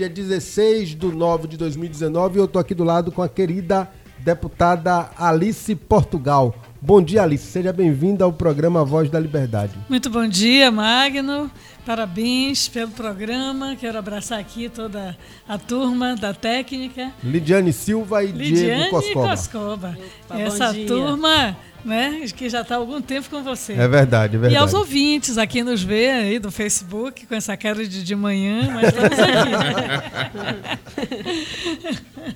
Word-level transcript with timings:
dia 0.00 0.08
16 0.08 0.94
de 0.94 1.06
9 1.08 1.46
de 1.46 1.58
2019 1.58 2.38
e 2.38 2.40
eu 2.40 2.48
tô 2.48 2.58
aqui 2.58 2.74
do 2.74 2.84
lado 2.84 3.12
com 3.12 3.20
a 3.20 3.28
querida 3.28 3.86
deputada 4.18 5.10
Alice 5.18 5.74
Portugal. 5.74 6.54
Bom 6.80 7.02
dia, 7.02 7.22
Alice. 7.22 7.44
Seja 7.44 7.70
bem-vinda 7.70 8.24
ao 8.24 8.32
programa 8.32 8.82
Voz 8.82 9.10
da 9.10 9.20
Liberdade. 9.20 9.74
Muito 9.90 10.08
bom 10.08 10.26
dia, 10.26 10.70
Magno. 10.70 11.50
Parabéns 11.84 12.66
pelo 12.66 12.92
programa. 12.92 13.76
Quero 13.76 13.98
abraçar 13.98 14.38
aqui 14.38 14.70
toda 14.70 15.14
a 15.46 15.58
turma 15.58 16.16
da 16.16 16.32
técnica. 16.32 17.12
Lidiane 17.22 17.72
Silva 17.72 18.24
e 18.24 18.28
Lidiane 18.28 18.54
Diego 18.54 18.90
Coscoba. 18.90 19.28
Coscoba. 19.28 19.98
Essa 20.30 20.72
turma 20.86 21.54
né, 21.84 22.22
que 22.36 22.48
já 22.48 22.60
está 22.62 22.74
há 22.74 22.78
algum 22.78 23.00
tempo 23.00 23.28
com 23.30 23.42
você. 23.42 23.72
É 23.72 23.88
verdade, 23.88 24.36
é 24.36 24.38
verdade. 24.38 24.54
E 24.54 24.56
aos 24.56 24.74
ouvintes, 24.74 25.38
aqui 25.38 25.62
nos 25.62 25.82
vê 25.82 26.10
aí 26.10 26.38
do 26.38 26.50
Facebook, 26.50 27.26
com 27.26 27.34
essa 27.34 27.56
cara 27.56 27.86
de 27.86 28.04
de 28.04 28.14
manhã, 28.16 28.68
mas 28.72 28.88
estamos 28.88 29.18
aqui. 29.18 29.40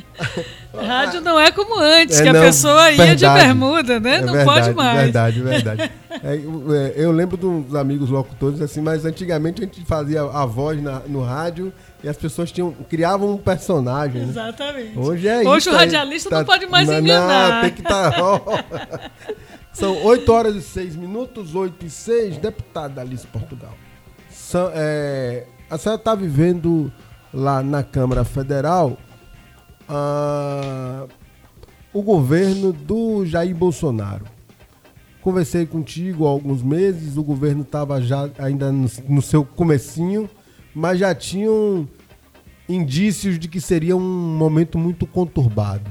Rádio 0.74 1.20
não 1.20 1.38
é 1.38 1.50
como 1.50 1.78
antes, 1.78 2.18
é, 2.18 2.22
que 2.22 2.28
a 2.28 2.32
não, 2.32 2.40
pessoa 2.40 2.90
ia 2.90 2.96
verdade, 2.96 3.20
de 3.20 3.44
bermuda, 3.44 4.00
né? 4.00 4.16
É 4.16 4.20
não 4.20 4.32
verdade, 4.32 4.60
pode 4.60 4.74
mais. 4.74 5.00
Verdade, 5.00 5.40
verdade. 5.42 5.90
É, 6.22 6.34
eu, 6.36 6.74
é, 6.74 6.92
eu, 6.96 7.12
lembro 7.12 7.36
dos 7.36 7.74
amigos 7.74 8.08
locutores 8.10 8.60
assim, 8.60 8.80
mas 8.80 9.04
antigamente 9.04 9.62
a 9.62 9.64
gente 9.64 9.84
fazia 9.84 10.22
a 10.22 10.46
voz 10.46 10.82
na, 10.82 11.00
no 11.00 11.22
rádio 11.22 11.72
e 12.02 12.08
as 12.08 12.16
pessoas 12.16 12.50
tinham, 12.50 12.72
criavam 12.88 13.32
um 13.32 13.38
personagem. 13.38 14.22
Né? 14.22 14.28
Exatamente. 14.28 14.98
Hoje 14.98 15.28
é 15.28 15.36
Hoje 15.36 15.40
isso. 15.40 15.50
Hoje 15.50 15.70
o 15.70 15.72
radialista 15.74 16.30
tá, 16.30 16.38
não 16.38 16.44
pode 16.44 16.66
mais 16.66 16.88
não, 16.88 16.98
enganar. 16.98 17.54
Não, 17.54 17.60
tem 17.62 17.70
que 17.72 17.80
estar. 17.80 18.10
Tá, 18.12 19.10
São 19.72 20.04
8 20.04 20.32
horas 20.32 20.56
e 20.56 20.62
6 20.62 20.96
minutos, 20.96 21.54
8 21.54 21.86
e 21.86 21.90
6, 21.90 22.36
deputada 22.38 23.00
Alice 23.00 23.26
Portugal. 23.26 23.72
São, 24.30 24.70
é, 24.74 25.46
a 25.70 25.78
senhora 25.78 25.98
está 25.98 26.14
vivendo 26.14 26.92
lá 27.32 27.62
na 27.62 27.82
Câmara 27.82 28.24
Federal 28.24 28.98
ah, 29.88 31.06
o 31.92 32.02
governo 32.02 32.72
do 32.72 33.24
Jair 33.24 33.54
Bolsonaro. 33.54 34.24
Conversei 35.20 35.66
contigo 35.66 36.26
há 36.26 36.30
alguns 36.30 36.62
meses, 36.62 37.16
o 37.16 37.22
governo 37.22 37.62
estava 37.62 38.02
já 38.02 38.28
ainda 38.38 38.72
no, 38.72 38.90
no, 39.08 39.22
seu 39.22 39.44
comecinho, 39.44 40.28
mas 40.74 40.98
já 40.98 41.14
tinham 41.14 41.88
indícios 42.68 43.38
de 43.38 43.48
que 43.48 43.60
seria 43.60 43.96
um 43.96 44.36
momento 44.36 44.78
muito 44.78 45.06
conturbado. 45.06 45.88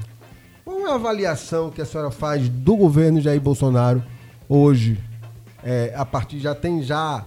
Qual 0.64 0.86
é 0.86 0.90
a 0.90 0.94
avaliação 0.94 1.70
que 1.70 1.80
a 1.80 1.84
senhora 1.84 2.10
faz 2.10 2.48
do 2.48 2.76
governo 2.76 3.20
Jair 3.20 3.40
Bolsonaro 3.40 4.02
hoje? 4.48 4.98
É, 5.62 5.92
a 5.96 6.04
partir 6.04 6.40
já 6.40 6.54
tem 6.54 6.82
já 6.82 7.24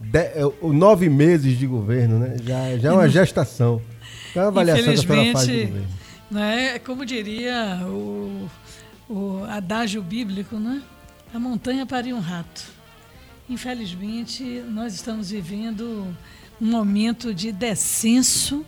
de, 0.00 0.18
é, 0.18 0.40
nove 0.62 1.08
meses 1.08 1.58
de 1.58 1.66
governo, 1.66 2.18
né? 2.18 2.36
Já, 2.42 2.78
já 2.78 2.88
é 2.90 2.92
uma 2.92 3.08
gestação. 3.08 3.80
Qual 4.32 4.42
é 4.42 4.46
a 4.46 4.48
avaliação 4.48 4.84
que 4.84 4.90
a 4.90 4.96
senhora 4.96 5.32
faz 5.32 5.46
do 5.46 5.52
governo? 5.52 5.86
Né? 6.30 6.78
Como 6.78 7.04
diria 7.04 7.80
o, 7.86 8.48
o 9.08 9.44
adágio 9.44 10.02
bíblico, 10.02 10.56
né? 10.56 10.82
a 11.34 11.38
montanha 11.40 11.84
pariu 11.84 12.16
um 12.16 12.20
rato. 12.20 12.72
Infelizmente, 13.50 14.62
nós 14.68 14.94
estamos 14.94 15.30
vivendo 15.30 16.06
um 16.60 16.66
momento 16.66 17.34
de 17.34 17.52
descenso 17.52 18.64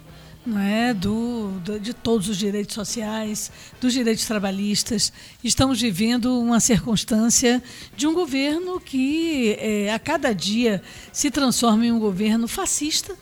não 0.47 0.61
é, 0.61 0.95
do, 0.95 1.51
do, 1.65 1.81
de 1.81 1.93
todos 1.93 2.29
os 2.29 2.37
direitos 2.37 2.75
sociais, 2.75 3.51
dos 3.81 3.93
direitos 3.93 4.25
trabalhistas. 4.27 5.13
Estamos 5.43 5.81
vivendo 5.81 6.41
uma 6.41 6.61
circunstância 6.61 7.61
de 7.97 8.07
um 8.07 8.15
governo 8.15 8.79
que 8.79 9.57
é, 9.59 9.93
a 9.93 9.99
cada 9.99 10.33
dia 10.33 10.81
se 11.13 11.31
transforma 11.31 11.85
em 11.85 11.91
um 11.91 11.99
governo 11.99 12.47
fascista, 12.47 13.17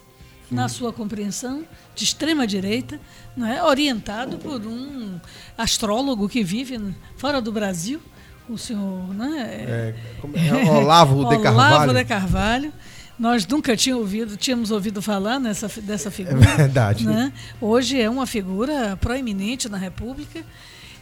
na 0.51 0.69
sua 0.69 0.93
compreensão, 0.93 1.65
de 1.97 2.05
extrema 2.05 2.47
direita, 2.47 3.01
não 3.37 3.47
é? 3.47 3.65
orientado 3.65 4.37
por 4.39 4.65
um 4.65 5.19
astrólogo 5.57 6.29
que 6.29 6.45
vive 6.45 6.79
fora 7.17 7.41
do 7.41 7.51
Brasil, 7.51 8.01
o 8.49 8.59
senhor 8.59 9.13
né? 9.15 9.65
é, 9.67 9.95
é 10.35 10.65
Olavo 10.71 11.29
de 11.29 11.39
Carvalho. 11.39 11.75
Olavo 11.75 11.95
de 11.95 12.05
Carvalho. 12.05 12.73
Nós 13.19 13.47
nunca 13.47 13.77
tínhamos 13.77 14.05
ouvido, 14.05 14.37
tínhamos 14.37 14.71
ouvido 14.71 15.01
falar 15.01 15.39
nessa, 15.39 15.69
dessa 15.81 16.11
figura. 16.11 16.37
É 16.37 16.57
verdade. 16.57 17.07
Né? 17.07 17.33
Hoje 17.61 18.01
é 18.01 18.11
uma 18.11 18.27
figura 18.27 18.97
proeminente 18.97 19.69
na 19.69 19.77
República. 19.79 20.45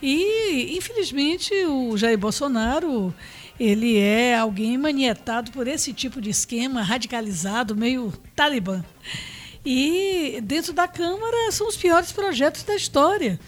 E, 0.02 0.76
infelizmente, 0.76 1.54
o 1.66 1.96
Jair 1.96 2.18
Bolsonaro 2.18 3.14
ele 3.58 3.96
é 3.96 4.36
alguém 4.36 4.76
manietado 4.76 5.52
por 5.52 5.68
esse 5.68 5.92
tipo 5.92 6.20
de 6.20 6.30
esquema 6.30 6.82
radicalizado, 6.82 7.76
meio 7.76 8.12
talibã. 8.34 8.84
E 9.64 10.40
dentro 10.42 10.72
da 10.72 10.88
Câmara 10.88 11.52
são 11.52 11.68
os 11.68 11.76
piores 11.76 12.10
projetos 12.10 12.64
da 12.64 12.74
história. 12.74 13.38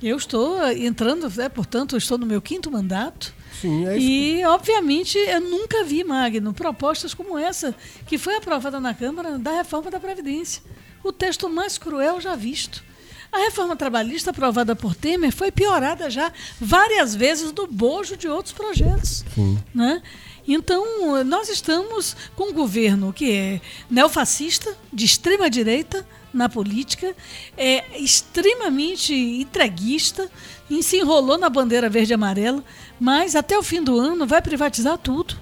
Eu 0.00 0.16
estou 0.16 0.64
entrando, 0.70 1.28
né, 1.34 1.48
portanto, 1.48 1.96
estou 1.96 2.16
no 2.16 2.26
meu 2.26 2.40
quinto 2.40 2.70
mandato. 2.70 3.34
Sim, 3.60 3.86
é 3.86 3.98
e, 3.98 4.44
obviamente, 4.44 5.16
eu 5.18 5.40
nunca 5.40 5.84
vi, 5.84 6.04
Magno, 6.04 6.52
propostas 6.52 7.14
como 7.14 7.38
essa, 7.38 7.74
que 8.06 8.18
foi 8.18 8.36
aprovada 8.36 8.80
na 8.80 8.94
Câmara 8.94 9.38
da 9.38 9.52
reforma 9.52 9.90
da 9.90 10.00
Previdência. 10.00 10.62
O 11.02 11.12
texto 11.12 11.48
mais 11.48 11.78
cruel 11.78 12.20
já 12.20 12.34
visto. 12.34 12.82
A 13.30 13.38
reforma 13.38 13.74
trabalhista 13.74 14.30
aprovada 14.30 14.76
por 14.76 14.94
Temer 14.94 15.32
foi 15.32 15.50
piorada 15.50 16.08
já 16.08 16.32
várias 16.60 17.14
vezes 17.14 17.50
do 17.50 17.66
bojo 17.66 18.16
de 18.16 18.28
outros 18.28 18.54
projetos. 18.54 19.24
Sim. 19.34 19.58
Né? 19.74 20.00
Então, 20.46 21.24
nós 21.24 21.48
estamos 21.48 22.16
com 22.36 22.50
um 22.50 22.52
governo 22.52 23.12
que 23.12 23.32
é 23.32 23.60
neofascista, 23.90 24.76
de 24.92 25.04
extrema 25.04 25.50
direita 25.50 26.06
na 26.34 26.48
política, 26.48 27.14
é 27.56 27.98
extremamente 27.98 29.14
entreguista, 29.14 30.28
e 30.68 30.82
se 30.82 30.98
enrolou 30.98 31.38
na 31.38 31.48
bandeira 31.48 31.88
verde 31.88 32.12
e 32.12 32.14
amarela, 32.14 32.64
mas 32.98 33.36
até 33.36 33.56
o 33.58 33.62
fim 33.62 33.82
do 33.82 33.98
ano 33.98 34.26
vai 34.26 34.40
privatizar 34.40 34.98
tudo. 34.98 35.36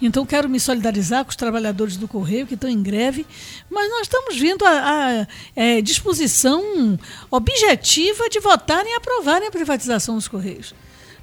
Então, 0.00 0.26
quero 0.26 0.48
me 0.48 0.60
solidarizar 0.60 1.24
com 1.24 1.30
os 1.30 1.36
trabalhadores 1.36 1.96
do 1.96 2.06
Correio 2.06 2.46
que 2.46 2.52
estão 2.52 2.68
em 2.68 2.82
greve, 2.82 3.26
mas 3.70 3.88
nós 3.90 4.02
estamos 4.02 4.36
vendo 4.36 4.62
a, 4.66 4.70
a, 4.70 5.22
a 5.22 5.26
é, 5.56 5.80
disposição 5.80 6.98
objetiva 7.30 8.28
de 8.28 8.38
votarem 8.38 8.92
e 8.92 8.96
aprovarem 8.96 9.48
a 9.48 9.50
privatização 9.50 10.16
dos 10.16 10.28
Correios. 10.28 10.74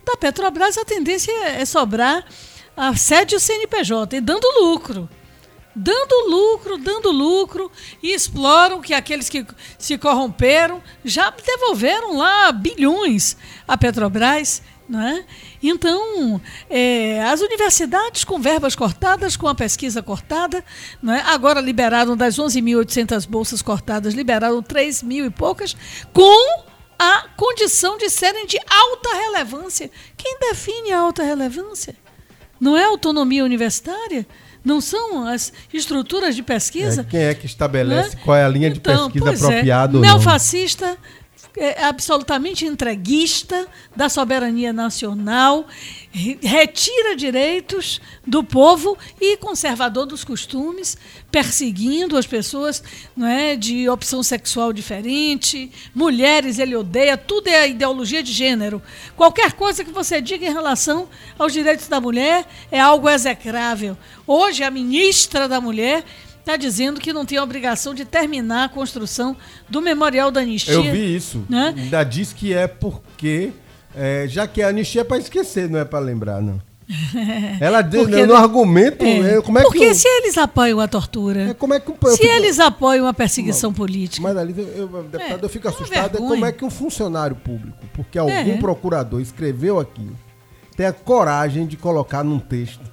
Da 0.03 0.17
Petrobras, 0.17 0.78
a 0.78 0.84
tendência 0.84 1.31
é 1.50 1.63
sobrar 1.66 2.25
assédio 2.75 3.40
CNPJ 3.40 4.17
e 4.17 4.22
dando 4.22 4.47
lucro. 4.59 5.07
Dando 5.75 6.29
lucro, 6.29 6.78
dando 6.78 7.11
lucro, 7.11 7.72
e 8.01 8.13
exploram 8.13 8.81
que 8.81 8.94
aqueles 8.94 9.28
que 9.28 9.45
se 9.78 9.97
corromperam 9.97 10.81
já 11.03 11.31
devolveram 11.31 12.17
lá 12.17 12.51
bilhões 12.51 13.35
à 13.67 13.78
Petrobras. 13.78 14.61
Não 14.88 15.01
é? 15.01 15.23
Então, 15.61 16.41
é, 16.69 17.23
as 17.23 17.39
universidades 17.39 18.25
com 18.25 18.39
verbas 18.39 18.75
cortadas, 18.75 19.38
com 19.38 19.47
a 19.47 19.56
pesquisa 19.56 20.03
cortada, 20.03 20.63
não 21.01 21.13
é? 21.13 21.22
agora 21.22 21.61
liberaram 21.61 22.17
das 22.17 22.35
11.800 22.35 23.25
bolsas 23.25 23.61
cortadas, 23.61 24.13
liberaram 24.13 24.61
3 24.61 25.01
mil 25.03 25.25
e 25.25 25.29
poucas, 25.29 25.73
com 26.11 26.63
a 27.00 27.28
condição 27.35 27.97
de 27.97 28.09
serem 28.09 28.45
de 28.45 28.59
alta 28.69 29.09
relevância. 29.13 29.90
Quem 30.17 30.38
define 30.40 30.91
a 30.91 31.00
alta 31.00 31.23
relevância? 31.23 31.95
Não 32.59 32.78
é 32.78 32.84
autonomia 32.84 33.44
universitária? 33.44 34.28
Não 34.63 34.79
são 34.79 35.28
as 35.28 35.51
estruturas 35.74 36.35
de 36.35 36.44
pesquisa? 36.44 37.01
É, 37.01 37.03
quem 37.03 37.19
é 37.19 37.34
que 37.34 37.46
estabelece 37.46 38.16
né? 38.16 38.22
qual 38.24 38.38
é 38.38 38.46
a 38.46 38.47
linha 38.47 38.69
então, 38.69 39.07
de 39.07 39.19
pesquisa 39.19 39.31
é. 39.31 39.47
apropriada? 39.47 39.97
É. 39.97 40.01
Neofascista, 40.01 40.97
é, 41.56 41.84
absolutamente 41.84 42.66
entreguista 42.66 43.68
da 43.96 44.09
soberania 44.09 44.74
nacional, 44.74 45.68
retira 46.41 47.16
direitos 47.16 48.02
do 48.25 48.44
povo 48.44 48.97
e 49.19 49.38
conservador 49.38 50.06
dos 50.06 50.24
costumes, 50.24 50.97
perseguindo 51.31 52.18
as 52.18 52.25
pessoas 52.25 52.84
não 53.16 53.28
é, 53.28 53.56
de 53.56 53.88
opção 53.88 54.24
sexual 54.24 54.74
diferente, 54.74 55.72
mulheres 55.94 56.59
ele 56.59 56.76
odeia, 56.76 57.17
tudo 57.17 57.47
é 57.47 57.70
ideologia 57.70 58.23
de 58.23 58.32
gênero. 58.32 58.82
Qualquer 59.16 59.53
coisa 59.53 59.84
que 59.84 59.91
você 59.91 60.22
diga 60.22 60.46
em 60.46 60.53
relação 60.53 61.08
aos 61.38 61.53
direitos 61.53 61.88
da 61.88 62.02
mulher 62.02 62.47
é 62.72 62.79
algo 62.79 63.09
execrável. 63.09 63.97
Hoje, 64.26 64.64
a 64.64 64.72
ministra 64.72 65.47
da 65.47 65.59
Mulher 65.59 66.03
está 66.43 66.57
dizendo 66.57 66.99
que 66.99 67.13
não 67.13 67.25
tem 67.25 67.37
a 67.37 67.43
obrigação 67.43 67.93
de 67.93 68.03
terminar 68.03 68.66
a 68.66 68.69
construção 68.69 69.35
do 69.69 69.81
Memorial 69.81 70.29
da 70.29 70.41
Anistia. 70.41 70.73
Eu 70.73 70.84
vi 70.84 71.16
isso. 71.16 71.43
Né? 71.49 71.73
Ainda 71.75 72.03
diz 72.03 72.34
que 72.34 72.53
é 72.53 72.67
porque, 72.67 73.51
é, 73.95 74.25
já 74.28 74.45
que 74.45 74.61
a 74.61 74.67
anistia 74.67 75.01
é 75.01 75.03
para 75.03 75.17
esquecer, 75.17 75.69
não 75.69 75.79
é 75.79 75.85
para 75.85 75.99
lembrar, 75.99 76.41
não. 76.41 76.61
Ela 77.61 77.81
diz, 77.81 78.05
no, 78.05 78.28
no 78.28 78.35
argumento, 78.35 79.05
é. 79.05 79.37
é. 79.37 79.41
como 79.41 79.57
é 79.57 79.61
Porque 79.63 79.79
que 79.79 79.95
se 79.95 80.05
eles 80.05 80.37
apoiam 80.37 80.81
a 80.81 80.87
tortura, 80.87 81.51
é, 81.51 81.53
como 81.53 81.73
é 81.73 81.79
que 81.79 81.91
se 82.17 82.25
eu, 82.25 82.35
eles 82.35 82.59
apoiam 82.59 83.07
a 83.07 83.13
perseguição 83.13 83.69
não, 83.69 83.75
política. 83.75 84.22
Mas 84.22 84.35
ali, 84.35 84.53
eu, 84.75 84.87
deputado, 84.87 85.41
é, 85.41 85.46
eu 85.46 85.49
fico 85.49 85.69
assustado. 85.69 86.17
É 86.17 86.17
como 86.17 86.46
é 86.46 86.51
que 86.51 86.66
um 86.66 86.69
funcionário 86.69 87.37
público, 87.37 87.78
porque 87.93 88.19
algum 88.19 88.34
é. 88.34 88.57
procurador 88.57 89.22
escreveu 89.22 89.79
aquilo, 89.79 90.16
tem 90.75 90.85
a 90.85 90.91
coragem 90.91 91.66
de 91.66 91.78
colocar 91.78 92.22
num 92.22 92.37
texto 92.37 92.92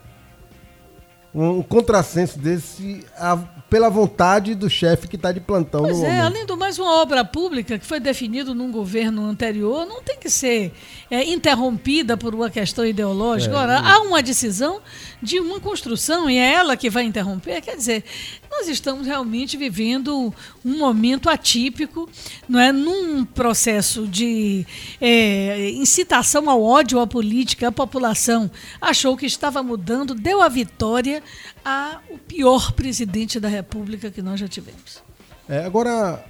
um 1.34 1.62
contrassenso 1.62 2.38
desse 2.38 3.06
a, 3.16 3.38
pela 3.70 3.88
vontade 3.88 4.56
do 4.56 4.68
chefe 4.68 5.06
que 5.06 5.14
está 5.14 5.30
de 5.30 5.38
plantão 5.38 5.82
pois 5.82 5.98
no 5.98 6.04
é, 6.04 6.08
momento. 6.08 6.26
além 6.26 6.46
do 6.46 6.56
mais, 6.56 6.76
uma 6.76 7.00
obra 7.00 7.24
pública 7.24 7.78
que 7.78 7.86
foi 7.86 8.00
definida 8.00 8.52
num 8.52 8.72
governo 8.72 9.24
anterior 9.24 9.86
não 9.86 10.02
tem 10.02 10.18
que 10.18 10.28
ser 10.28 10.72
é, 11.08 11.24
interrompida 11.30 12.16
por 12.16 12.34
uma 12.34 12.50
questão 12.50 12.84
ideológica. 12.84 13.54
É, 13.54 13.58
Ora, 13.58 13.74
é. 13.74 13.76
há 13.76 14.00
uma 14.00 14.20
decisão 14.22 14.80
de 15.22 15.38
uma 15.38 15.60
construção 15.60 16.28
e 16.28 16.36
é 16.36 16.52
ela 16.52 16.76
que 16.76 16.90
vai 16.90 17.04
interromper. 17.04 17.60
Quer 17.60 17.76
dizer, 17.76 18.04
nós 18.50 18.66
estamos 18.66 19.06
realmente 19.06 19.56
vivendo 19.56 20.34
um 20.64 20.78
momento 20.78 21.30
atípico, 21.30 22.08
não 22.48 22.58
é, 22.58 22.72
num 22.72 23.24
processo 23.24 24.04
de 24.08 24.66
é, 25.00 25.70
incitação 25.70 26.50
ao 26.50 26.60
ódio 26.60 26.98
à 26.98 27.06
política. 27.06 27.68
A 27.68 27.72
população 27.72 28.50
achou 28.80 29.16
que 29.16 29.26
estava 29.26 29.62
mudando, 29.62 30.12
deu 30.12 30.42
a 30.42 30.48
vitória 30.48 31.22
ao 31.64 32.18
pior 32.18 32.72
presidente 32.72 33.38
da 33.40 33.48
República 33.48 34.10
que 34.10 34.22
nós 34.22 34.38
já 34.40 34.48
tivemos. 34.48 35.02
É, 35.48 35.64
agora, 35.64 36.24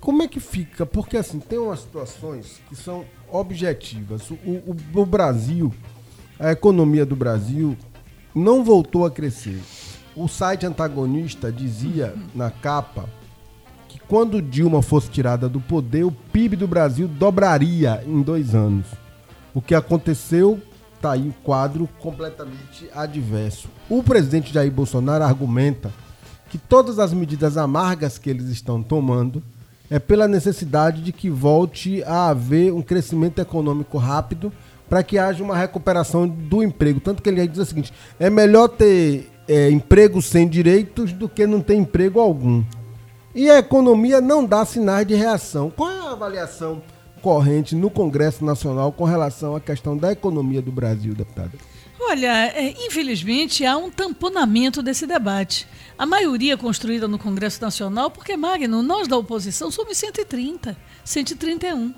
como 0.00 0.22
é 0.22 0.28
que 0.28 0.40
fica? 0.40 0.84
Porque 0.86 1.16
assim, 1.16 1.40
tem 1.40 1.58
umas 1.58 1.80
situações 1.80 2.60
que 2.68 2.76
são 2.76 3.04
objetivas. 3.30 4.30
O, 4.30 4.34
o- 4.34 4.76
o 4.94 5.06
Brasil, 5.06 5.72
a 6.38 6.52
economia 6.52 7.04
do 7.06 7.16
Brasil 7.16 7.76
não 8.34 8.62
voltou 8.64 9.04
a 9.06 9.10
crescer. 9.10 9.60
O 10.14 10.28
site 10.28 10.66
antagonista 10.66 11.50
dizia 11.50 12.14
na 12.34 12.50
capa 12.50 13.08
que 13.88 13.98
quando 13.98 14.42
Dilma 14.42 14.82
fosse 14.82 15.08
tirada 15.10 15.48
do 15.48 15.60
poder, 15.60 16.04
o 16.04 16.12
PIB 16.12 16.56
do 16.56 16.66
Brasil 16.68 17.08
dobraria 17.08 18.02
em 18.06 18.20
dois 18.22 18.54
anos. 18.54 18.86
O 19.54 19.60
que 19.62 19.74
aconteceu, 19.74 20.60
tá 21.02 21.12
aí 21.12 21.28
o 21.28 21.34
quadro 21.42 21.88
completamente 21.98 22.88
adverso. 22.94 23.68
O 23.90 24.02
presidente 24.02 24.54
Jair 24.54 24.70
Bolsonaro 24.70 25.24
argumenta 25.24 25.92
que 26.48 26.56
todas 26.56 26.98
as 26.98 27.12
medidas 27.12 27.56
amargas 27.56 28.18
que 28.18 28.30
eles 28.30 28.46
estão 28.46 28.82
tomando 28.82 29.42
é 29.90 29.98
pela 29.98 30.28
necessidade 30.28 31.02
de 31.02 31.12
que 31.12 31.28
volte 31.28 32.02
a 32.04 32.28
haver 32.28 32.72
um 32.72 32.80
crescimento 32.80 33.40
econômico 33.40 33.98
rápido 33.98 34.52
para 34.88 35.02
que 35.02 35.18
haja 35.18 35.42
uma 35.42 35.56
recuperação 35.56 36.28
do 36.28 36.62
emprego. 36.62 37.00
Tanto 37.00 37.22
que 37.22 37.28
ele 37.28 37.46
diz 37.48 37.58
o 37.58 37.64
seguinte: 37.64 37.92
é 38.18 38.30
melhor 38.30 38.68
ter 38.68 39.30
é, 39.48 39.70
emprego 39.70 40.22
sem 40.22 40.48
direitos 40.48 41.12
do 41.12 41.28
que 41.28 41.46
não 41.46 41.60
ter 41.60 41.74
emprego 41.74 42.20
algum. 42.20 42.62
E 43.34 43.50
a 43.50 43.58
economia 43.58 44.20
não 44.20 44.44
dá 44.44 44.64
sinais 44.64 45.06
de 45.06 45.14
reação. 45.14 45.70
Qual 45.70 45.90
é 45.90 45.98
a 45.98 46.12
avaliação 46.12 46.82
corrente 47.22 47.74
no 47.76 47.88
Congresso 47.88 48.44
Nacional 48.44 48.92
com 48.92 49.04
relação 49.04 49.54
à 49.54 49.60
questão 49.60 49.96
da 49.96 50.12
economia 50.12 50.60
do 50.60 50.72
Brasil, 50.72 51.14
deputada? 51.14 51.52
Olha, 52.00 52.48
é, 52.48 52.74
infelizmente 52.84 53.64
há 53.64 53.76
um 53.76 53.88
tamponamento 53.88 54.82
desse 54.82 55.06
debate. 55.06 55.68
A 55.96 56.04
maioria 56.04 56.56
construída 56.56 57.06
no 57.06 57.18
Congresso 57.18 57.62
Nacional, 57.62 58.10
porque, 58.10 58.36
Magno, 58.36 58.82
nós 58.82 59.06
da 59.06 59.16
oposição 59.16 59.70
somos 59.70 59.96
130, 59.96 60.76
131. 61.04 61.94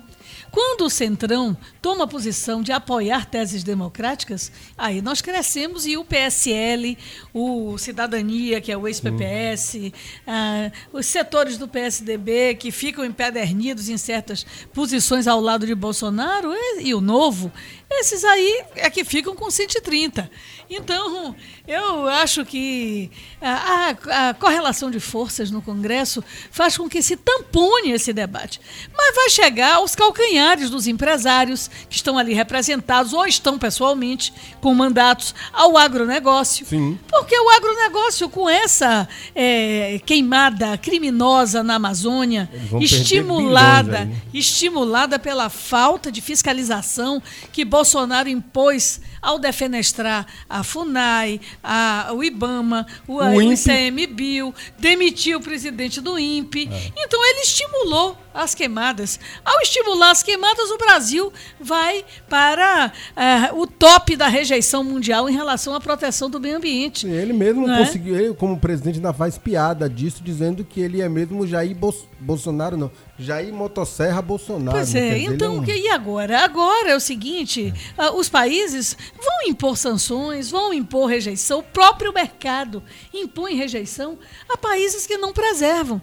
Quando 0.51 0.85
o 0.85 0.89
Centrão 0.89 1.55
toma 1.81 2.05
a 2.05 2.07
posição 2.07 2.61
de 2.61 2.71
apoiar 2.71 3.25
teses 3.25 3.63
democráticas, 3.63 4.51
aí 4.77 5.01
nós 5.01 5.21
crescemos 5.21 5.85
e 5.85 5.97
o 5.97 6.05
PSL, 6.05 6.97
o 7.33 7.77
Cidadania, 7.77 8.61
que 8.61 8.71
é 8.71 8.77
o 8.77 8.87
ex-PPS, 8.87 9.91
ah, 10.25 10.71
os 10.93 11.05
setores 11.05 11.57
do 11.57 11.67
PSDB 11.67 12.55
que 12.55 12.71
ficam 12.71 13.03
empedernidos 13.03 13.89
em 13.89 13.97
certas 13.97 14.45
posições 14.73 15.27
ao 15.27 15.39
lado 15.39 15.65
de 15.65 15.75
Bolsonaro 15.75 16.53
e, 16.53 16.87
e 16.87 16.93
o 16.93 17.01
Novo, 17.01 17.51
esses 17.89 18.23
aí 18.23 18.63
é 18.75 18.89
que 18.89 19.03
ficam 19.03 19.35
com 19.35 19.49
130. 19.49 20.29
Então, 20.69 21.35
eu 21.67 22.07
acho 22.07 22.43
que 22.45 23.11
a, 23.41 23.51
a- 24.13 24.29
a 24.29 24.33
correlação 24.33 24.89
de 24.89 24.99
forças 24.99 25.51
no 25.51 25.61
Congresso 25.61 26.23
faz 26.51 26.75
com 26.77 26.89
que 26.89 27.01
se 27.01 27.15
tampone 27.15 27.91
esse 27.91 28.11
debate. 28.11 28.59
Mas 28.95 29.15
vai 29.15 29.29
chegar 29.29 29.75
aos 29.75 29.95
calcanhares 29.95 30.69
dos 30.69 30.87
empresários 30.87 31.69
que 31.89 31.95
estão 31.95 32.17
ali 32.17 32.33
representados 32.33 33.13
ou 33.13 33.25
estão 33.27 33.59
pessoalmente 33.59 34.33
com 34.59 34.73
mandatos 34.73 35.35
ao 35.53 35.77
agronegócio. 35.77 36.65
Sim. 36.65 36.97
Porque 37.09 37.37
o 37.39 37.49
agronegócio, 37.49 38.27
com 38.29 38.49
essa 38.49 39.07
eh, 39.35 40.01
queimada 40.05 40.77
criminosa 40.77 41.63
na 41.63 41.75
Amazônia, 41.75 42.49
estimulada, 42.79 44.09
estimulada 44.33 45.19
pela 45.19 45.49
falta 45.49 46.11
de 46.11 46.21
fiscalização 46.21 47.21
que 47.51 47.63
Bolsonaro 47.63 48.29
impôs 48.29 48.99
ao 49.25 49.39
defenestrar 49.39 50.25
a 50.47 50.63
FUNAI, 50.63 51.41
a, 51.63 52.11
o 52.13 52.23
IBAMA, 52.23 52.85
o, 53.07 53.17
O. 53.17 53.41
ICMBio, 53.41 54.53
demitiu 54.77 55.39
o 55.39 55.41
presidente 55.41 55.99
do 55.99 56.17
INPE. 56.17 56.69
É. 56.71 56.91
Então 56.95 57.25
ele 57.25 57.41
estimulou 57.41 58.17
as 58.35 58.53
queimadas. 58.53 59.19
Ao 59.43 59.59
estimular 59.61 60.11
as 60.11 60.21
queimadas, 60.21 60.69
o 60.69 60.77
Brasil 60.77 61.31
vai 61.59 62.03
para 62.29 62.91
eh, 63.15 63.51
o 63.53 63.65
top 63.65 64.15
da 64.15 64.27
rejeição 64.27 64.83
mundial 64.83 65.29
em 65.29 65.33
relação 65.33 65.73
à 65.73 65.79
proteção 65.79 66.29
do 66.29 66.39
meio 66.39 66.57
ambiente. 66.57 67.07
Ele 67.07 67.33
mesmo 67.33 67.65
Não 67.67 67.75
é? 67.75 67.85
conseguiu, 67.85 68.15
ele 68.15 68.33
como 68.33 68.59
presidente 68.59 68.97
ainda 68.97 69.13
faz 69.13 69.37
piada 69.37 69.89
disso, 69.89 70.21
dizendo 70.23 70.63
que 70.65 70.79
ele 70.81 71.01
é 71.01 71.07
mesmo 71.09 71.47
Jair 71.47 71.75
Bolsonaro, 72.19 72.75
não, 72.77 72.91
Jair 73.17 73.53
Motosserra 73.53 74.21
Bolsonaro. 74.21 74.77
Pois 74.77 74.93
né? 74.93 75.09
é, 75.11 75.17
então 75.19 75.53
é 75.53 75.57
um- 75.57 75.59
o 75.61 75.63
que- 75.63 75.73
e 75.75 75.89
agora? 75.89 76.43
Agora 76.43 76.89
é 76.91 76.95
o 76.95 76.99
seguinte: 76.99 77.73
ah, 77.97 78.11
os 78.13 78.27
países 78.29 78.97
vão 79.17 79.47
impor 79.49 79.77
sanções, 79.77 80.49
vão 80.51 80.73
impor 80.73 81.07
rejeição, 81.09 81.59
o 81.59 81.63
próprio 81.63 82.11
mercado 82.13 82.83
impõe 83.13 83.55
rejeição 83.55 84.17
a 84.49 84.57
países 84.57 85.07
que 85.07 85.17
não 85.17 85.31
preservam. 85.33 86.01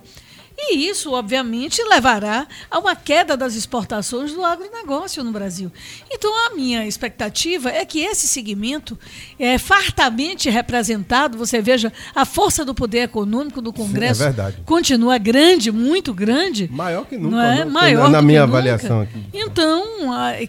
E 0.65 0.89
isso, 0.89 1.13
obviamente, 1.13 1.83
levará 1.85 2.47
a 2.71 2.79
uma 2.79 2.95
queda 2.95 3.37
das 3.37 3.55
exportações 3.57 4.33
do 4.33 4.45
agronegócio 4.45 5.25
no 5.25 5.33
Brasil. 5.33 5.73
Então, 6.11 6.31
a 6.47 6.55
minha 6.55 6.87
expectativa 6.87 7.69
é 7.69 7.85
que 7.85 7.99
esse 8.01 8.29
segmento 8.29 8.97
é 9.39 9.59
fartamente 9.59 10.49
representado. 10.49 11.37
Você 11.37 11.61
veja 11.61 11.93
a 12.15 12.25
força 12.25 12.65
do 12.65 12.75
poder 12.75 13.01
econômico 13.01 13.61
do 13.61 13.73
Congresso 13.73 14.23
é 14.23 14.27
verdade. 14.27 14.59
continua 14.65 15.19
grande, 15.19 15.73
muito 15.73 16.15
grande. 16.15 16.69
Maior 16.71 17.07
que 17.07 17.17
nunca, 17.17 17.37
Não 17.37 17.43
é? 17.43 17.57
né? 17.59 17.65
Maior 17.65 18.09
na 18.09 18.23
minha 18.23 18.47
nunca. 18.47 18.59
avaliação 18.59 19.01
aqui. 19.01 19.21
Então, 19.33 19.83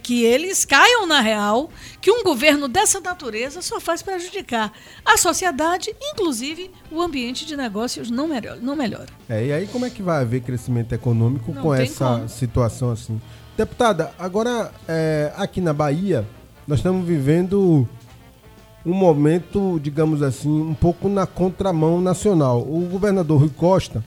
que 0.03 0.23
eles 0.23 0.63
caiam 0.63 1.07
na 1.07 1.21
real 1.21 1.71
que 1.99 2.11
um 2.11 2.21
governo 2.23 2.67
dessa 2.67 2.99
natureza 2.99 3.61
só 3.61 3.79
faz 3.79 4.01
prejudicar 4.03 4.71
a 5.03 5.17
sociedade, 5.17 5.95
inclusive 6.11 6.69
o 6.91 7.01
ambiente 7.01 7.45
de 7.45 7.55
negócios 7.57 8.11
não 8.11 8.27
melhora. 8.27 8.59
Não 8.61 8.75
melhora. 8.75 9.07
É, 9.27 9.45
e 9.47 9.53
aí 9.53 9.67
como 9.67 9.85
é 9.85 9.89
que 9.89 10.02
vai 10.03 10.21
haver 10.21 10.41
crescimento 10.41 10.93
econômico 10.93 11.51
Não 11.53 11.61
com 11.61 11.73
essa 11.73 12.17
como. 12.17 12.29
situação 12.29 12.91
assim? 12.91 13.19
Deputada, 13.57 14.11
agora 14.19 14.71
é, 14.87 15.31
aqui 15.35 15.61
na 15.61 15.73
Bahia, 15.73 16.25
nós 16.67 16.79
estamos 16.79 17.05
vivendo 17.07 17.87
um 18.85 18.93
momento, 18.93 19.79
digamos 19.81 20.21
assim, 20.21 20.49
um 20.49 20.73
pouco 20.73 21.07
na 21.07 21.25
contramão 21.25 22.01
nacional. 22.01 22.61
O 22.61 22.87
governador 22.91 23.39
Rui 23.39 23.51
Costa, 23.55 24.03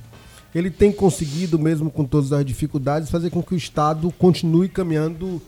ele 0.55 0.71
tem 0.71 0.93
conseguido, 0.93 1.59
mesmo 1.59 1.91
com 1.91 2.05
todas 2.05 2.33
as 2.33 2.45
dificuldades, 2.45 3.11
fazer 3.11 3.31
com 3.31 3.43
que 3.43 3.55
o 3.55 3.57
Estado 3.57 4.13
continue 4.19 4.69
caminhando 4.69 5.41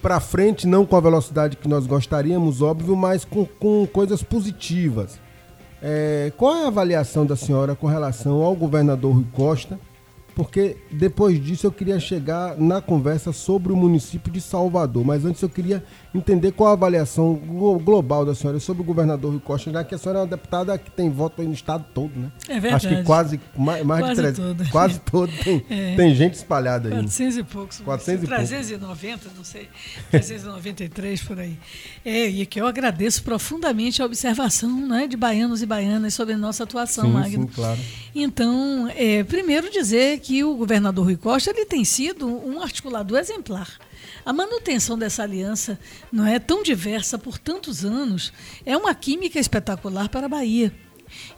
para 0.00 0.20
frente, 0.20 0.66
não 0.66 0.86
com 0.86 0.96
a 0.96 1.00
velocidade 1.00 1.56
que 1.56 1.68
nós 1.68 1.86
gostaríamos, 1.86 2.62
óbvio, 2.62 2.94
mas 2.96 3.24
com, 3.24 3.44
com 3.44 3.86
coisas 3.86 4.22
positivas. 4.22 5.18
É, 5.82 6.32
qual 6.36 6.56
é 6.56 6.64
a 6.64 6.68
avaliação 6.68 7.24
da 7.24 7.36
senhora 7.36 7.74
com 7.74 7.86
relação 7.86 8.42
ao 8.42 8.54
governador 8.54 9.14
Rui 9.14 9.26
Costa? 9.32 9.78
Porque 10.38 10.76
depois 10.92 11.44
disso 11.44 11.66
eu 11.66 11.72
queria 11.72 11.98
chegar 11.98 12.56
na 12.56 12.80
conversa 12.80 13.32
sobre 13.32 13.72
o 13.72 13.76
município 13.76 14.32
de 14.32 14.40
Salvador. 14.40 15.04
Mas 15.04 15.24
antes 15.24 15.42
eu 15.42 15.48
queria 15.48 15.82
entender 16.14 16.52
qual 16.52 16.70
a 16.70 16.74
avaliação 16.74 17.34
glo- 17.34 17.76
global 17.80 18.24
da 18.24 18.36
senhora 18.36 18.60
sobre 18.60 18.82
o 18.82 18.84
governador 18.84 19.32
Rui 19.32 19.40
Costa, 19.40 19.72
já 19.72 19.82
que 19.82 19.96
a 19.96 19.98
senhora 19.98 20.20
é 20.20 20.22
uma 20.22 20.28
deputada 20.28 20.78
que 20.78 20.92
tem 20.92 21.10
voto 21.10 21.42
aí 21.42 21.48
no 21.48 21.52
estado 21.54 21.84
todo, 21.92 22.12
né? 22.16 22.30
É 22.48 22.60
verdade. 22.60 22.86
Acho 22.86 22.96
que 22.98 23.02
quase 23.02 23.40
mais, 23.56 23.84
mais 23.84 24.00
Quase 24.00 24.14
de 24.14 24.32
300, 24.32 24.56
todo. 24.58 24.70
quase 24.70 25.00
todo 25.00 25.32
tem, 25.42 25.64
É. 25.68 25.96
tem 25.96 26.14
gente 26.14 26.34
espalhada 26.34 26.86
aí. 26.88 26.94
400 26.94 27.36
e 27.36 27.42
poucos. 27.42 27.80
400 27.80 28.22
e 28.22 28.26
poucos. 28.28 28.48
390, 28.48 29.30
não 29.36 29.42
sei. 29.42 29.68
393 30.12 31.20
por 31.22 31.40
aí. 31.40 31.58
É, 32.04 32.26
e 32.28 32.46
que 32.46 32.60
eu 32.60 32.66
agradeço 32.68 33.24
profundamente 33.24 34.00
a 34.00 34.04
observação 34.06 34.86
né, 34.86 35.08
de 35.08 35.16
baianos 35.16 35.62
e 35.62 35.66
baianas 35.66 36.14
sobre 36.14 36.34
a 36.34 36.38
nossa 36.38 36.62
atuação, 36.62 37.06
Sim, 37.06 37.10
Magno. 37.12 37.42
sim, 37.42 37.48
claro. 37.54 37.80
Então, 38.14 38.88
é, 38.94 39.24
primeiro 39.24 39.70
dizer 39.70 40.20
que 40.20 40.27
o 40.44 40.54
governador 40.54 41.06
Rui 41.06 41.16
Costa 41.16 41.50
ele 41.50 41.64
tem 41.64 41.84
sido 41.84 42.26
um 42.26 42.62
articulador 42.62 43.18
exemplar. 43.18 43.78
A 44.24 44.32
manutenção 44.32 44.98
dessa 44.98 45.22
aliança 45.22 45.78
não 46.12 46.26
é 46.26 46.38
tão 46.38 46.62
diversa 46.62 47.18
por 47.18 47.38
tantos 47.38 47.84
anos, 47.84 48.32
é 48.64 48.76
uma 48.76 48.94
química 48.94 49.38
espetacular 49.38 50.08
para 50.08 50.26
a 50.26 50.28
Bahia. 50.28 50.72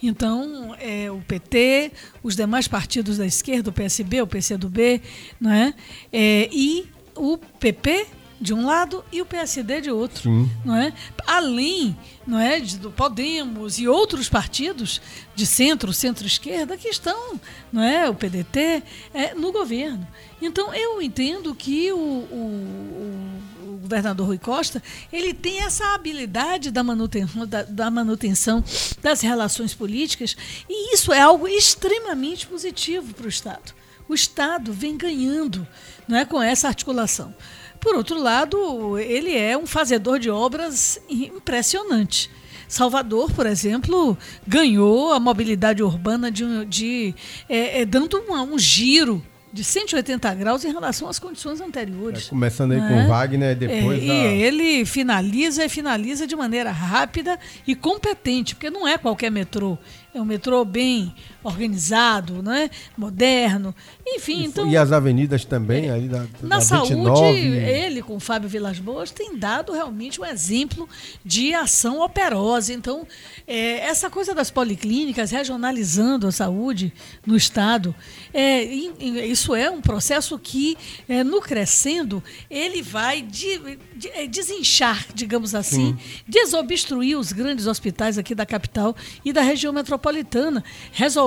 Então, 0.02 0.74
é, 0.80 1.10
o 1.10 1.20
PT, 1.20 1.92
os 2.22 2.34
demais 2.34 2.66
partidos 2.66 3.18
da 3.18 3.26
esquerda, 3.26 3.70
o 3.70 3.72
PSB, 3.72 4.22
o 4.22 4.26
PCdoB, 4.26 5.00
não 5.40 5.52
é? 5.52 5.74
É, 6.12 6.48
e 6.50 6.86
o 7.14 7.38
PP 7.38 8.06
de 8.40 8.54
um 8.54 8.64
lado 8.64 9.04
e 9.12 9.20
o 9.20 9.26
PSD 9.26 9.82
de 9.82 9.90
outro, 9.90 10.22
Sim. 10.22 10.50
não 10.64 10.74
é? 10.74 10.92
Além, 11.26 11.96
não 12.26 12.38
é, 12.38 12.58
do 12.60 12.90
Podemos 12.90 13.78
e 13.78 13.86
outros 13.86 14.28
partidos 14.28 15.00
de 15.34 15.44
centro, 15.44 15.92
centro-esquerda 15.92 16.76
que 16.76 16.88
estão, 16.88 17.38
não 17.70 17.82
é, 17.82 18.08
o 18.08 18.14
PDT 18.14 18.82
é, 19.12 19.34
no 19.34 19.52
governo. 19.52 20.06
Então 20.40 20.74
eu 20.74 21.02
entendo 21.02 21.54
que 21.54 21.92
o, 21.92 21.98
o, 21.98 23.40
o 23.62 23.78
governador 23.82 24.26
Rui 24.26 24.38
Costa 24.38 24.82
ele 25.12 25.34
tem 25.34 25.60
essa 25.60 25.94
habilidade 25.94 26.70
da 26.70 26.82
manutenção, 26.82 27.46
da, 27.46 27.62
da 27.62 27.90
manutenção 27.90 28.64
das 29.02 29.20
relações 29.20 29.74
políticas 29.74 30.34
e 30.68 30.94
isso 30.94 31.12
é 31.12 31.20
algo 31.20 31.46
extremamente 31.46 32.46
positivo 32.46 33.12
para 33.12 33.26
o 33.26 33.28
Estado. 33.28 33.74
O 34.08 34.14
Estado 34.14 34.72
vem 34.72 34.96
ganhando, 34.96 35.66
não 36.08 36.16
é, 36.16 36.24
com 36.24 36.42
essa 36.42 36.68
articulação. 36.68 37.34
Por 37.80 37.94
outro 37.94 38.20
lado, 38.20 38.98
ele 38.98 39.36
é 39.36 39.56
um 39.56 39.66
fazedor 39.66 40.18
de 40.18 40.30
obras 40.30 41.00
impressionante. 41.08 42.30
Salvador, 42.68 43.32
por 43.32 43.46
exemplo, 43.46 44.16
ganhou 44.46 45.12
a 45.12 45.18
mobilidade 45.18 45.82
urbana 45.82 46.30
de, 46.30 46.64
de 46.66 47.14
é, 47.48 47.80
é, 47.80 47.84
dando 47.84 48.16
uma, 48.18 48.42
um 48.42 48.56
giro 48.56 49.20
de 49.52 49.64
180 49.64 50.32
graus 50.34 50.64
em 50.64 50.72
relação 50.72 51.08
às 51.08 51.18
condições 51.18 51.60
anteriores. 51.60 52.26
É, 52.26 52.30
começando 52.30 52.72
aí 52.72 52.80
com 52.80 53.04
o 53.04 53.08
Wagner, 53.08 53.56
depois. 53.56 54.02
É, 54.02 54.10
a... 54.10 54.14
E 54.32 54.42
ele 54.42 54.84
finaliza 54.84 55.64
e 55.64 55.68
finaliza 55.68 56.26
de 56.26 56.36
maneira 56.36 56.70
rápida 56.70 57.38
e 57.66 57.74
competente, 57.74 58.54
porque 58.54 58.70
não 58.70 58.86
é 58.86 58.96
qualquer 58.96 59.30
metrô. 59.30 59.76
É 60.14 60.20
um 60.20 60.24
metrô 60.24 60.64
bem 60.64 61.12
organizado, 61.42 62.42
né? 62.42 62.70
moderno. 62.96 63.74
Enfim, 64.06 64.40
e, 64.40 64.44
então. 64.44 64.68
E 64.68 64.76
as 64.76 64.92
avenidas 64.92 65.44
também, 65.44 65.88
é, 65.88 65.92
aí 65.92 66.08
da, 66.08 66.26
Na 66.42 66.56
da 66.56 66.60
saúde, 66.60 66.94
29. 66.94 67.38
ele, 67.38 68.02
com 68.02 68.16
o 68.16 68.20
Fábio 68.20 68.48
Vilas 68.48 68.78
Boas, 68.78 69.10
tem 69.10 69.36
dado 69.36 69.72
realmente 69.72 70.20
um 70.20 70.24
exemplo 70.24 70.88
de 71.24 71.54
ação 71.54 72.00
operosa. 72.00 72.72
Então, 72.72 73.06
é, 73.46 73.80
essa 73.80 74.10
coisa 74.10 74.34
das 74.34 74.50
policlínicas, 74.50 75.30
regionalizando 75.30 76.26
a 76.26 76.32
saúde 76.32 76.92
no 77.24 77.36
Estado, 77.36 77.94
é, 78.32 78.64
isso 78.64 79.54
é 79.54 79.70
um 79.70 79.80
processo 79.80 80.38
que, 80.38 80.76
é, 81.08 81.22
no 81.24 81.40
crescendo, 81.40 82.22
ele 82.50 82.82
vai 82.82 83.22
de, 83.22 83.78
de, 83.96 84.08
é, 84.08 84.26
desinchar, 84.26 85.06
digamos 85.14 85.54
assim, 85.54 85.96
Sim. 85.96 86.22
desobstruir 86.26 87.18
os 87.18 87.32
grandes 87.32 87.66
hospitais 87.66 88.18
aqui 88.18 88.34
da 88.34 88.44
capital 88.44 88.94
e 89.24 89.32
da 89.32 89.40
região 89.40 89.72
metropolitana 89.72 90.00
metropolitana, 90.10 90.64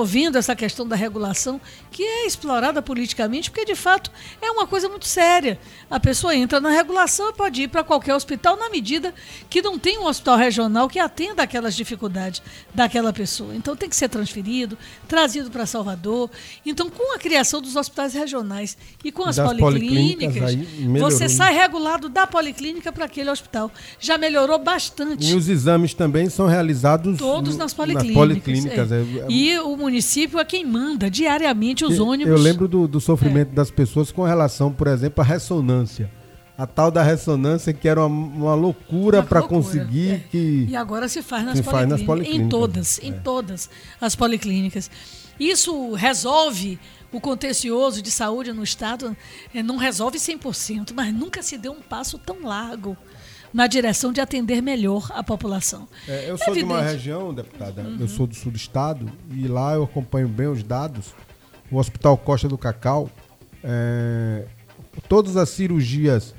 resolvendo 0.04 0.36
essa 0.36 0.54
questão 0.54 0.86
da 0.86 0.94
regulação, 0.94 1.60
que 1.90 2.02
é 2.02 2.26
explorada 2.26 2.82
politicamente, 2.82 3.50
porque 3.50 3.64
de 3.64 3.74
fato 3.74 4.10
é 4.40 4.50
uma 4.50 4.66
coisa 4.66 4.88
muito 4.88 5.06
séria. 5.06 5.58
A 5.90 5.98
pessoa 5.98 6.34
entra 6.36 6.60
na 6.60 6.70
regulação 6.70 7.30
e 7.30 7.32
pode 7.32 7.62
ir 7.62 7.68
para 7.68 7.82
qualquer 7.82 8.14
hospital 8.14 8.56
na 8.56 8.68
medida 8.68 9.14
que 9.48 9.62
não 9.62 9.78
tem 9.78 9.98
um 9.98 10.06
hospital 10.06 10.36
regional 10.36 10.88
que 10.88 10.98
atenda 10.98 11.42
aquelas 11.42 11.74
dificuldades 11.74 12.42
daquela 12.74 13.12
pessoa. 13.12 13.54
Então 13.54 13.74
tem 13.74 13.88
que 13.88 13.96
ser 13.96 14.08
transferido, 14.08 14.76
trazido 15.08 15.50
para 15.50 15.64
Salvador. 15.66 16.30
Então, 16.64 16.90
com 16.90 17.14
a 17.14 17.18
criação 17.18 17.62
dos 17.62 17.74
hospitais 17.76 18.12
regionais 18.12 18.76
e 19.02 19.10
com 19.10 19.24
as 19.24 19.38
policlínicas, 19.38 20.54
você 21.00 21.28
sai 21.28 21.54
regulado 21.54 22.08
da 22.08 22.26
policlínica 22.26 22.92
para 22.92 23.06
aquele 23.06 23.30
hospital. 23.30 23.70
Já 23.98 24.18
melhorou 24.18 24.58
bastante. 24.58 25.30
E 25.30 25.34
os 25.34 25.48
exames 25.48 25.94
também 25.94 26.28
são 26.28 26.46
realizados 26.46 27.18
todos 27.18 27.56
nas 27.56 27.72
policlínicas. 27.72 28.16
Nas 28.16 28.26
policlínicas 28.26 28.74
clínicas. 28.74 28.92
É. 28.92 28.96
É, 28.96 29.26
E 29.28 29.58
o 29.58 29.76
município 29.76 29.93
é 29.98 30.44
quem 30.44 30.64
manda 30.64 31.10
diariamente 31.10 31.84
os 31.84 31.98
ônibus. 31.98 32.32
Eu 32.32 32.38
lembro 32.38 32.68
do, 32.68 32.88
do 32.88 33.00
sofrimento 33.00 33.52
é. 33.52 33.54
das 33.54 33.70
pessoas 33.70 34.10
com 34.10 34.22
relação, 34.22 34.72
por 34.72 34.86
exemplo, 34.86 35.22
à 35.22 35.24
ressonância. 35.24 36.10
A 36.56 36.66
tal 36.66 36.90
da 36.90 37.02
ressonância 37.02 37.72
que 37.72 37.88
era 37.88 38.04
uma, 38.04 38.26
uma 38.26 38.54
loucura 38.54 39.22
para 39.22 39.42
conseguir 39.42 40.10
é. 40.12 40.18
que. 40.30 40.66
E 40.68 40.76
agora 40.76 41.08
se 41.08 41.20
faz 41.20 41.44
nas, 41.44 41.60
policlínicas, 41.60 41.72
faz 41.72 41.88
nas 41.88 42.02
policlínicas. 42.02 42.46
Em 42.46 42.48
todas, 42.48 43.00
em 43.02 43.10
é. 43.10 43.12
todas 43.12 43.70
as 44.00 44.14
policlínicas. 44.14 44.90
Isso 45.38 45.94
resolve 45.94 46.78
o 47.10 47.20
contencioso 47.20 48.00
de 48.00 48.10
saúde 48.10 48.52
no 48.52 48.62
Estado? 48.62 49.16
É, 49.52 49.62
não 49.62 49.76
resolve 49.76 50.18
100%, 50.18 50.92
mas 50.94 51.12
nunca 51.12 51.42
se 51.42 51.58
deu 51.58 51.72
um 51.72 51.80
passo 51.80 52.18
tão 52.18 52.44
largo 52.44 52.96
na 53.54 53.68
direção 53.68 54.12
de 54.12 54.20
atender 54.20 54.60
melhor 54.60 55.08
a 55.14 55.22
população. 55.22 55.86
É, 56.08 56.28
eu 56.28 56.36
sou 56.36 56.48
Evidente. 56.48 56.66
de 56.66 56.72
uma 56.72 56.82
região, 56.82 57.32
deputada, 57.32 57.82
uhum. 57.82 57.98
eu 58.00 58.08
sou 58.08 58.26
do 58.26 58.34
sul 58.34 58.50
do 58.50 58.56
estado, 58.56 59.08
e 59.30 59.46
lá 59.46 59.74
eu 59.74 59.84
acompanho 59.84 60.26
bem 60.26 60.48
os 60.48 60.64
dados. 60.64 61.14
O 61.70 61.76
Hospital 61.76 62.18
Costa 62.18 62.48
do 62.48 62.58
Cacau, 62.58 63.08
é, 63.62 64.44
todas 65.08 65.36
as 65.36 65.50
cirurgias 65.50 66.34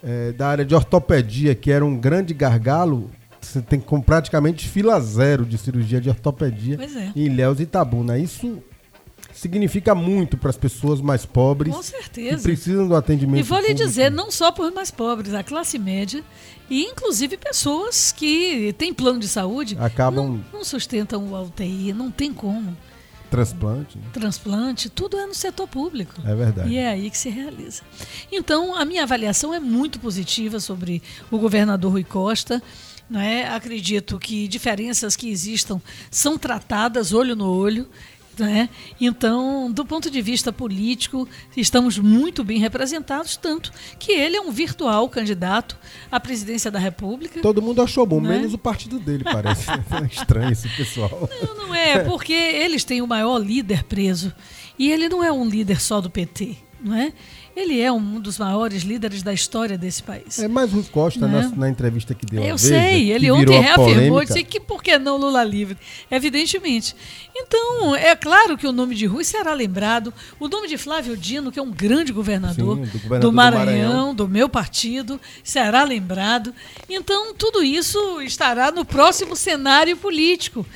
é, 0.00 0.30
da 0.30 0.46
área 0.46 0.64
de 0.64 0.76
ortopedia, 0.76 1.56
que 1.56 1.72
era 1.72 1.84
um 1.84 1.98
grande 1.98 2.32
gargalo, 2.32 3.10
você 3.40 3.60
tem 3.60 3.80
com 3.80 4.00
praticamente 4.00 4.68
fila 4.68 4.98
zero 5.00 5.44
de 5.44 5.58
cirurgia 5.58 6.00
de 6.00 6.08
ortopedia 6.08 6.78
é. 6.80 7.12
em 7.16 7.24
Ilhéus 7.26 7.58
e 7.58 7.64
Itabuna. 7.64 8.16
Isso 8.16 8.62
significa 9.34 9.94
muito 9.94 10.38
para 10.38 10.50
as 10.50 10.56
pessoas 10.56 11.00
mais 11.00 11.26
pobres. 11.26 11.74
Com 11.74 11.82
certeza. 11.82 12.36
Que 12.36 12.42
precisam 12.42 12.88
do 12.88 12.94
atendimento. 12.94 13.40
E 13.40 13.42
vou 13.42 13.60
lhe 13.60 13.74
dizer, 13.74 14.10
não 14.10 14.30
só 14.30 14.50
para 14.50 14.64
os 14.64 14.72
mais 14.72 14.90
pobres, 14.90 15.34
a 15.34 15.42
classe 15.42 15.78
média 15.78 16.22
e 16.70 16.84
inclusive 16.84 17.36
pessoas 17.36 18.12
que 18.12 18.74
têm 18.78 18.94
plano 18.94 19.20
de 19.20 19.28
saúde 19.28 19.76
acabam 19.78 20.42
não, 20.52 20.58
não 20.58 20.64
sustentam 20.64 21.24
o 21.24 21.42
UTI, 21.42 21.92
não 21.92 22.10
tem 22.10 22.32
como. 22.32 22.74
Transplante. 23.30 23.98
Né? 23.98 24.04
Transplante, 24.12 24.88
tudo 24.88 25.18
é 25.18 25.26
no 25.26 25.34
setor 25.34 25.66
público. 25.66 26.14
É 26.24 26.34
verdade. 26.34 26.70
E 26.70 26.76
é 26.76 26.88
aí 26.88 27.10
que 27.10 27.18
se 27.18 27.28
realiza. 27.28 27.82
Então, 28.30 28.76
a 28.76 28.84
minha 28.84 29.02
avaliação 29.02 29.52
é 29.52 29.58
muito 29.58 29.98
positiva 29.98 30.60
sobre 30.60 31.02
o 31.30 31.38
governador 31.38 31.90
Rui 31.90 32.04
Costa. 32.04 32.62
Não 33.10 33.20
é? 33.20 33.48
Acredito 33.48 34.18
que 34.18 34.48
diferenças 34.48 35.16
que 35.16 35.28
existam 35.28 35.80
são 36.10 36.38
tratadas 36.38 37.12
olho 37.12 37.34
no 37.34 37.50
olho. 37.50 37.88
Né? 38.38 38.68
Então, 39.00 39.70
do 39.70 39.84
ponto 39.84 40.10
de 40.10 40.20
vista 40.20 40.52
político, 40.52 41.28
estamos 41.56 41.98
muito 41.98 42.42
bem 42.42 42.58
representados, 42.58 43.36
tanto 43.36 43.72
que 43.98 44.12
ele 44.12 44.36
é 44.36 44.40
um 44.40 44.50
virtual 44.50 45.08
candidato 45.08 45.76
à 46.10 46.18
presidência 46.18 46.70
da 46.70 46.78
República. 46.78 47.40
Todo 47.40 47.62
mundo 47.62 47.80
achou 47.82 48.04
bom, 48.04 48.20
né? 48.20 48.30
menos 48.30 48.54
o 48.54 48.58
partido 48.58 48.98
dele, 48.98 49.24
parece. 49.24 49.70
é 49.70 50.06
estranho 50.10 50.52
esse 50.52 50.68
pessoal. 50.70 51.28
Não, 51.42 51.66
não 51.68 51.74
é, 51.74 52.00
porque 52.00 52.32
eles 52.32 52.84
têm 52.84 53.02
o 53.02 53.06
maior 53.06 53.38
líder 53.38 53.84
preso. 53.84 54.32
E 54.78 54.90
ele 54.90 55.08
não 55.08 55.22
é 55.22 55.30
um 55.30 55.48
líder 55.48 55.80
só 55.80 56.00
do 56.00 56.10
PT, 56.10 56.56
não 56.80 56.94
é? 56.94 57.12
Ele 57.56 57.80
é 57.80 57.90
um 57.92 58.20
dos 58.20 58.38
maiores 58.38 58.82
líderes 58.82 59.22
da 59.22 59.32
história 59.32 59.78
desse 59.78 60.02
país. 60.02 60.40
É, 60.40 60.48
mas 60.48 60.72
Rui 60.72 60.84
Costa, 60.90 61.28
na, 61.28 61.48
na, 61.50 61.68
entrevista 61.68 62.12
que 62.12 62.26
deu 62.26 62.42
Eu 62.42 62.58
sei, 62.58 63.12
ele 63.12 63.30
ontem 63.30 63.60
reafirmou, 63.60 64.24
disse 64.24 64.42
que 64.42 64.58
por 64.58 64.82
que 64.82 64.98
não 64.98 65.16
Lula 65.16 65.44
livre? 65.44 65.76
Evidentemente. 66.10 66.96
Então, 67.34 67.94
é 67.94 68.16
claro 68.16 68.58
que 68.58 68.66
o 68.66 68.72
nome 68.72 68.94
de 68.96 69.06
Rui 69.06 69.24
será 69.24 69.54
lembrado. 69.54 70.12
O 70.40 70.48
nome 70.48 70.66
de 70.66 70.76
Flávio 70.76 71.16
Dino, 71.16 71.52
que 71.52 71.58
é 71.58 71.62
um 71.62 71.70
grande 71.70 72.12
governador, 72.12 72.76
Sim, 72.76 72.82
do, 72.82 72.98
governador 72.98 73.20
do, 73.20 73.32
Maranhão, 73.32 73.64
do 73.64 73.72
Maranhão, 73.72 74.14
do 74.14 74.28
meu 74.28 74.48
partido, 74.48 75.20
será 75.44 75.84
lembrado. 75.84 76.52
Então, 76.88 77.34
tudo 77.34 77.62
isso 77.62 78.20
estará 78.22 78.72
no 78.72 78.84
próximo 78.84 79.36
cenário 79.36 79.96
político. 79.96 80.66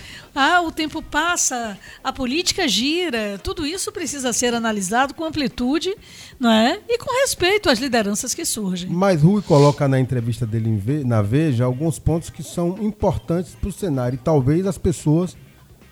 Ah, 0.40 0.61
o 0.61 0.71
tempo 0.71 1.02
passa, 1.02 1.76
a 2.02 2.12
política 2.12 2.68
gira, 2.68 3.40
tudo 3.42 3.66
isso 3.66 3.90
precisa 3.90 4.33
ser 4.33 4.54
analisado 4.54 5.12
com 5.12 5.25
amplitude 5.25 5.92
não 6.38 6.49
é? 6.49 6.78
e 6.88 6.97
com 6.97 7.12
respeito 7.23 7.68
às 7.68 7.80
lideranças 7.80 8.35
que 8.35 8.45
surgem. 8.45 8.88
Mas 8.88 9.21
Rui 9.21 9.42
coloca 9.42 9.88
na 9.88 9.99
entrevista 9.99 10.47
dele 10.47 11.02
na 11.04 11.23
Veja 11.23 11.64
alguns 11.64 11.99
pontos 11.99 12.30
que 12.30 12.45
são 12.45 12.78
importantes 12.80 13.57
para 13.57 13.68
o 13.68 13.73
cenário 13.73 14.14
e 14.14 14.21
talvez 14.23 14.64
as 14.64 14.78
pessoas 14.78 15.37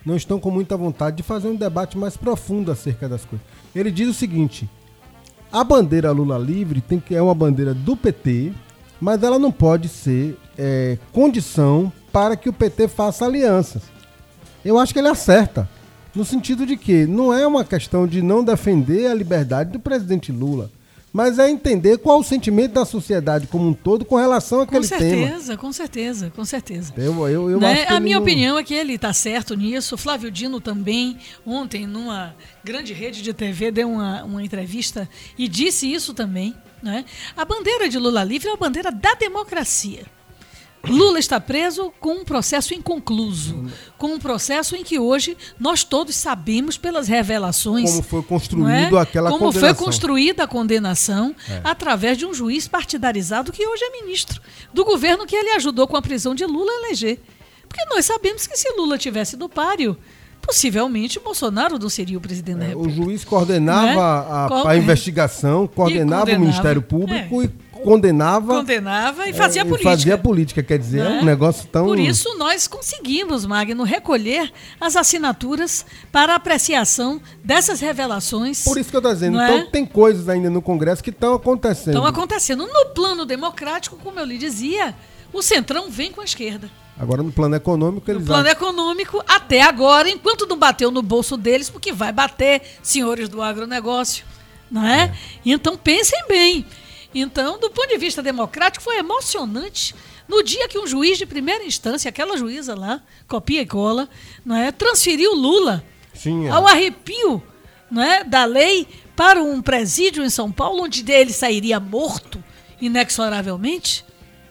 não 0.04 0.14
estão 0.14 0.38
com 0.38 0.52
muita 0.52 0.76
vontade 0.76 1.16
de 1.16 1.24
fazer 1.24 1.48
um 1.48 1.56
debate 1.56 1.98
mais 1.98 2.16
profundo 2.16 2.70
acerca 2.70 3.08
das 3.08 3.24
coisas. 3.24 3.44
Ele 3.74 3.90
diz 3.90 4.08
o 4.08 4.14
seguinte: 4.14 4.70
a 5.50 5.64
bandeira 5.64 6.12
Lula 6.12 6.38
livre 6.38 6.80
tem 6.80 7.00
que 7.00 7.16
é 7.16 7.20
uma 7.20 7.34
bandeira 7.34 7.74
do 7.74 7.96
PT, 7.96 8.52
mas 9.00 9.24
ela 9.24 9.40
não 9.40 9.50
pode 9.50 9.88
ser 9.88 10.38
é, 10.56 10.98
condição 11.12 11.92
para 12.12 12.36
que 12.36 12.48
o 12.48 12.52
PT 12.52 12.86
faça 12.86 13.24
alianças 13.24 13.95
eu 14.66 14.78
acho 14.78 14.92
que 14.92 14.98
ele 14.98 15.08
acerta. 15.08 15.68
No 16.14 16.24
sentido 16.24 16.64
de 16.64 16.76
que 16.76 17.06
não 17.06 17.32
é 17.32 17.46
uma 17.46 17.64
questão 17.64 18.06
de 18.06 18.22
não 18.22 18.42
defender 18.42 19.06
a 19.06 19.14
liberdade 19.14 19.70
do 19.70 19.78
presidente 19.78 20.32
Lula, 20.32 20.70
mas 21.12 21.38
é 21.38 21.48
entender 21.48 21.96
qual 21.98 22.20
o 22.20 22.22
sentimento 22.22 22.72
da 22.72 22.84
sociedade 22.84 23.46
como 23.46 23.68
um 23.68 23.72
todo 23.72 24.04
com 24.04 24.16
relação 24.16 24.60
àquele. 24.60 24.80
Com 24.80 24.86
certeza, 24.86 25.46
tema. 25.46 25.58
com 25.58 25.72
certeza, 25.72 26.32
com 26.34 26.44
certeza. 26.44 26.92
Eu, 26.96 27.28
eu, 27.28 27.50
eu 27.50 27.60
né? 27.60 27.86
a 27.88 28.00
minha 28.00 28.16
não... 28.16 28.22
opinião 28.22 28.58
é 28.58 28.62
que 28.62 28.74
ele 28.74 28.94
está 28.94 29.12
certo 29.12 29.54
nisso. 29.54 29.94
O 29.94 29.98
Flávio 29.98 30.30
Dino 30.30 30.60
também, 30.60 31.16
ontem, 31.46 31.86
numa 31.86 32.34
grande 32.62 32.92
rede 32.92 33.22
de 33.22 33.32
TV, 33.32 33.70
deu 33.70 33.90
uma, 33.90 34.24
uma 34.24 34.42
entrevista 34.42 35.08
e 35.38 35.48
disse 35.48 35.90
isso 35.90 36.12
também. 36.12 36.54
Né? 36.82 37.04
A 37.36 37.44
bandeira 37.44 37.88
de 37.88 37.98
Lula 37.98 38.22
livre 38.22 38.48
é 38.48 38.52
a 38.52 38.56
bandeira 38.56 38.92
da 38.92 39.14
democracia. 39.14 40.04
Lula 40.88 41.18
está 41.18 41.40
preso 41.40 41.92
com 42.00 42.14
um 42.20 42.24
processo 42.24 42.74
inconcluso, 42.74 43.66
com 43.98 44.14
um 44.14 44.18
processo 44.18 44.74
em 44.76 44.84
que 44.84 44.98
hoje 44.98 45.36
nós 45.58 45.82
todos 45.84 46.14
sabemos 46.16 46.76
pelas 46.76 47.08
revelações 47.08 47.90
como 47.90 48.02
foi 48.02 48.22
construído 48.22 48.96
é? 48.96 49.00
aquela 49.00 49.30
como 49.30 49.46
condenação. 49.46 49.74
foi 49.74 49.84
construída 49.84 50.44
a 50.44 50.46
condenação 50.46 51.34
é. 51.48 51.60
através 51.64 52.16
de 52.18 52.24
um 52.26 52.32
juiz 52.34 52.68
partidarizado 52.68 53.52
que 53.52 53.66
hoje 53.66 53.84
é 53.84 53.90
ministro 54.02 54.40
do 54.72 54.84
governo 54.84 55.26
que 55.26 55.34
ele 55.36 55.50
ajudou 55.50 55.86
com 55.86 55.96
a 55.96 56.02
prisão 56.02 56.34
de 56.34 56.44
Lula 56.44 56.70
a 56.70 56.86
eleger. 56.86 57.20
Porque 57.68 57.84
nós 57.94 58.04
sabemos 58.06 58.46
que 58.46 58.56
se 58.56 58.70
Lula 58.76 58.96
tivesse 58.96 59.36
no 59.36 59.48
páreo, 59.48 59.96
possivelmente 60.40 61.18
Bolsonaro 61.18 61.78
não 61.78 61.88
seria 61.90 62.16
o 62.16 62.20
presidente 62.20 62.58
da 62.58 62.64
é, 62.64 62.68
República. 62.68 63.00
O 63.00 63.04
juiz 63.04 63.24
coordenava 63.24 63.86
Né? 63.86 63.96
a, 63.98 64.46
Co- 64.48 64.68
a 64.68 64.76
investigação, 64.76 65.66
coordenava, 65.66 66.22
o 66.22 66.26
condenava. 66.26 66.38
Ministério 66.38 66.80
Público 66.82 67.42
e 67.42 67.50
condenava, 67.90 68.54
Condenava 68.56 69.28
e 69.28 69.32
fazia 69.32 69.62
é, 69.62 69.64
política. 69.64 69.90
fazia 69.90 70.18
política. 70.18 70.62
Quer 70.62 70.78
dizer, 70.78 71.00
é 71.00 71.08
né? 71.08 71.20
um 71.20 71.24
negócio 71.24 71.66
tão. 71.68 71.86
Por 71.86 71.98
isso 71.98 72.36
nós 72.36 72.66
conseguimos, 72.66 73.46
Magno, 73.46 73.84
recolher 73.84 74.52
as 74.80 74.96
assinaturas 74.96 75.86
para 76.10 76.34
apreciação 76.34 77.20
dessas 77.44 77.80
revelações. 77.80 78.64
Por 78.64 78.76
isso 78.76 78.90
que 78.90 78.96
eu 78.96 79.00
estou 79.00 79.12
dizendo. 79.14 79.34
Não 79.34 79.42
é? 79.42 79.56
Então 79.58 79.70
tem 79.70 79.86
coisas 79.86 80.28
ainda 80.28 80.50
no 80.50 80.60
Congresso 80.60 81.02
que 81.02 81.10
estão 81.10 81.34
acontecendo. 81.34 81.94
estão 81.94 82.06
acontecendo. 82.06 82.66
No 82.66 82.86
plano 82.86 83.24
democrático, 83.24 83.96
como 83.96 84.18
eu 84.18 84.24
lhe 84.24 84.36
dizia, 84.38 84.94
o 85.32 85.40
Centrão 85.42 85.88
vem 85.90 86.10
com 86.10 86.20
a 86.20 86.24
esquerda. 86.24 86.68
Agora 86.98 87.22
no 87.22 87.30
plano 87.30 87.54
econômico 87.54 88.10
No 88.10 88.16
eles 88.16 88.26
plano 88.26 88.48
acham- 88.48 88.52
econômico, 88.52 89.22
até 89.28 89.60
agora, 89.60 90.08
enquanto 90.08 90.46
não 90.46 90.56
bateu 90.58 90.90
no 90.90 91.02
bolso 91.02 91.36
deles, 91.36 91.68
porque 91.68 91.92
vai 91.92 92.10
bater, 92.10 92.62
senhores 92.82 93.28
do 93.28 93.42
agronegócio, 93.42 94.24
não 94.70 94.84
é? 94.84 95.12
Então 95.44 95.76
pensem 95.76 96.18
bem. 96.26 96.64
Então, 97.18 97.58
do 97.58 97.70
ponto 97.70 97.88
de 97.88 97.96
vista 97.96 98.22
democrático, 98.22 98.84
foi 98.84 98.98
emocionante 98.98 99.94
no 100.28 100.42
dia 100.42 100.68
que 100.68 100.78
um 100.78 100.86
juiz 100.86 101.16
de 101.16 101.24
primeira 101.24 101.64
instância, 101.64 102.10
aquela 102.10 102.36
juíza 102.36 102.74
lá, 102.74 103.00
copia 103.26 103.62
e 103.62 103.66
cola, 103.66 104.06
não 104.44 104.54
é, 104.54 104.70
transferiu 104.70 105.34
Lula 105.34 105.82
Sim, 106.12 106.46
é. 106.46 106.50
ao 106.50 106.66
arrepio 106.66 107.42
não 107.90 108.02
é, 108.02 108.22
da 108.22 108.44
lei 108.44 108.86
para 109.16 109.42
um 109.42 109.62
presídio 109.62 110.22
em 110.22 110.28
São 110.28 110.52
Paulo, 110.52 110.82
onde 110.82 111.10
ele 111.10 111.32
sairia 111.32 111.80
morto 111.80 112.44
inexoravelmente. 112.78 114.04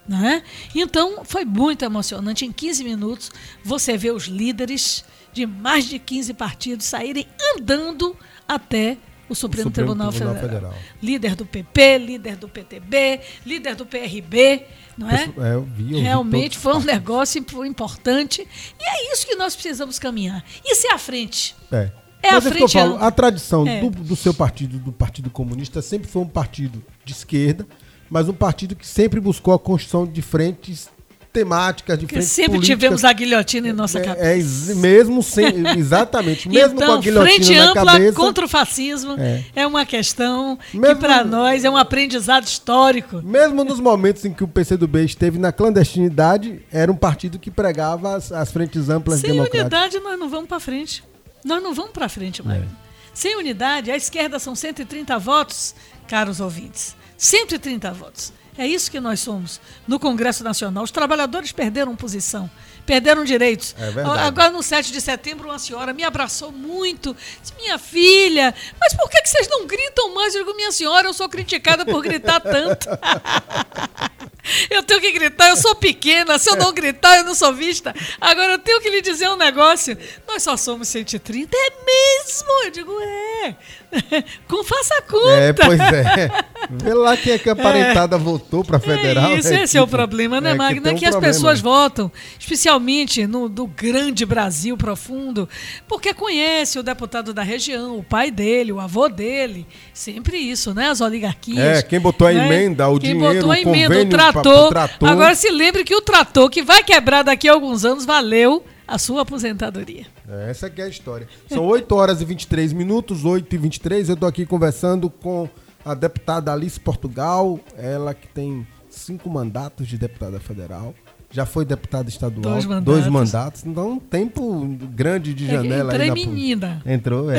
Não 0.07 0.25
é? 0.25 0.41
Então 0.73 1.23
foi 1.23 1.45
muito 1.45 1.85
emocionante. 1.85 2.45
Em 2.45 2.51
15 2.51 2.83
minutos, 2.83 3.31
você 3.63 3.95
vê 3.95 4.09
os 4.09 4.23
líderes 4.23 5.05
de 5.31 5.45
mais 5.45 5.85
de 5.85 5.99
15 5.99 6.33
partidos 6.33 6.87
saírem 6.87 7.27
andando 7.55 8.17
até 8.47 8.97
o 9.29 9.35
Supremo, 9.35 9.69
Supremo 9.69 9.71
Tribunal, 9.71 10.09
Tribunal 10.11 10.35
Federal. 10.35 10.71
Federal. 10.71 10.83
Líder 11.01 11.35
do 11.35 11.45
PP, 11.45 11.97
líder 11.97 12.35
do 12.35 12.47
PTB, 12.49 13.19
líder 13.45 13.75
do 13.75 13.85
PRB, 13.85 14.63
não 14.97 15.09
é? 15.09 15.23
É, 15.37 15.53
eu 15.55 15.63
vi, 15.63 15.93
eu 15.93 15.99
Realmente 16.01 16.57
foi 16.57 16.75
um 16.75 16.81
negócio 16.83 17.39
imp- 17.39 17.53
importante. 17.65 18.41
E 18.79 18.83
é 18.83 19.13
isso 19.13 19.25
que 19.25 19.35
nós 19.35 19.55
precisamos 19.55 19.97
caminhar. 19.99 20.43
Isso 20.65 20.87
é 20.87 20.93
a 20.93 20.97
frente. 20.97 21.55
É. 21.71 21.91
É 22.21 22.31
Mas 22.31 22.45
a 22.45 22.49
é 22.49 22.49
isso 22.49 22.57
que 22.57 22.63
eu 22.63 22.69
frente 22.69 22.73
falo, 22.73 23.03
a 23.03 23.11
tradição 23.11 23.67
É. 23.67 23.81
do, 23.81 23.89
do 23.89 24.15
seu 24.15 24.33
partido, 24.33 24.79
do 24.79 24.91
Partido 24.91 25.29
Comunista, 25.29 25.81
sempre 25.81 26.07
foi 26.07 26.21
um 26.23 26.27
partido 26.27 26.83
de 27.03 27.13
esquerda, 27.13 27.67
mas 28.09 28.27
um 28.29 28.33
partido 28.33 28.75
que 28.75 28.85
sempre 28.87 29.19
buscou 29.19 29.53
a 29.53 29.59
construção 29.59 30.07
de 30.07 30.21
frentes 30.23 30.89
temáticas, 31.35 31.99
de 31.99 32.05
Porque 32.07 32.21
sempre 32.21 32.53
políticas. 32.53 32.67
tivemos 32.79 33.03
a 33.03 33.11
guilhotina 33.13 33.67
em 33.67 33.73
nossa 33.73 33.99
É, 33.99 34.01
cabeça. 34.03 34.25
é 34.25 34.35
ex- 34.37 34.75
mesmo 34.75 35.21
sem, 35.21 35.67
exatamente, 35.77 36.47
mesmo 36.49 36.75
então, 36.75 36.87
com 36.87 36.93
a 36.93 36.97
guilhotina 37.01 37.35
frente 37.35 37.55
na 37.57 37.69
ampla 37.71 37.85
cabeça. 37.85 38.13
contra 38.13 38.45
o 38.45 38.47
fascismo 38.47 39.15
é, 39.19 39.43
É. 39.55 39.67
uma 39.67 39.85
questão 39.85 40.57
que 40.71 40.79
Mesmo- 40.79 40.95
para 41.01 41.23
nós 41.23 41.63
é 41.65 41.69
um 41.69 41.75
aprendizado 41.77 42.45
histórico. 42.45 43.21
Mesmo 43.21 43.63
nos 43.63 43.79
momentos 43.79 44.23
em 44.25 44.33
que 44.33 44.43
o 44.43 44.47
PCdoB 44.47 45.03
esteve 45.03 45.37
na 45.37 45.51
clandestinidade, 45.51 46.61
era 46.71 46.91
um 46.91 46.95
partido 46.95 47.37
que 47.37 47.51
pregava 47.51 48.15
as, 48.15 48.31
as 48.31 48.51
frentes 48.51 48.89
amplas 48.89 49.19
Sem 49.19 49.31
democráticas. 49.31 49.61
unidade 49.61 49.99
nós 49.99 50.17
não 50.19 50.29
vamos 50.29 50.47
para 50.47 50.59
frente. 50.59 51.03
Nós 51.43 51.61
não 51.61 51.73
vamos 51.73 51.91
para 51.91 52.07
frente, 52.09 52.41
É. 52.41 52.43
Mário. 52.45 52.69
Sem 53.13 53.35
unidade, 53.37 53.91
a 53.91 53.95
esquerda 53.95 54.39
são 54.39 54.55
130 54.55 55.17
votos, 55.19 55.75
caros 56.07 56.39
ouvintes. 56.39 56.95
130 57.17 57.91
votos. 57.91 58.33
É 58.57 58.65
isso 58.65 58.89
que 58.89 58.99
nós 58.99 59.19
somos 59.19 59.59
no 59.87 59.99
Congresso 59.99 60.43
Nacional. 60.43 60.83
Os 60.83 60.91
trabalhadores 60.91 61.51
perderam 61.51 61.95
posição, 61.95 62.49
perderam 62.85 63.25
direitos. 63.25 63.75
É. 63.77 64.01
Agora, 64.25 64.49
no 64.49 64.63
7 64.63 64.91
de 64.91 65.01
setembro, 65.01 65.49
uma 65.49 65.59
senhora 65.59 65.93
me 65.93 66.03
abraçou 66.03 66.51
muito. 66.51 67.15
Disse, 67.41 67.53
minha 67.57 67.77
filha, 67.77 68.55
mas 68.79 68.93
por 68.93 69.09
que 69.09 69.21
que 69.21 69.29
vocês 69.29 69.47
não 69.49 69.67
gritam 69.67 70.13
mais? 70.13 70.33
Eu 70.35 70.45
digo, 70.45 70.55
minha 70.55 70.71
senhora, 70.71 71.07
eu 71.07 71.13
sou 71.13 71.27
criticada 71.27 71.85
por 71.85 72.01
gritar 72.01 72.39
tanto. 72.39 72.87
Eu 74.69 74.83
tenho 74.83 75.01
que 75.01 75.11
gritar, 75.11 75.49
eu 75.49 75.57
sou 75.57 75.73
pequena, 75.73 76.37
se 76.37 76.49
eu 76.49 76.55
não 76.55 76.71
gritar, 76.71 77.17
eu 77.17 77.23
não 77.23 77.33
sou 77.33 77.51
vista. 77.53 77.95
Agora 78.21 78.53
eu 78.53 78.59
tenho 78.59 78.79
que 78.79 78.89
lhe 78.89 79.01
dizer 79.01 79.27
um 79.29 79.35
negócio. 79.35 79.97
Nós 80.27 80.43
só 80.43 80.55
somos 80.55 80.87
130. 80.87 81.49
É 81.51 81.69
mesmo? 81.83 82.63
Eu 82.65 82.71
digo, 82.71 83.01
é. 83.01 83.55
Com 84.47 84.63
faça 84.63 84.95
a 84.97 85.01
conta. 85.01 85.31
É, 85.31 85.53
pois 85.53 85.79
é. 85.79 86.29
Vê 86.69 86.93
lá 86.93 87.17
quem 87.17 87.33
é 87.33 87.37
que 87.39 87.49
a 87.49 87.55
parentada 87.55 88.17
votou 88.45 88.63
para 88.63 88.79
federal. 88.79 89.31
É 89.31 89.39
isso, 89.39 89.49
né? 89.49 89.63
esse 89.63 89.77
é 89.77 89.81
o 89.81 89.87
problema, 89.87 90.39
né, 90.39 90.51
é 90.51 90.53
que 90.53 90.57
Magna? 90.57 90.81
tem 90.81 90.91
É 90.91 90.95
um 90.95 90.99
que 90.99 91.05
as 91.05 91.11
problema, 91.11 91.33
pessoas 91.33 91.59
né? 91.59 91.63
votam, 91.63 92.11
especialmente 92.39 93.27
no 93.27 93.49
do 93.49 93.67
grande 93.67 94.25
Brasil 94.25 94.77
profundo, 94.77 95.49
porque 95.87 96.13
conhece 96.13 96.79
o 96.79 96.83
deputado 96.83 97.33
da 97.33 97.43
região, 97.43 97.97
o 97.97 98.03
pai 98.03 98.31
dele, 98.31 98.71
o 98.71 98.79
avô 98.79 99.09
dele. 99.09 99.65
Sempre 99.93 100.37
isso, 100.37 100.73
né? 100.73 100.89
As 100.89 101.01
oligarquias. 101.01 101.79
É, 101.79 101.81
quem 101.81 101.99
botou 101.99 102.27
a 102.27 102.31
né? 102.31 102.45
emenda, 102.45 102.87
o 102.87 102.99
quem 102.99 103.13
dinheiro, 103.13 103.47
botou 103.47 103.51
a 103.51 103.55
o 103.55 103.57
emenda, 103.57 103.95
o 103.95 103.99
pro 103.99 104.09
trator. 104.09 104.69
trator. 104.69 105.09
Agora 105.09 105.35
se 105.35 105.49
lembre 105.49 105.83
que 105.83 105.95
o 105.95 106.01
trator 106.01 106.49
que 106.49 106.61
vai 106.61 106.83
quebrar 106.83 107.23
daqui 107.23 107.49
a 107.49 107.53
alguns 107.53 107.83
anos 107.83 108.05
valeu 108.05 108.63
a 108.87 108.99
sua 108.99 109.23
aposentadoria. 109.23 110.05
É, 110.29 110.51
Essa 110.51 110.67
aqui 110.67 110.81
é 110.81 110.85
a 110.85 110.87
história. 110.87 111.27
São 111.49 111.65
8 111.65 111.91
horas 111.95 112.21
e 112.21 112.25
23 112.25 112.71
minutos, 112.73 113.25
8 113.25 113.53
e 113.53 113.57
23. 113.57 114.09
Eu 114.09 114.15
tô 114.15 114.25
aqui 114.25 114.45
conversando 114.45 115.09
com 115.09 115.49
a 115.85 115.93
deputada 115.93 116.51
Alice 116.51 116.79
Portugal, 116.79 117.59
ela 117.77 118.13
que 118.13 118.27
tem 118.27 118.65
cinco 118.89 119.29
mandatos 119.29 119.87
de 119.87 119.97
deputada 119.97 120.39
federal. 120.39 120.93
Já 121.31 121.45
foi 121.45 121.65
deputada 121.65 122.07
estadual. 122.07 122.53
Dois 122.53 122.65
mandatos. 122.65 122.85
Dois 122.85 123.07
mandatos. 123.07 123.65
Então, 123.65 123.91
um 123.93 123.99
tempo 123.99 124.65
grande 124.93 125.33
de 125.33 125.45
janela 125.47 125.91
Entrei 125.93 126.03
aí. 126.03 126.09
na- 126.09 126.15
menina. 126.15 126.81
Entrou, 126.85 127.29
é. 127.29 127.37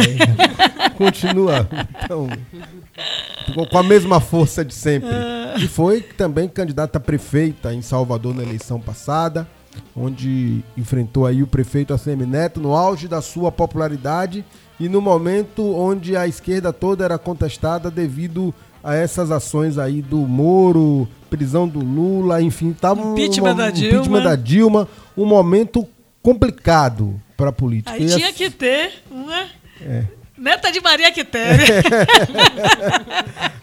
Continua. 0.99 1.67
Então, 2.05 2.29
com- 3.55 3.67
com 3.67 3.79
a 3.79 3.83
mesma 3.83 4.21
força 4.21 4.65
de 4.65 4.75
sempre. 4.75 5.09
E 5.59 5.67
foi 5.67 6.01
também 6.03 6.47
candidata 6.49 6.99
a 6.99 7.01
prefeita 7.01 7.73
em 7.73 7.81
Salvador 7.81 8.35
na 8.35 8.43
eleição 8.43 8.79
passada, 8.81 9.47
onde 9.97 10.63
enfrentou 10.77 11.25
aí 11.27 11.43
o 11.43 11.47
prefeito 11.47 11.95
ACM 11.95 12.27
Neto 12.27 12.61
no 12.61 12.75
auge 12.75 13.09
da 13.09 13.23
sua 13.23 13.51
popularidade 13.51 14.45
e 14.79 14.89
no 14.89 15.01
momento 15.01 15.63
onde 15.75 16.17
a 16.17 16.27
esquerda 16.27 16.73
toda 16.73 17.05
era 17.05 17.19
contestada 17.19 17.91
devido 17.91 18.55
a 18.85 18.95
essas 18.95 19.31
ações 19.31 19.79
aí 19.79 20.01
do 20.03 20.19
Moro, 20.19 21.09
prisão 21.29 21.67
do 21.67 21.81
Lula, 21.81 22.41
enfim, 22.41 22.73
tava 22.73 23.01
um, 23.05 23.13
Impeachment 23.13 23.57
da 23.57 23.71
Dilma. 23.71 23.89
impeachment 23.97 24.23
da 24.23 24.37
Dilma, 24.37 24.89
um 25.17 25.25
momento 25.27 25.87
complicado 26.23 27.21
para 27.37 27.51
a 27.51 27.53
política. 27.53 27.93
Aí 27.93 28.05
E 28.05 28.15
tinha 28.15 28.29
as- 28.29 28.35
que 28.35 28.51
ter 28.51 28.93
uma 29.11 29.47
É. 29.81 30.05
neta 30.37 30.71
de 30.71 30.81
Maria 30.81 31.11
Quitéria. 31.11 31.65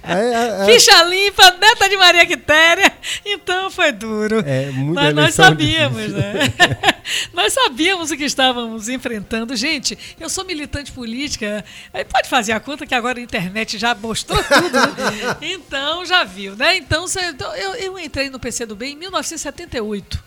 É, 0.03 0.13
é, 0.13 0.61
é, 0.61 0.65
Ficha 0.65 1.03
limpa, 1.03 1.51
neta 1.51 1.87
de 1.87 1.97
Maria 1.97 2.25
Quitéria. 2.25 2.91
Então 3.25 3.69
foi 3.69 3.91
duro. 3.91 4.43
É, 4.45 4.71
Mas 4.71 5.13
nós 5.13 5.35
sabíamos, 5.35 5.97
difícil. 5.97 6.17
né? 6.17 6.53
nós 7.33 7.53
sabíamos 7.53 8.11
o 8.11 8.17
que 8.17 8.23
estávamos 8.25 8.89
enfrentando. 8.89 9.55
Gente, 9.55 9.97
eu 10.19 10.29
sou 10.29 10.45
militante 10.45 10.91
política. 10.91 11.63
Aí 11.93 12.03
pode 12.05 12.27
fazer 12.27 12.53
a 12.53 12.59
conta 12.59 12.85
que 12.85 12.95
agora 12.95 13.19
a 13.19 13.21
internet 13.21 13.77
já 13.77 13.93
mostrou 13.93 14.41
tudo, 14.43 14.77
né? 14.77 15.37
Então 15.41 16.05
já 16.05 16.23
viu, 16.23 16.55
né? 16.55 16.77
Então 16.77 17.05
então, 17.29 17.55
eu, 17.55 17.75
eu 17.75 17.99
entrei 17.99 18.29
no 18.29 18.39
PCdoB 18.39 18.85
em 18.85 18.95
1978. 18.95 20.23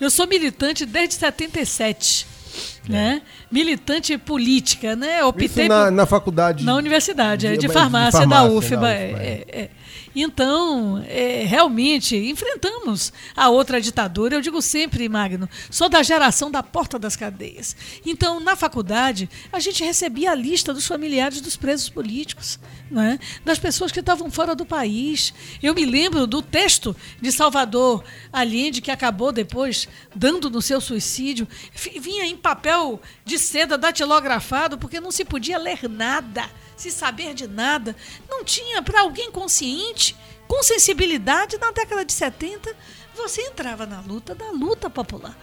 Eu 0.00 0.10
sou 0.10 0.26
militante 0.26 0.86
desde 0.86 1.16
77. 1.16 2.26
Né? 2.88 3.22
Militante 3.50 4.16
política, 4.18 4.96
né? 4.96 5.22
Optei 5.24 5.46
Isso 5.46 5.62
na, 5.68 5.84
por- 5.84 5.92
na 5.92 6.06
faculdade. 6.06 6.64
na 6.64 6.74
universidade, 6.74 7.46
é, 7.46 7.50
de- 7.52 7.58
de, 7.58 7.66
de 7.68 7.72
farmácia, 7.72 8.20
da 8.26 8.36
farmácia, 8.36 8.56
UFBA. 8.58 8.76
da 8.80 8.90
é, 8.92 9.06
UFBA, 9.10 9.22
é, 9.22 9.44
é. 9.48 9.70
Então, 10.14 11.02
é, 11.06 11.44
realmente, 11.44 12.16
enfrentamos 12.16 13.12
a 13.36 13.48
outra 13.48 13.80
ditadura. 13.80 14.36
Eu 14.36 14.40
digo 14.40 14.60
sempre, 14.60 15.08
Magno, 15.08 15.48
sou 15.70 15.88
da 15.88 16.02
geração 16.02 16.50
da 16.50 16.62
porta 16.62 16.98
das 16.98 17.14
cadeias. 17.16 17.76
Então, 18.04 18.40
na 18.40 18.56
faculdade, 18.56 19.30
a 19.52 19.60
gente 19.60 19.84
recebia 19.84 20.32
a 20.32 20.34
lista 20.34 20.74
dos 20.74 20.86
familiares 20.86 21.40
dos 21.40 21.56
presos 21.56 21.88
políticos, 21.88 22.58
né? 22.90 23.18
das 23.44 23.58
pessoas 23.58 23.92
que 23.92 24.00
estavam 24.00 24.30
fora 24.30 24.54
do 24.54 24.66
país. 24.66 25.32
Eu 25.62 25.74
me 25.74 25.84
lembro 25.84 26.26
do 26.26 26.42
texto 26.42 26.94
de 27.20 27.30
Salvador 27.30 28.02
Allende, 28.32 28.80
que 28.80 28.90
acabou 28.90 29.30
depois 29.30 29.88
dando 30.14 30.50
no 30.50 30.60
seu 30.60 30.80
suicídio. 30.80 31.46
Vinha 32.00 32.24
em 32.24 32.36
papel 32.36 33.00
de 33.24 33.38
seda 33.38 33.78
datilografado, 33.78 34.76
porque 34.76 35.00
não 35.00 35.12
se 35.12 35.24
podia 35.24 35.58
ler 35.58 35.88
nada 35.88 36.48
se 36.80 36.90
saber 36.90 37.34
de 37.34 37.46
nada, 37.46 37.94
não 38.28 38.42
tinha 38.44 38.82
para 38.82 39.02
alguém 39.02 39.30
consciente, 39.30 40.16
com 40.48 40.62
sensibilidade 40.62 41.58
na 41.58 41.70
década 41.70 42.04
de 42.04 42.12
70, 42.12 42.74
você 43.14 43.42
entrava 43.42 43.86
na 43.86 44.00
luta 44.00 44.34
da 44.34 44.50
luta 44.50 44.88
popular. 44.88 45.36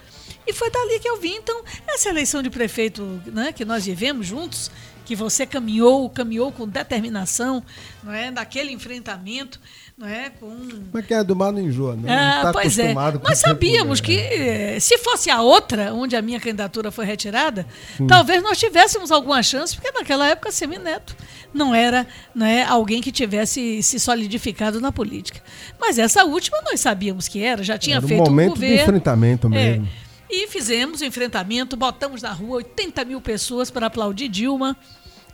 E 0.46 0.52
foi 0.52 0.70
dali 0.70 0.98
que 0.98 1.08
eu 1.08 1.18
vim. 1.18 1.36
Então, 1.36 1.62
essa 1.86 2.08
eleição 2.08 2.42
de 2.42 2.50
prefeito 2.50 3.02
né, 3.26 3.52
que 3.52 3.64
nós 3.64 3.84
vivemos 3.84 4.26
juntos, 4.26 4.70
que 5.08 5.16
você 5.16 5.46
caminhou, 5.46 6.10
caminhou 6.10 6.52
com 6.52 6.68
determinação, 6.68 7.64
não 8.04 8.12
é, 8.12 8.30
daquele 8.30 8.70
enfrentamento, 8.72 9.58
não 9.96 10.06
é, 10.06 10.28
com 10.28 10.54
Mas 10.92 11.06
quem 11.06 11.16
é 11.16 11.24
do 11.24 11.34
mar 11.34 11.50
não 11.50 11.62
enjoa, 11.62 11.96
não. 11.96 12.12
ah, 12.12 12.34
não 12.34 12.42
tá 12.42 12.52
pois 12.52 12.78
é. 12.78 12.92
Nós 12.92 13.14
tempo, 13.22 13.36
sabíamos 13.36 14.02
né? 14.02 14.06
que 14.06 14.18
eh, 14.18 14.78
se 14.78 14.98
fosse 14.98 15.30
a 15.30 15.40
outra, 15.40 15.94
onde 15.94 16.14
a 16.14 16.20
minha 16.20 16.38
candidatura 16.38 16.90
foi 16.90 17.06
retirada, 17.06 17.66
talvez 18.06 18.42
nós 18.42 18.58
tivéssemos 18.58 19.10
alguma 19.10 19.42
chance, 19.42 19.74
porque 19.74 19.90
naquela 19.92 20.28
época 20.28 20.52
Semineto 20.52 21.16
não 21.54 21.74
era 21.74 22.06
né, 22.34 22.64
alguém 22.64 23.00
que 23.00 23.10
tivesse 23.10 23.82
se 23.82 23.98
solidificado 23.98 24.78
na 24.78 24.92
política. 24.92 25.42
Mas 25.80 25.98
essa 25.98 26.22
última 26.22 26.60
nós 26.66 26.80
sabíamos 26.80 27.28
que 27.28 27.42
era, 27.42 27.62
já 27.62 27.78
tinha 27.78 27.96
Era 27.96 28.04
um 28.04 28.08
feito 28.08 28.20
um 28.20 28.26
momento 28.26 28.56
de 28.56 28.60
governo. 28.60 28.82
enfrentamento 28.82 29.46
É. 29.46 29.50
mesmo. 29.50 29.88
E 30.30 30.46
fizemos 30.48 31.00
o 31.00 31.06
enfrentamento, 31.06 31.74
botamos 31.74 32.20
na 32.20 32.30
rua 32.30 32.56
80 32.56 33.02
mil 33.06 33.18
pessoas 33.18 33.70
para 33.70 33.86
aplaudir 33.86 34.28
Dilma, 34.28 34.76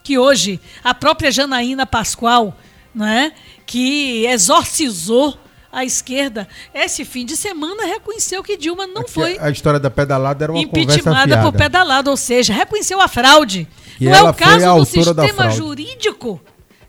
que 0.05 0.19
hoje 0.19 0.61
a 0.85 0.95
própria 0.95 1.33
Janaína 1.33 1.87
Pascoal, 1.87 2.57
né, 2.95 3.33
que 3.65 4.27
exorcizou 4.27 5.37
a 5.73 5.83
esquerda, 5.85 6.47
esse 6.73 7.05
fim 7.05 7.25
de 7.25 7.37
semana 7.37 7.87
reconheceu 7.87 8.43
que 8.43 8.57
Dilma 8.57 8.87
não 8.87 9.01
Aqui, 9.01 9.11
foi 9.11 9.39
A 9.41 9.51
história 9.51 9.81
da 9.81 9.91
pedalada 9.91 10.45
era 10.45 10.53
uma 10.53 10.61
impeachmentada 10.61 11.43
por 11.43 11.53
pedalado, 11.53 12.11
ou 12.11 12.17
seja, 12.17 12.53
reconheceu 12.53 13.01
a 13.01 13.09
fraude. 13.09 13.67
Que 13.99 14.05
não 14.05 14.15
é 14.15 14.23
o 14.23 14.35
caso 14.35 14.77
do 14.77 14.85
sistema 14.85 15.51
jurídico 15.51 16.41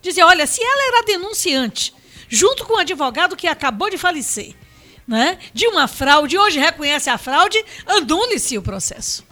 dizer, 0.01 0.21
olha, 0.21 0.45
se 0.45 0.62
ela 0.62 0.88
era 0.89 1.06
denunciante, 1.06 1.93
junto 2.30 2.65
com 2.65 2.73
o 2.75 2.80
advogado 2.80 3.36
que 3.36 3.47
acabou 3.47 3.89
de 3.89 3.97
falecer, 3.97 4.54
né, 5.08 5.39
de 5.54 5.65
uma 5.67 5.88
fraude, 5.88 6.38
hoje 6.38 6.60
reconhece 6.60 7.10
a 7.10 7.17
fraude, 7.17 7.63
anule-se 7.88 8.58
o 8.58 8.62
processo. 8.62 9.23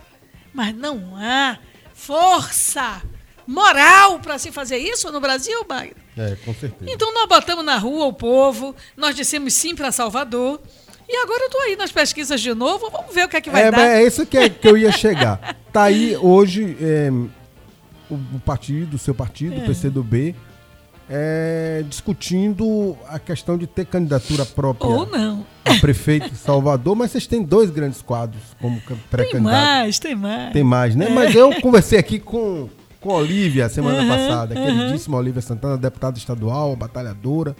Mas 0.53 0.73
não 0.73 1.15
há 1.17 1.59
força 1.93 3.01
moral 3.47 4.19
para 4.19 4.38
se 4.38 4.51
fazer 4.51 4.77
isso 4.77 5.12
no 5.12 5.19
Brasil, 5.19 5.65
Magno. 5.67 5.95
É, 6.17 6.36
com 6.45 6.53
certeza. 6.53 6.91
Então 6.91 7.13
nós 7.13 7.27
botamos 7.27 7.63
na 7.65 7.77
rua 7.77 8.06
o 8.06 8.13
povo, 8.13 8.75
nós 8.95 9.15
dissemos 9.15 9.53
sim 9.53 9.75
para 9.75 9.91
Salvador. 9.91 10.60
E 11.10 11.17
agora 11.17 11.41
eu 11.43 11.47
estou 11.47 11.62
aí 11.62 11.75
nas 11.75 11.91
pesquisas 11.91 12.39
de 12.39 12.53
novo, 12.53 12.89
vamos 12.89 13.13
ver 13.13 13.25
o 13.25 13.29
que 13.29 13.36
é 13.38 13.41
que 13.41 13.49
vai 13.49 13.63
é, 13.63 13.71
dar. 13.71 13.82
é 13.82 14.03
isso 14.06 14.25
que, 14.25 14.38
é- 14.38 14.49
que 14.49 14.67
eu 14.67 14.77
ia 14.77 14.91
chegar. 14.91 15.58
Tá 15.71 15.84
aí 15.84 16.15
hoje 16.17 16.77
é, 16.79 17.10
o, 18.10 18.39
partido, 18.45 18.95
o 18.95 18.97
seu 18.99 19.13
partido, 19.13 19.58
o 19.60 19.65
PCdoB, 19.65 20.34
é, 21.10 21.84
discutindo 21.89 22.95
a 23.08 23.19
questão 23.19 23.58
de 23.58 23.67
ter 23.67 23.86
candidatura 23.86 24.45
própria 24.45 24.89
Ou 24.89 25.06
não. 25.06 25.45
a 25.65 25.73
prefeito 25.75 26.29
de 26.29 26.38
Salvador, 26.38 26.95
mas 26.95 27.12
vocês 27.12 27.27
têm 27.27 27.43
dois 27.43 27.69
grandes 27.69 28.01
quadros 28.01 28.41
como 28.62 28.79
ca- 28.82 28.95
Tem 28.95 28.97
pré-candidato. 29.10 29.43
mais, 29.43 29.99
tem 29.99 30.15
mais. 30.15 30.53
Tem 30.53 30.63
mais, 30.63 30.95
né? 30.95 31.10
Mas 31.10 31.36
eu 31.36 31.53
conversei 31.62 31.99
aqui 31.99 32.19
com, 32.19 32.69
com 33.03 33.11
a 33.11 33.17
Olivia 33.17 33.67
semana 33.67 34.07
passada, 34.07 34.55
queridíssima 34.55 35.17
Olivia 35.17 35.41
Santana, 35.41 35.77
deputada 35.77 36.17
estadual, 36.17 36.73
batalhadora. 36.73 37.53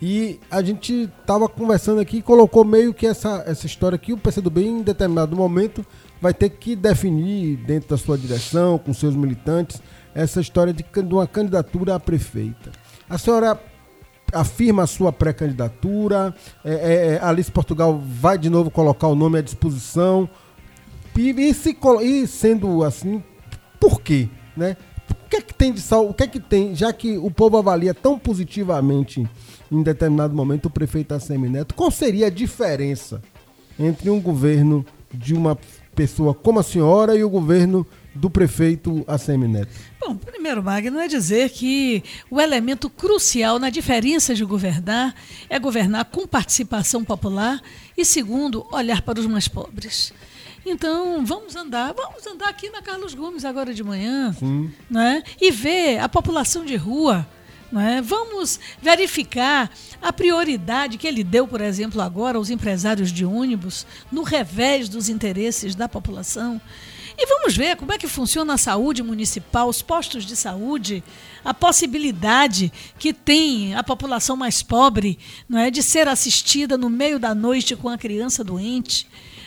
E 0.00 0.38
a 0.48 0.62
gente 0.62 1.10
tava 1.26 1.48
conversando 1.48 2.00
aqui 2.00 2.18
e 2.18 2.22
colocou 2.22 2.64
meio 2.64 2.94
que 2.94 3.04
essa, 3.04 3.42
essa 3.44 3.66
história 3.66 3.98
que 3.98 4.12
o 4.12 4.16
PCdoB, 4.16 4.64
em 4.64 4.82
determinado 4.82 5.34
momento, 5.34 5.84
vai 6.20 6.32
ter 6.32 6.50
que 6.50 6.76
definir 6.76 7.56
dentro 7.56 7.88
da 7.90 7.96
sua 7.96 8.16
direção, 8.16 8.78
com 8.78 8.94
seus 8.94 9.16
militantes, 9.16 9.82
essa 10.14 10.40
história 10.40 10.72
de, 10.72 10.84
de 10.84 11.14
uma 11.14 11.26
candidatura 11.26 11.96
a 11.96 12.00
prefeita. 12.00 12.70
A 13.10 13.18
senhora 13.18 13.60
afirma 14.32 14.84
a 14.84 14.86
sua 14.86 15.12
pré-candidatura, 15.12 16.32
é, 16.64 16.72
é, 16.72 17.06
é, 17.14 17.20
Alice 17.20 17.50
Portugal 17.50 18.00
vai 18.00 18.38
de 18.38 18.48
novo 18.48 18.70
colocar 18.70 19.08
o 19.08 19.14
nome 19.16 19.38
à 19.38 19.42
disposição. 19.42 20.28
E, 21.16 21.30
e 21.30 21.52
se 21.54 21.76
e 22.02 22.26
sendo 22.26 22.84
assim, 22.84 23.22
por 23.80 24.00
quê? 24.00 24.28
Né? 24.56 24.76
O 25.10 25.28
que 25.28 25.36
é 25.36 25.40
que 25.40 25.54
tem 25.54 25.72
de 25.72 25.80
sal? 25.80 26.08
O 26.08 26.14
que 26.14 26.22
é 26.22 26.26
que 26.26 26.40
tem, 26.40 26.74
já 26.74 26.92
que 26.92 27.18
o 27.18 27.30
povo 27.30 27.56
avalia 27.56 27.92
tão 27.92 28.18
positivamente 28.18 29.26
em 29.70 29.82
determinado 29.82 30.34
momento 30.34 30.66
o 30.66 30.70
prefeito 30.70 31.14
ACM 31.14 31.48
Neto, 31.48 31.74
qual 31.74 31.90
seria 31.90 32.26
a 32.26 32.30
diferença 32.30 33.20
entre 33.78 34.08
um 34.10 34.20
governo 34.20 34.84
de 35.12 35.34
uma 35.34 35.58
pessoa 35.94 36.34
como 36.34 36.58
a 36.58 36.62
senhora 36.62 37.16
e 37.16 37.24
o 37.24 37.30
governo 37.30 37.86
do 38.14 38.30
prefeito 38.30 39.04
ACM 39.08 39.48
Neto? 39.48 39.72
Bom, 40.00 40.14
primeiro, 40.16 40.62
Magno, 40.62 41.00
é 41.00 41.08
dizer 41.08 41.50
que 41.50 42.02
o 42.30 42.40
elemento 42.40 42.88
crucial 42.88 43.58
na 43.58 43.70
diferença 43.70 44.34
de 44.34 44.44
governar 44.44 45.14
é 45.48 45.58
governar 45.58 46.04
com 46.06 46.26
participação 46.26 47.04
popular 47.04 47.60
e, 47.96 48.04
segundo, 48.04 48.66
olhar 48.70 49.02
para 49.02 49.18
os 49.18 49.26
mais 49.26 49.48
pobres. 49.48 50.12
Então, 50.66 51.24
vamos 51.26 51.54
andar, 51.54 51.92
vamos 51.92 52.26
andar 52.26 52.48
aqui 52.48 52.70
na 52.70 52.80
Carlos 52.80 53.12
Gomes 53.14 53.44
agora 53.44 53.74
de 53.74 53.84
manhã, 53.84 54.34
né? 54.90 55.22
E 55.40 55.50
ver 55.50 55.98
a 55.98 56.08
população 56.08 56.64
de 56.64 56.74
rua, 56.74 57.26
né? 57.70 58.00
Vamos 58.02 58.58
verificar 58.80 59.70
a 60.00 60.12
prioridade 60.12 60.96
que 60.96 61.06
ele 61.06 61.22
deu, 61.22 61.46
por 61.46 61.60
exemplo, 61.60 62.00
agora 62.00 62.38
aos 62.38 62.48
empresários 62.48 63.12
de 63.12 63.26
ônibus, 63.26 63.86
no 64.10 64.22
revés 64.22 64.88
dos 64.88 65.08
interesses 65.10 65.74
da 65.74 65.86
população. 65.88 66.60
E 67.16 67.26
vamos 67.26 67.56
ver 67.56 67.76
como 67.76 67.92
é 67.92 67.98
que 67.98 68.08
funciona 68.08 68.54
a 68.54 68.58
saúde 68.58 69.02
municipal, 69.02 69.68
os 69.68 69.82
postos 69.82 70.24
de 70.24 70.34
saúde, 70.34 71.04
a 71.44 71.54
possibilidade 71.54 72.72
que 72.98 73.12
tem 73.12 73.74
a 73.74 73.84
população 73.84 74.36
mais 74.36 74.62
pobre 74.62 75.18
não 75.48 75.58
é, 75.58 75.70
de 75.70 75.82
ser 75.82 76.08
assistida 76.08 76.76
no 76.76 76.90
meio 76.90 77.18
da 77.20 77.34
noite 77.34 77.76
com 77.76 77.88
a 77.88 77.98
criança 77.98 78.42
doente. 78.42 79.06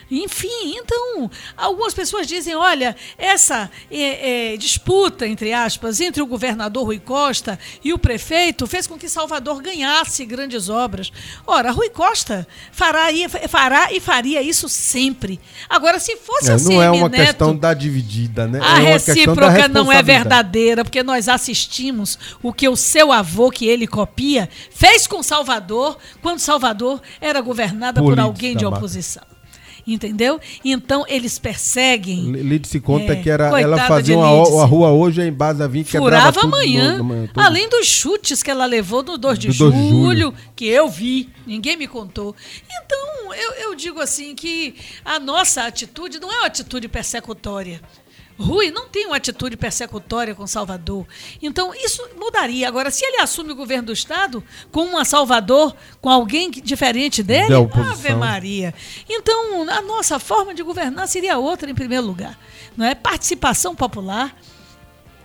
Enfim, 0.09 0.75
então, 0.77 1.29
algumas 1.55 1.93
pessoas 1.93 2.27
dizem: 2.27 2.55
olha, 2.55 2.95
essa 3.17 3.69
é, 3.91 4.53
é, 4.53 4.57
disputa, 4.57 5.27
entre 5.27 5.51
aspas, 5.53 5.99
entre 5.99 6.21
o 6.21 6.25
governador 6.25 6.85
Rui 6.85 6.99
Costa 6.99 7.59
e 7.83 7.93
o 7.93 7.99
prefeito 7.99 8.65
fez 8.65 8.87
com 8.87 8.97
que 8.97 9.09
Salvador 9.09 9.61
ganhasse 9.61 10.25
grandes 10.25 10.69
obras. 10.69 11.11
Ora, 11.45 11.71
Rui 11.71 11.89
Costa 11.89 12.47
fará, 12.71 13.11
e- 13.11 13.27
fará 13.47 13.91
e 13.91 13.99
faria 13.99 14.41
isso 14.41 14.69
sempre. 14.69 15.39
Agora, 15.69 15.99
se 15.99 16.15
fosse 16.17 16.51
É, 16.51 16.53
assim, 16.53 16.75
não 16.75 16.81
é 16.83 16.89
uma 16.89 17.09
Neto, 17.09 17.25
questão 17.25 17.55
da 17.55 17.73
dividida, 17.73 18.47
né? 18.47 18.59
a 18.61 18.81
é 18.81 18.93
recíproca 18.93 19.67
não 19.67 19.91
é 19.91 20.01
verdadeira, 20.01 20.83
porque 20.83 21.03
nós 21.03 21.27
assistimos 21.27 22.17
o 22.41 22.53
que 22.53 22.69
o 22.69 22.75
seu 22.75 23.11
avô, 23.11 23.51
que 23.51 23.67
ele 23.67 23.85
copia, 23.87 24.49
fez 24.71 25.05
com 25.05 25.21
Salvador, 25.21 25.97
quando 26.21 26.39
Salvador 26.39 27.01
era 27.19 27.41
governada 27.41 27.99
por 28.01 28.05
Política, 28.15 28.23
alguém 28.23 28.55
de 28.55 28.65
oposição. 28.65 29.23
Entendeu? 29.87 30.37
Então, 30.65 31.05
eles 31.07 31.39
perseguem. 31.39 32.29
Lide 32.33 32.67
se 32.67 32.79
conta 32.81 33.13
É, 33.13 33.15
que 33.15 33.29
era, 33.29 33.57
ela 33.61 33.77
fazia 33.87 34.17
uma, 34.17 34.27
a 34.27 34.65
rua 34.65 34.91
hoje 34.91 35.21
em 35.21 35.31
base 35.31 35.63
a 35.63 35.67
vir 35.67 35.85
quebrava 35.85 36.33
Furava 36.33 36.41
amanhã, 36.57 36.97
no- 36.97 37.03
no- 37.05 37.27
tudo. 37.29 37.39
além 37.39 37.69
dos 37.69 37.87
chutes 37.87 38.43
que 38.43 38.51
ela 38.51 38.65
levou 38.65 39.01
no 39.01 39.17
2 39.17 39.39
de, 39.39 39.47
Do 39.47 39.53
2 39.53 39.73
de 39.73 39.79
julho, 39.89 39.99
julho. 40.03 40.33
que 40.55 40.65
eu 40.65 40.89
vi, 40.89 41.29
ninguém 41.45 41.77
me 41.77 41.87
contou. 41.87 42.35
Então, 42.65 43.33
eu, 43.33 43.51
eu 43.69 43.75
digo 43.75 44.01
assim 44.01 44.35
que 44.35 44.75
a 45.05 45.19
nossa 45.19 45.63
atitude 45.65 46.19
não 46.19 46.29
é 46.33 46.39
uma 46.39 46.47
atitude 46.47 46.89
persecutória. 46.89 47.81
Rui 48.37 48.69
não 48.71 48.87
tem 48.87 49.07
uma 49.07 49.17
atitude 49.17 49.57
persecutória 49.57 50.35
com 50.35 50.45
Salvador. 50.45 51.05
Então, 51.41 51.73
isso 51.73 52.07
mudaria. 52.17 52.67
Agora, 52.67 52.91
se 52.91 53.03
ele 53.03 53.17
assume 53.17 53.51
o 53.51 53.55
governo 53.55 53.87
do 53.87 53.93
Estado 53.93 54.43
com 54.71 54.83
uma 54.83 55.03
Salvador, 55.03 55.75
com 55.99 56.09
alguém 56.09 56.51
diferente 56.51 57.23
dele. 57.23 57.47
Ave 57.91 58.13
Maria. 58.15 58.73
Então, 59.09 59.67
a 59.69 59.81
nossa 59.81 60.19
forma 60.19 60.53
de 60.53 60.61
governar 60.61 61.07
seria 61.07 61.37
outra, 61.37 61.69
em 61.69 61.75
primeiro 61.75 62.05
lugar. 62.05 62.37
Não 62.75 62.85
é? 62.85 62.93
Participação 62.93 63.75
popular, 63.75 64.35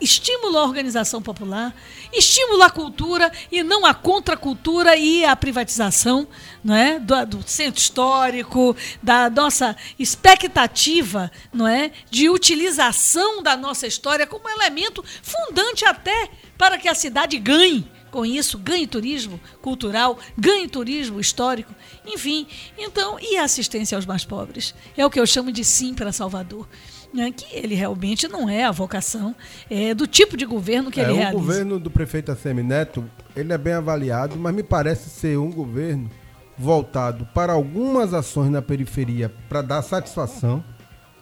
estímulo 0.02 0.58
à 0.58 0.64
organização 0.64 1.22
popular, 1.22 1.74
estímulo 2.12 2.62
à 2.62 2.70
cultura 2.70 3.30
e 3.50 3.62
não 3.62 3.86
à 3.86 3.94
contracultura 3.94 4.96
e 4.96 5.24
à 5.24 5.34
privatização 5.36 6.26
não 6.62 6.74
é? 6.74 6.98
do, 6.98 7.26
do 7.26 7.48
centro 7.48 7.80
histórico, 7.80 8.76
da 9.02 9.30
nossa 9.30 9.76
expectativa 9.98 11.30
não 11.52 11.66
é? 11.66 11.92
de 12.10 12.28
utilização 12.28 13.42
da 13.42 13.56
nossa 13.56 13.86
história 13.86 14.26
como 14.26 14.48
elemento 14.48 15.04
fundante 15.22 15.84
até 15.84 16.30
para 16.58 16.78
que 16.78 16.88
a 16.88 16.94
cidade 16.94 17.38
ganhe 17.38 17.88
com 18.10 18.26
isso, 18.26 18.58
ganhe 18.58 18.86
turismo 18.86 19.40
cultural, 19.62 20.18
ganhe 20.36 20.68
turismo 20.68 21.18
histórico, 21.18 21.74
enfim. 22.06 22.46
Então, 22.76 23.18
e 23.18 23.38
a 23.38 23.44
assistência 23.44 23.96
aos 23.96 24.04
mais 24.04 24.22
pobres? 24.22 24.74
É 24.94 25.04
o 25.04 25.08
que 25.08 25.18
eu 25.18 25.26
chamo 25.26 25.50
de 25.50 25.64
sim 25.64 25.94
para 25.94 26.12
Salvador 26.12 26.68
né, 27.12 27.30
que 27.30 27.46
ele 27.54 27.74
realmente 27.74 28.26
não 28.28 28.48
é 28.48 28.64
a 28.64 28.70
vocação 28.70 29.34
é, 29.70 29.94
do 29.94 30.06
tipo 30.06 30.36
de 30.36 30.44
governo 30.46 30.90
que 30.90 31.00
É, 31.00 31.04
ele 31.04 31.12
o 31.12 31.16
realiza. 31.16 31.38
governo 31.38 31.78
do 31.78 31.90
prefeito 31.90 32.32
ACM 32.32 32.62
Neto, 32.62 33.04
ele 33.36 33.52
é 33.52 33.58
bem 33.58 33.74
avaliado, 33.74 34.36
mas 34.36 34.54
me 34.54 34.62
parece 34.62 35.10
ser 35.10 35.38
um 35.38 35.50
governo 35.50 36.10
voltado 36.58 37.26
para 37.34 37.52
algumas 37.52 38.12
ações 38.14 38.50
na 38.50 38.62
periferia 38.62 39.32
para 39.48 39.62
dar 39.62 39.82
satisfação 39.82 40.62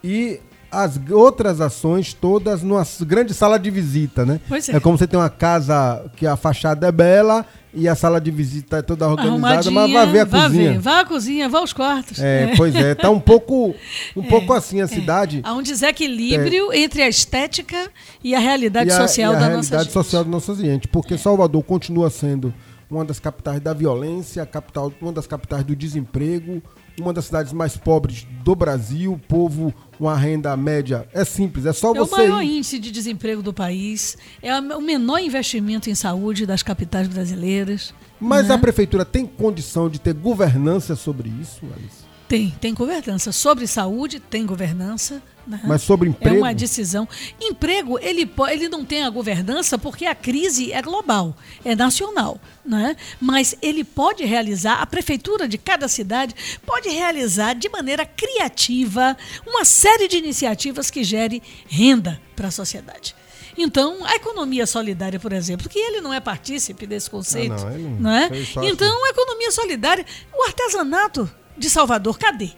e 0.03 0.40
as 0.70 1.00
outras 1.11 1.61
ações 1.61 2.14
todas 2.14 2.62
numa 2.62 2.87
grande 3.00 3.35
sala 3.35 3.59
de 3.59 3.70
visita, 3.70 4.24
né? 4.24 4.40
Pois 4.48 4.68
é. 4.68 4.76
É 4.76 4.80
como 4.80 4.96
você 4.96 5.06
tem 5.06 5.18
uma 5.18 5.30
casa 5.30 6.04
que 6.16 6.26
a 6.26 6.37
fachada 6.37 6.87
é 6.87 6.92
bela 6.92 7.44
e 7.74 7.88
a 7.88 7.94
sala 7.94 8.20
de 8.20 8.30
visita 8.30 8.78
é 8.78 8.83
toda 8.83 9.09
organizada, 9.09 9.70
mas 9.70 9.92
vai 9.92 10.06
ver 10.06 10.20
a 10.20 10.24
vá 10.24 10.42
cozinha. 10.44 10.72
Ver, 10.72 10.78
vá 10.78 11.00
à 11.00 11.04
cozinha, 11.04 11.48
vá 11.48 11.59
aos 11.59 11.72
quartos. 11.72 12.18
É, 12.20 12.54
pois 12.56 12.74
é, 12.74 12.94
tá 12.94 13.11
um 13.11 13.18
pouco, 13.20 13.74
um 14.16 14.22
pouco 14.22 14.52
assim 14.52 14.80
a 14.80 14.87
cidade. 14.87 15.40
Há 15.44 15.52
um 15.54 15.62
desequilíbrio 15.62 16.72
entre 16.72 17.02
a 17.02 17.09
estética 17.09 17.90
e 18.22 18.35
a 18.35 18.38
realidade 18.38 18.90
e 18.90 18.92
a, 18.92 18.96
social 18.96 19.33
e 19.33 19.37
a 19.37 19.38
da 19.38 19.46
realidade 19.46 19.72
nossa 19.72 19.85
gente. 19.85 19.92
social 19.92 20.24
da 20.24 20.30
nossa 20.30 20.54
gente, 20.54 20.88
porque 20.88 21.18
Salvador 21.18 21.62
continua 21.64 22.11
sendo 22.11 22.54
uma 22.90 23.04
das 23.04 23.20
capitais 23.20 23.61
da 23.61 23.72
violência, 23.72 24.44
capital, 24.44 24.92
uma 25.00 25.12
das 25.12 25.26
capitais 25.26 25.64
do 25.64 25.76
desemprego, 25.76 26.61
uma 26.98 27.12
das 27.12 27.26
cidades 27.26 27.53
mais 27.53 27.76
pobres 27.76 28.26
do 28.42 28.55
Brasil, 28.55 29.20
povo 29.29 29.72
uma 29.98 30.16
renda 30.16 30.57
média. 30.57 31.07
É 31.12 31.24
simples, 31.24 31.66
é 31.66 31.72
só 31.72 31.94
É 31.94 32.00
o 32.00 32.07
você. 32.07 32.16
maior 32.16 32.42
ir. 32.42 32.57
índice 32.59 32.79
de 32.79 32.90
desemprego 32.90 33.42
do 33.42 33.53
país, 33.53 34.16
é 34.42 34.59
o 34.59 34.81
menor 34.81 35.18
investimento 35.20 35.90
em 35.90 35.94
saúde 35.94 36.46
das 36.46 36.62
capitais 36.62 37.07
brasileiras. 37.09 37.94
Mas 38.18 38.48
né? 38.48 38.55
a 38.55 38.59
prefeitura 38.59 39.05
tem 39.05 39.26
condição 39.26 39.88
de 39.88 39.98
ter 40.00 40.14
governança 40.14 40.96
sobre 40.96 41.29
isso, 41.40 41.61
Alice? 41.76 42.10
Tem, 42.30 42.48
tem 42.60 42.72
governança. 42.72 43.32
Sobre 43.32 43.66
saúde, 43.66 44.20
tem 44.20 44.46
governança. 44.46 45.20
né? 45.44 45.60
Mas 45.64 45.82
sobre 45.82 46.08
É 46.08 46.12
emprego? 46.12 46.36
uma 46.36 46.54
decisão. 46.54 47.08
Emprego, 47.40 47.98
ele, 47.98 48.30
ele 48.52 48.68
não 48.68 48.84
tem 48.84 49.02
a 49.02 49.10
governança 49.10 49.76
porque 49.76 50.06
a 50.06 50.14
crise 50.14 50.72
é 50.72 50.80
global, 50.80 51.36
é 51.64 51.74
nacional. 51.74 52.40
Né? 52.64 52.96
Mas 53.20 53.56
ele 53.60 53.82
pode 53.82 54.24
realizar, 54.24 54.74
a 54.74 54.86
prefeitura 54.86 55.48
de 55.48 55.58
cada 55.58 55.88
cidade 55.88 56.32
pode 56.64 56.88
realizar 56.88 57.54
de 57.54 57.68
maneira 57.68 58.06
criativa 58.06 59.16
uma 59.44 59.64
série 59.64 60.06
de 60.06 60.18
iniciativas 60.18 60.88
que 60.88 61.02
gere 61.02 61.42
renda 61.66 62.20
para 62.36 62.46
a 62.46 62.52
sociedade. 62.52 63.16
Então, 63.58 64.04
a 64.06 64.14
economia 64.14 64.66
solidária, 64.68 65.18
por 65.18 65.32
exemplo, 65.32 65.68
que 65.68 65.80
ele 65.80 66.00
não 66.00 66.14
é 66.14 66.20
partícipe 66.20 66.86
desse 66.86 67.10
conceito, 67.10 67.54
Ah, 67.54 67.64
não, 67.64 67.72
ele 67.74 67.88
não- 67.98 68.10
é? 68.12 68.30
Então, 68.62 69.04
a 69.04 69.08
economia 69.08 69.50
solidária, 69.50 70.06
o 70.32 70.44
artesanato 70.44 71.28
de 71.61 71.70
Salvador, 71.70 72.18
cadê? 72.18 72.51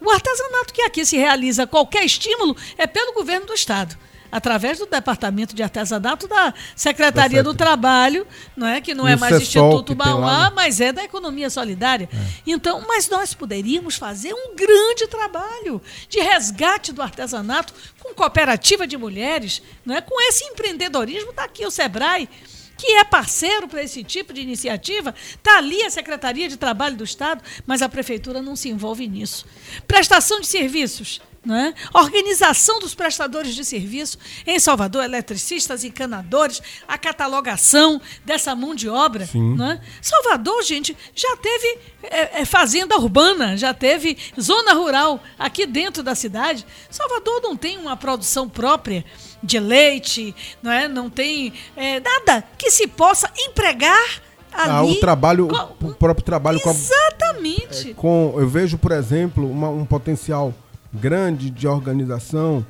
O 0.00 0.10
artesanato 0.10 0.74
que 0.74 0.82
aqui 0.82 1.06
se 1.06 1.16
realiza 1.16 1.66
qualquer 1.66 2.04
estímulo 2.04 2.56
é 2.76 2.86
pelo 2.86 3.14
governo 3.14 3.46
do 3.46 3.54
estado, 3.54 3.96
através 4.30 4.78
do 4.78 4.86
departamento 4.86 5.54
de 5.54 5.62
artesanato 5.62 6.28
da 6.28 6.52
Secretaria 6.74 7.42
do 7.42 7.54
Trabalho, 7.54 8.26
não 8.56 8.66
é 8.66 8.80
que 8.80 8.94
não 8.94 9.08
E 9.08 9.12
é 9.12 9.16
mais 9.16 9.36
CESOL 9.36 9.68
Instituto 9.68 9.96
Mauá, 9.96 10.50
né? 10.50 10.52
mas 10.54 10.80
é 10.80 10.92
da 10.92 11.04
economia 11.04 11.48
solidária. 11.48 12.08
Então, 12.46 12.84
mas 12.86 13.08
nós 13.08 13.32
poderíamos 13.32 13.94
fazer 13.94 14.34
um 14.34 14.54
grande 14.54 15.06
trabalho 15.06 15.80
de 16.08 16.20
resgate 16.20 16.92
do 16.92 17.00
artesanato 17.00 17.72
com 18.00 18.12
cooperativa 18.12 18.86
de 18.86 18.96
mulheres, 18.96 19.62
não 19.84 19.94
é? 19.94 20.00
Com 20.00 20.20
esse 20.28 20.44
empreendedorismo 20.44 21.32
tá 21.32 21.44
aqui 21.44 21.64
o 21.64 21.70
Sebrae 21.70 22.28
que 22.76 22.92
é 22.92 23.04
parceiro 23.04 23.68
para 23.68 23.82
esse 23.82 24.04
tipo 24.04 24.32
de 24.32 24.40
iniciativa, 24.40 25.14
está 25.34 25.58
ali 25.58 25.82
a 25.82 25.90
Secretaria 25.90 26.48
de 26.48 26.56
Trabalho 26.56 26.96
do 26.96 27.04
Estado, 27.04 27.42
mas 27.66 27.82
a 27.82 27.88
Prefeitura 27.88 28.42
não 28.42 28.54
se 28.54 28.68
envolve 28.68 29.06
nisso. 29.06 29.46
Prestação 29.86 30.40
de 30.40 30.46
serviços. 30.46 31.20
Não 31.46 31.54
é? 31.54 31.72
Organização 31.94 32.80
dos 32.80 32.92
prestadores 32.92 33.54
de 33.54 33.64
serviço 33.64 34.18
em 34.44 34.58
Salvador, 34.58 35.04
eletricistas, 35.04 35.84
encanadores, 35.84 36.60
a 36.88 36.98
catalogação 36.98 38.02
dessa 38.24 38.52
mão 38.56 38.74
de 38.74 38.88
obra. 38.88 39.28
Não 39.32 39.70
é? 39.70 39.80
Salvador, 40.02 40.64
gente, 40.64 40.96
já 41.14 41.36
teve 41.36 41.78
é, 42.02 42.40
é, 42.40 42.44
fazenda 42.44 42.96
urbana, 42.96 43.56
já 43.56 43.72
teve 43.72 44.18
zona 44.40 44.72
rural 44.72 45.22
aqui 45.38 45.66
dentro 45.66 46.02
da 46.02 46.16
cidade. 46.16 46.66
Salvador 46.90 47.40
não 47.40 47.56
tem 47.56 47.78
uma 47.78 47.96
produção 47.96 48.48
própria 48.48 49.04
de 49.46 49.58
leite, 49.60 50.34
não 50.62 50.70
é? 50.72 50.88
Não 50.88 51.08
tem 51.08 51.52
é, 51.76 52.00
nada 52.00 52.44
que 52.58 52.70
se 52.70 52.86
possa 52.86 53.30
empregar. 53.38 54.20
Ah, 54.52 54.82
o 54.82 54.94
trabalho, 54.96 55.48
com- 55.48 55.88
o 55.88 55.94
próprio 55.94 56.24
trabalho 56.24 56.58
com 56.60 56.70
a, 56.70 56.72
Exatamente. 56.72 57.94
com 57.94 58.34
eu 58.38 58.48
vejo 58.48 58.78
por 58.78 58.92
exemplo 58.92 59.50
uma- 59.50 59.68
um 59.68 59.84
potencial 59.84 60.52
grande 60.92 61.50
de 61.50 61.68
organização 61.68 62.64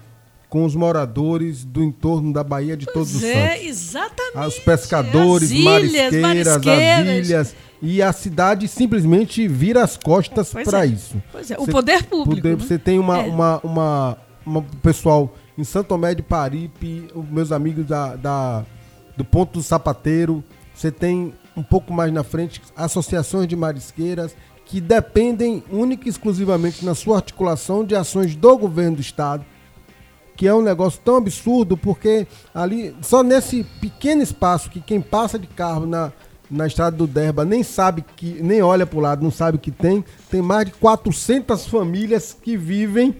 com 0.48 0.64
os 0.64 0.74
moradores 0.74 1.64
do 1.64 1.82
entorno 1.82 2.32
da 2.32 2.42
Baía 2.42 2.76
de 2.76 2.86
Todos 2.86 3.14
os 3.14 3.20
Pois 3.20 3.32
é, 3.34 3.48
Santos 3.50 3.66
exatamente. 3.66 4.46
os 4.48 4.58
pescadores 4.60 5.42
As 5.44 5.50
ilhas, 5.50 5.64
marisqueiras 5.72 6.20
marisqueiras. 6.20 7.08
as 7.08 7.26
ilhas 7.28 7.56
e 7.82 8.02
a 8.02 8.12
cidade 8.12 8.68
simplesmente 8.68 9.46
vira 9.46 9.84
as 9.84 9.96
costas 9.96 10.50
Pois 10.52 10.64
para 10.66 10.84
é. 10.84 10.88
isso 10.88 11.22
Pois 11.30 11.50
é, 11.50 11.56
o 11.58 11.64
Você 11.66 11.70
poder 11.72 12.02
público, 12.04 12.36
poder- 12.42 12.56
né? 12.56 12.64
você 12.64 12.78
tem 12.78 12.98
uma, 12.98 13.18
É. 13.18 13.28
uma, 13.28 13.60
uma, 13.62 14.18
uma 14.44 14.62
pessoal 14.82 15.32
em 15.56 15.64
Santo 15.64 15.88
Tomé 15.88 16.14
de 16.14 16.22
Paripe 16.22 17.08
os 17.14 17.28
meus 17.28 17.52
amigos 17.52 17.86
da, 17.86 18.16
da- 18.16 18.64
do 19.16 19.24
Ponto 19.24 19.54
do 19.54 19.62
Sapateiro 19.62 20.42
você 20.74 20.90
tem 20.90 21.32
um 21.56 21.62
pouco 21.62 21.92
mais 21.92 22.12
na 22.12 22.22
frente 22.22 22.60
associações 22.76 23.48
de 23.48 23.56
marisqueiras 23.56 24.36
que 24.66 24.80
dependem 24.80 25.62
única 25.70 26.06
e 26.06 26.10
exclusivamente 26.10 26.84
na 26.84 26.94
sua 26.94 27.16
articulação 27.16 27.84
de 27.84 27.94
ações 27.94 28.34
do 28.36 28.58
governo 28.58 28.96
do 28.96 29.00
estado 29.02 29.44
que 30.36 30.46
é 30.46 30.54
um 30.54 30.60
negócio 30.60 31.00
tão 31.02 31.16
absurdo, 31.16 31.78
porque 31.78 32.26
ali, 32.54 32.94
só 33.00 33.22
nesse 33.22 33.64
pequeno 33.80 34.20
espaço 34.20 34.68
que 34.68 34.82
quem 34.82 35.00
passa 35.00 35.38
de 35.38 35.46
carro 35.46 35.86
na, 35.86 36.12
na 36.50 36.66
estrada 36.66 36.94
do 36.94 37.06
Derba 37.06 37.42
nem 37.42 37.62
sabe 37.62 38.04
que, 38.14 38.42
nem 38.42 38.60
olha 38.60 38.84
pro 38.84 39.00
lado, 39.00 39.22
não 39.24 39.30
sabe 39.30 39.56
que 39.56 39.70
tem, 39.70 40.04
tem 40.30 40.42
mais 40.42 40.66
de 40.66 40.72
400 40.72 41.66
famílias 41.66 42.36
que 42.42 42.54
vivem 42.54 43.16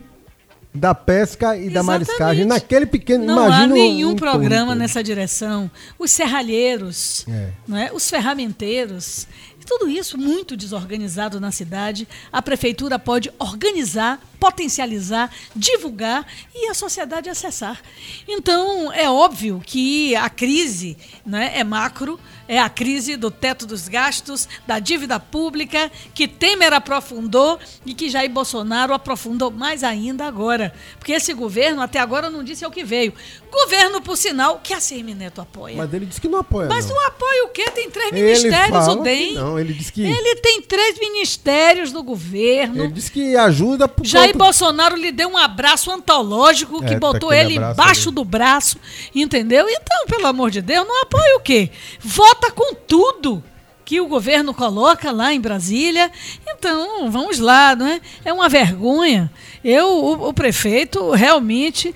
da 0.76 0.94
pesca 0.94 1.56
e 1.56 1.70
da 1.70 1.80
Exatamente. 1.80 1.86
mariscagem 1.86 2.44
naquele 2.44 2.86
pequeno, 2.86 3.24
Não 3.24 3.34
imagina 3.34 3.64
há 3.64 3.66
nenhum 3.66 4.12
o 4.12 4.16
programa 4.16 4.74
nessa 4.74 5.02
direção. 5.02 5.70
Os 5.98 6.10
serralheiros, 6.10 7.24
É. 7.28 7.50
não 7.66 7.76
é? 7.76 7.90
os 7.92 8.08
ferramenteiros, 8.08 9.26
tudo 9.66 9.88
isso 9.88 10.16
muito 10.16 10.56
desorganizado 10.56 11.40
na 11.40 11.50
cidade. 11.50 12.06
A 12.32 12.40
prefeitura 12.40 12.98
pode 12.98 13.32
organizar, 13.38 14.20
potencializar, 14.38 15.30
divulgar 15.56 16.24
e 16.54 16.68
a 16.68 16.74
sociedade 16.74 17.28
acessar. 17.28 17.80
Então, 18.28 18.92
é 18.92 19.10
óbvio 19.10 19.60
que 19.64 20.14
a 20.14 20.30
crise 20.30 20.96
né, 21.24 21.50
é 21.54 21.64
macro, 21.64 22.18
é 22.48 22.58
a 22.60 22.68
crise 22.68 23.16
do 23.16 23.30
teto 23.30 23.66
dos 23.66 23.88
gastos, 23.88 24.48
da 24.66 24.78
dívida 24.78 25.18
pública, 25.18 25.90
que 26.14 26.28
Temer 26.28 26.72
aprofundou 26.72 27.58
e 27.84 27.94
que 27.94 28.08
Jair 28.08 28.30
Bolsonaro 28.30 28.94
aprofundou 28.94 29.50
mais 29.50 29.82
ainda 29.82 30.24
agora. 30.26 30.72
Porque 30.98 31.12
esse 31.12 31.32
governo, 31.32 31.82
até 31.82 31.98
agora, 31.98 32.30
não 32.30 32.44
disse 32.44 32.64
ao 32.64 32.70
que 32.70 32.84
veio. 32.84 33.12
Governo, 33.50 34.00
por 34.02 34.16
sinal, 34.16 34.60
que 34.62 34.74
a 34.74 34.80
CM 34.80 35.14
Neto 35.14 35.40
apoia. 35.40 35.76
Mas 35.76 35.92
ele 35.94 36.06
disse 36.06 36.20
que 36.20 36.28
não 36.28 36.40
apoia. 36.40 36.68
Mas 36.68 36.86
não. 36.88 36.94
não 36.94 37.06
apoia 37.06 37.44
o 37.44 37.48
quê? 37.48 37.70
Tem 37.70 37.90
três 37.90 38.12
Ele 38.12 38.22
ministérios, 38.22 38.68
fala 38.70 38.92
o 38.92 39.02
DEM. 39.02 39.34
não, 39.34 39.58
ele 39.58 39.72
disse 39.72 39.92
que- 39.92 40.02
Ele 40.02 40.36
tem 40.36 40.60
três 40.62 40.98
ministérios 40.98 41.90
do 41.92 42.02
governo. 42.02 42.84
Ele 42.84 42.92
disse 42.92 43.10
que 43.10 43.34
ajuda 43.36 43.88
por 43.88 44.04
Jair 44.06 44.32
conta- 44.32 44.44
Bolsonaro 44.44 44.96
lhe 44.96 45.10
deu 45.10 45.28
um 45.30 45.36
abraço 45.38 45.90
antológico 45.90 46.78
que 46.80 46.92
É, 46.94 46.98
tá 46.98 47.00
botou 47.00 47.30
aquele 47.30 47.54
ele 47.54 47.64
embaixo 47.64 48.08
ali. 48.08 48.14
do 48.14 48.24
braço, 48.24 48.76
entendeu? 49.14 49.66
Então, 49.68 50.06
pelo 50.06 50.26
amor 50.26 50.50
de 50.50 50.60
Deus, 50.60 50.86
não 50.86 51.02
apoia 51.02 51.36
o 51.36 51.40
quê? 51.40 51.70
Vota 52.00 52.35
com 52.50 52.74
tudo 52.74 53.42
que 53.84 54.00
o 54.00 54.08
governo 54.08 54.52
coloca 54.52 55.12
lá 55.12 55.32
em 55.32 55.40
Brasília. 55.40 56.10
Então, 56.46 57.10
vamos 57.10 57.38
lá, 57.38 57.76
não 57.76 57.86
é? 57.86 58.00
É 58.24 58.32
uma 58.32 58.48
vergonha. 58.48 59.30
Eu, 59.62 59.86
o, 59.88 60.28
o 60.28 60.34
prefeito, 60.34 61.12
realmente. 61.12 61.94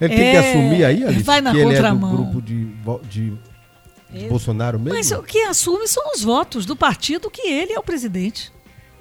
Ele 0.00 0.14
tem 0.14 0.30
que 0.30 0.36
é, 0.36 0.38
assumir 0.38 0.84
aí, 0.84 1.04
Alice, 1.04 1.22
vai 1.22 1.40
na 1.40 1.50
que 1.50 1.58
ele 1.58 1.74
é 1.74 1.90
do 1.90 1.98
grupo 1.98 2.42
de, 2.42 2.66
de, 3.08 3.32
de 4.12 4.28
Bolsonaro 4.28 4.78
mesmo? 4.78 4.96
Mas 4.96 5.10
o 5.10 5.22
que 5.22 5.42
assume 5.42 5.88
são 5.88 6.12
os 6.14 6.22
votos 6.22 6.64
do 6.64 6.76
partido 6.76 7.30
que 7.30 7.48
ele 7.48 7.72
é 7.72 7.78
o 7.78 7.82
presidente. 7.82 8.52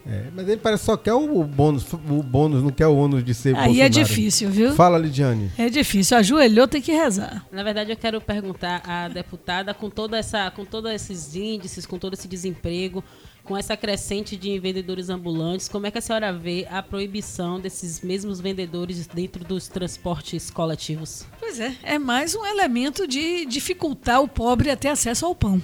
É, 0.07 0.25
mas 0.35 0.47
ele 0.47 0.57
parece 0.57 0.81
que 0.81 0.85
só 0.85 0.95
quer 0.97 1.13
o 1.13 1.43
bônus, 1.43 1.91
o 1.93 1.97
bônus, 2.23 2.61
não 2.61 2.69
quer 2.69 2.87
o 2.87 2.95
ônus 2.95 3.23
de 3.23 3.33
ser 3.33 3.55
Aí 3.55 3.81
é 3.81 3.89
Bolsonaro. 3.89 3.89
difícil, 3.89 4.49
viu? 4.49 4.73
Fala, 4.75 4.97
Lidiane. 4.97 5.51
É 5.57 5.69
difícil. 5.69 6.17
Ajoelhou, 6.17 6.67
tem 6.67 6.81
que 6.81 6.91
rezar. 6.91 7.45
Na 7.51 7.63
verdade, 7.63 7.91
eu 7.91 7.97
quero 7.97 8.21
perguntar 8.21 8.83
à 8.87 9.07
deputada, 9.07 9.73
com 9.73 9.89
toda 9.89 10.17
essa, 10.17 10.51
com 10.51 10.63
todos 10.63 10.91
esses 10.91 11.35
índices, 11.35 11.85
com 11.85 11.97
todo 11.97 12.13
esse 12.13 12.27
desemprego, 12.27 13.03
com 13.43 13.55
essa 13.55 13.77
crescente 13.77 14.35
de 14.35 14.57
vendedores 14.59 15.09
ambulantes, 15.09 15.69
como 15.69 15.85
é 15.85 15.91
que 15.91 15.99
a 15.99 16.01
senhora 16.01 16.33
vê 16.33 16.67
a 16.69 16.81
proibição 16.81 17.59
desses 17.59 18.01
mesmos 18.01 18.39
vendedores 18.39 19.05
dentro 19.07 19.43
dos 19.45 19.67
transportes 19.67 20.49
coletivos? 20.49 21.25
Pois 21.39 21.59
é, 21.59 21.75
é 21.83 21.99
mais 21.99 22.35
um 22.35 22.43
elemento 22.45 23.07
de 23.07 23.45
dificultar 23.45 24.21
o 24.21 24.27
pobre 24.27 24.71
a 24.71 24.75
ter 24.75 24.89
acesso 24.89 25.25
ao 25.27 25.35
pão. 25.35 25.61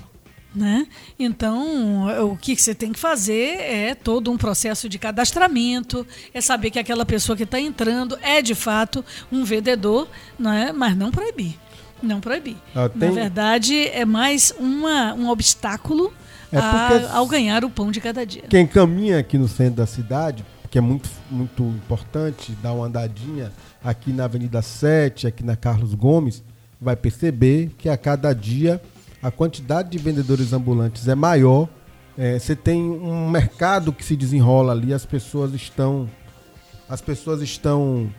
Né? 0.53 0.85
Então, 1.17 2.29
o 2.29 2.35
que 2.35 2.57
você 2.57 2.75
tem 2.75 2.91
que 2.91 2.99
fazer 2.99 3.55
é 3.61 3.95
todo 3.95 4.29
um 4.29 4.37
processo 4.37 4.89
de 4.89 4.99
cadastramento, 4.99 6.05
é 6.33 6.41
saber 6.41 6.71
que 6.71 6.77
aquela 6.79 7.05
pessoa 7.05 7.37
que 7.37 7.43
está 7.43 7.57
entrando 7.59 8.17
é 8.21 8.41
de 8.41 8.53
fato 8.53 9.03
um 9.31 9.45
vendedor, 9.45 10.09
né? 10.37 10.73
mas 10.75 10.95
não 10.97 11.09
proibir. 11.09 11.57
Não 12.03 12.19
proibir. 12.19 12.57
Ah, 12.75 12.89
tem- 12.89 12.99
Na 13.09 13.15
verdade, 13.15 13.87
é 13.89 14.03
mais 14.03 14.53
uma, 14.59 15.13
um 15.13 15.29
obstáculo 15.29 16.11
É 16.51 16.57
a- 16.57 17.11
ao 17.13 17.27
ganhar 17.27 17.63
o 17.63 17.69
pão 17.69 17.89
de 17.91 18.01
cada 18.01 18.25
dia. 18.25 18.43
Quem 18.49 18.67
caminha 18.67 19.19
aqui 19.19 19.37
no 19.37 19.47
centro 19.47 19.75
da 19.75 19.85
cidade, 19.85 20.43
que 20.69 20.77
é 20.77 20.81
muito, 20.81 21.09
muito 21.29 21.63
importante 21.63 22.51
dar 22.61 22.73
uma 22.73 22.87
andadinha 22.87 23.53
aqui 23.81 24.11
na 24.11 24.25
Avenida 24.25 24.61
7, 24.61 25.27
aqui 25.27 25.43
na 25.45 25.55
Carlos 25.55 25.93
Gomes, 25.93 26.43
vai 26.79 26.95
perceber 26.95 27.71
que 27.77 27.87
a 27.87 27.95
cada 27.95 28.33
dia 28.33 28.81
a 29.21 29.29
quantidade 29.29 29.89
de 29.89 29.97
vendedores 29.97 30.53
ambulantes 30.53 31.07
é 31.07 31.15
maior, 31.15 31.67
é, 32.17 32.37
você 32.37 32.55
tem 32.55 32.81
um 32.81 33.29
mercado 33.29 33.93
que 33.93 34.03
se 34.03 34.15
desenrola 34.15 34.73
ali, 34.73 34.93
as 34.93 35.05
pessoas 35.05 35.53
estão. 35.53 36.09
As 36.89 36.99
pessoas 36.99 37.41
estão 37.41 38.11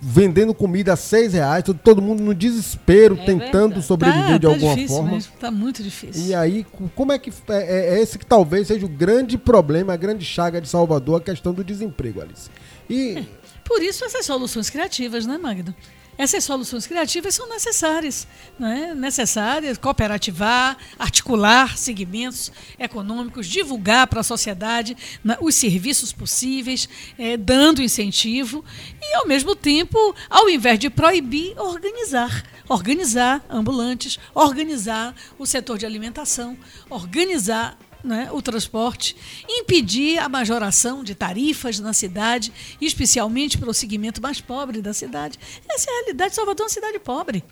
vendendo 0.00 0.54
comida 0.54 0.92
a 0.92 0.96
seis 0.96 1.32
reais, 1.32 1.64
todo 1.82 2.02
mundo 2.02 2.22
no 2.22 2.34
desespero, 2.34 3.14
é 3.14 3.24
tentando 3.24 3.68
verdade. 3.68 3.86
sobreviver 3.86 4.26
tá, 4.26 4.38
de 4.38 4.46
tá 4.46 4.48
alguma 4.48 4.88
forma. 4.88 5.10
Mesmo, 5.12 5.32
tá 5.40 5.50
muito 5.50 5.82
difícil. 5.82 6.26
E 6.26 6.34
aí, 6.34 6.66
como 6.94 7.12
é 7.12 7.18
que 7.18 7.30
é, 7.48 7.54
é, 7.54 7.94
é, 7.96 8.02
esse 8.02 8.18
que 8.18 8.26
talvez 8.26 8.68
seja 8.68 8.84
o 8.84 8.88
grande 8.88 9.38
problema, 9.38 9.94
a 9.94 9.96
grande 9.96 10.24
chaga 10.24 10.60
de 10.60 10.68
Salvador, 10.68 11.20
a 11.20 11.24
questão 11.24 11.52
do 11.52 11.64
desemprego, 11.64 12.20
Alice. 12.20 12.50
E 12.88 13.26
por 13.64 13.82
isso 13.82 14.04
essas 14.04 14.26
soluções 14.26 14.68
criativas, 14.68 15.26
né, 15.26 15.38
Magda? 15.38 15.74
Essas 16.16 16.44
soluções 16.44 16.86
criativas 16.86 17.34
são 17.34 17.48
necessárias, 17.48 18.26
né? 18.58 18.94
necessárias, 18.94 19.76
cooperativar, 19.76 20.76
articular 20.96 21.76
segmentos 21.76 22.52
econômicos, 22.78 23.48
divulgar 23.48 24.06
para 24.06 24.20
a 24.20 24.24
sociedade 24.24 24.96
né, 25.24 25.36
os 25.40 25.56
serviços 25.56 26.12
possíveis, 26.12 26.88
é, 27.18 27.36
dando 27.36 27.82
incentivo 27.82 28.64
e, 29.02 29.14
ao 29.16 29.26
mesmo 29.26 29.56
tempo, 29.56 29.98
ao 30.30 30.48
invés 30.48 30.78
de 30.78 30.88
proibir, 30.88 31.58
organizar. 31.58 32.44
Organizar 32.68 33.44
ambulantes, 33.50 34.18
organizar 34.32 35.14
o 35.36 35.44
setor 35.44 35.76
de 35.78 35.84
alimentação, 35.84 36.56
organizar 36.88 37.76
né, 38.04 38.28
o 38.32 38.42
transporte, 38.42 39.16
impedir 39.48 40.18
a 40.18 40.28
majoração 40.28 41.02
de 41.02 41.14
tarifas 41.14 41.80
na 41.80 41.92
cidade, 41.92 42.52
especialmente 42.80 43.56
para 43.56 43.70
o 43.70 43.74
segmento 43.74 44.20
mais 44.20 44.40
pobre 44.40 44.82
da 44.82 44.92
cidade. 44.92 45.38
Essa 45.68 45.90
é 45.90 45.92
a 45.92 45.96
realidade. 46.02 46.34
Salvador 46.34 46.60
é 46.60 46.64
uma 46.64 46.68
cidade 46.68 46.98
pobre. 46.98 47.42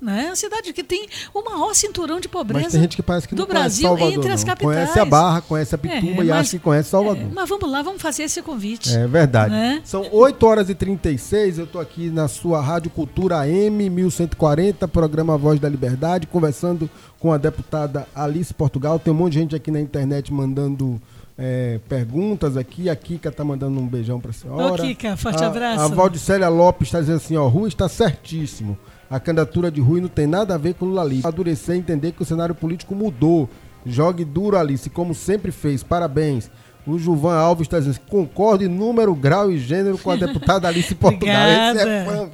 Né? 0.00 0.26
Uma 0.26 0.36
cidade 0.36 0.72
que 0.72 0.82
tem 0.82 1.06
o 1.34 1.42
maior 1.42 1.74
cinturão 1.74 2.20
de 2.20 2.28
pobreza 2.28 2.64
mas 2.64 2.72
tem 2.72 2.80
gente 2.80 2.96
que 2.96 3.02
parece 3.02 3.28
que 3.28 3.34
do 3.34 3.42
não 3.42 3.48
Brasil 3.48 3.86
Salvador, 3.88 4.12
entre 4.14 4.32
as 4.32 4.40
não. 4.40 4.46
capitais. 4.46 4.74
Conhece 4.74 4.98
a 4.98 5.04
Barra, 5.04 5.40
conhece 5.42 5.74
a 5.74 5.78
Pitumba 5.78 6.22
é, 6.22 6.26
e 6.26 6.32
acha 6.32 6.50
que 6.52 6.58
conhece 6.58 6.88
Salvador. 6.88 7.22
É, 7.22 7.28
mas 7.34 7.48
vamos 7.48 7.70
lá, 7.70 7.82
vamos 7.82 8.00
fazer 8.00 8.22
esse 8.22 8.40
convite. 8.40 8.94
É 8.96 9.06
verdade. 9.06 9.52
Né? 9.52 9.82
São 9.84 10.08
8 10.10 10.46
horas 10.46 10.70
e 10.70 10.74
36, 10.74 11.58
eu 11.58 11.64
estou 11.64 11.80
aqui 11.80 12.08
na 12.08 12.28
sua 12.28 12.60
Rádio 12.62 12.90
Cultura 12.90 13.40
AM 13.40 13.90
1140, 13.90 14.88
programa 14.88 15.36
Voz 15.36 15.60
da 15.60 15.68
Liberdade, 15.68 16.26
conversando 16.26 16.88
com 17.18 17.32
a 17.32 17.36
deputada 17.36 18.08
Alice 18.14 18.54
Portugal. 18.54 18.98
Tem 18.98 19.12
um 19.12 19.16
monte 19.16 19.34
de 19.34 19.38
gente 19.40 19.56
aqui 19.56 19.70
na 19.70 19.80
internet 19.80 20.32
mandando 20.32 21.00
é, 21.40 21.80
perguntas 21.88 22.56
aqui. 22.56 22.90
A 22.90 22.94
Kika 22.94 23.30
está 23.30 23.42
mandando 23.42 23.80
um 23.80 23.86
beijão 23.86 24.20
para 24.20 24.30
a 24.30 24.34
senhora. 24.34 24.74
Ô, 24.74 24.76
Kika, 24.76 25.16
forte 25.16 25.42
a, 25.42 25.46
abraço. 25.46 25.82
A 25.82 25.88
Valdicélia 25.88 26.48
Lopes 26.50 26.88
está 26.88 27.00
dizendo 27.00 27.16
assim, 27.16 27.36
ó, 27.36 27.48
Rui 27.48 27.68
está 27.68 27.88
certíssimo. 27.88 28.78
A 29.08 29.18
candidatura 29.18 29.70
de 29.70 29.80
Rui 29.80 30.00
não 30.00 30.08
tem 30.08 30.26
nada 30.26 30.54
a 30.54 30.58
ver 30.58 30.74
com 30.74 30.84
Lula 30.84 31.02
Alice. 31.02 31.26
Adurecer 31.26 31.74
e 31.74 31.78
entender 31.78 32.12
que 32.12 32.22
o 32.22 32.26
cenário 32.26 32.54
político 32.54 32.94
mudou. 32.94 33.48
Jogue 33.84 34.24
duro, 34.24 34.58
Alice, 34.58 34.88
como 34.90 35.14
sempre 35.14 35.50
fez. 35.50 35.82
Parabéns. 35.82 36.50
O 36.86 36.98
Juvan 36.98 37.34
Alves 37.34 37.66
está 37.66 37.78
dizendo 37.78 38.00
concordo 38.08 38.64
em 38.64 38.68
número, 38.68 39.14
grau 39.14 39.50
e 39.50 39.58
gênero 39.58 39.98
com 39.98 40.10
a 40.10 40.16
deputada 40.16 40.66
Alice 40.68 40.94
Portugal. 40.94 41.46
Esse 41.74 41.88
é 41.88 42.04
fã. 42.04 42.30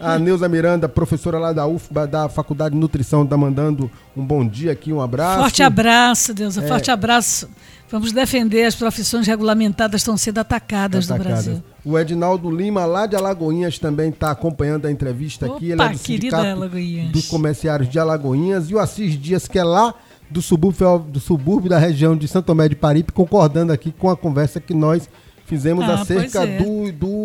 A 0.00 0.18
Neuza 0.18 0.48
Miranda, 0.48 0.88
professora 0.88 1.38
lá 1.38 1.52
da 1.52 1.66
UFBA, 1.66 2.06
da 2.06 2.28
Faculdade 2.28 2.74
de 2.74 2.80
Nutrição, 2.80 3.24
está 3.24 3.36
mandando 3.36 3.90
um 4.16 4.24
bom 4.24 4.46
dia 4.46 4.72
aqui, 4.72 4.92
um 4.92 5.00
abraço. 5.00 5.40
Forte 5.40 5.62
abraço, 5.62 6.32
Deus, 6.32 6.56
é. 6.56 6.66
forte 6.66 6.90
abraço. 6.90 7.48
Vamos 7.90 8.12
defender 8.12 8.64
as 8.64 8.74
profissões 8.74 9.26
regulamentadas 9.26 10.02
estão 10.02 10.16
sendo 10.16 10.38
atacadas, 10.38 11.10
atacadas. 11.10 11.46
no 11.46 11.52
Brasil. 11.52 11.64
O 11.84 11.98
Edinaldo 11.98 12.50
Lima, 12.50 12.84
lá 12.84 13.06
de 13.06 13.16
Alagoinhas, 13.16 13.78
também 13.78 14.10
está 14.10 14.30
acompanhando 14.30 14.86
a 14.86 14.92
entrevista 14.92 15.46
Opa, 15.46 15.56
aqui. 15.56 15.70
Ele 15.70 15.82
é 15.82 15.88
do 15.88 15.98
Sindicato 15.98 16.68
dos 17.10 17.26
Comerciários 17.26 17.88
de 17.88 17.98
Alagoinhas. 17.98 18.68
E 18.68 18.74
o 18.74 18.78
Assis 18.78 19.18
Dias, 19.18 19.48
que 19.48 19.58
é 19.58 19.64
lá 19.64 19.94
do 20.30 20.42
subúrbio, 20.42 20.98
do 20.98 21.18
subúrbio 21.18 21.70
da 21.70 21.78
região 21.78 22.14
de 22.16 22.28
Santo 22.28 22.46
Tomé 22.46 22.68
de 22.68 22.76
Paripe, 22.76 23.12
concordando 23.12 23.72
aqui 23.72 23.90
com 23.90 24.10
a 24.10 24.16
conversa 24.16 24.60
que 24.60 24.74
nós 24.74 25.08
fizemos 25.46 25.88
ah, 25.88 25.94
acerca 25.94 26.44
é. 26.44 26.58
do, 26.58 26.92
do, 26.92 27.17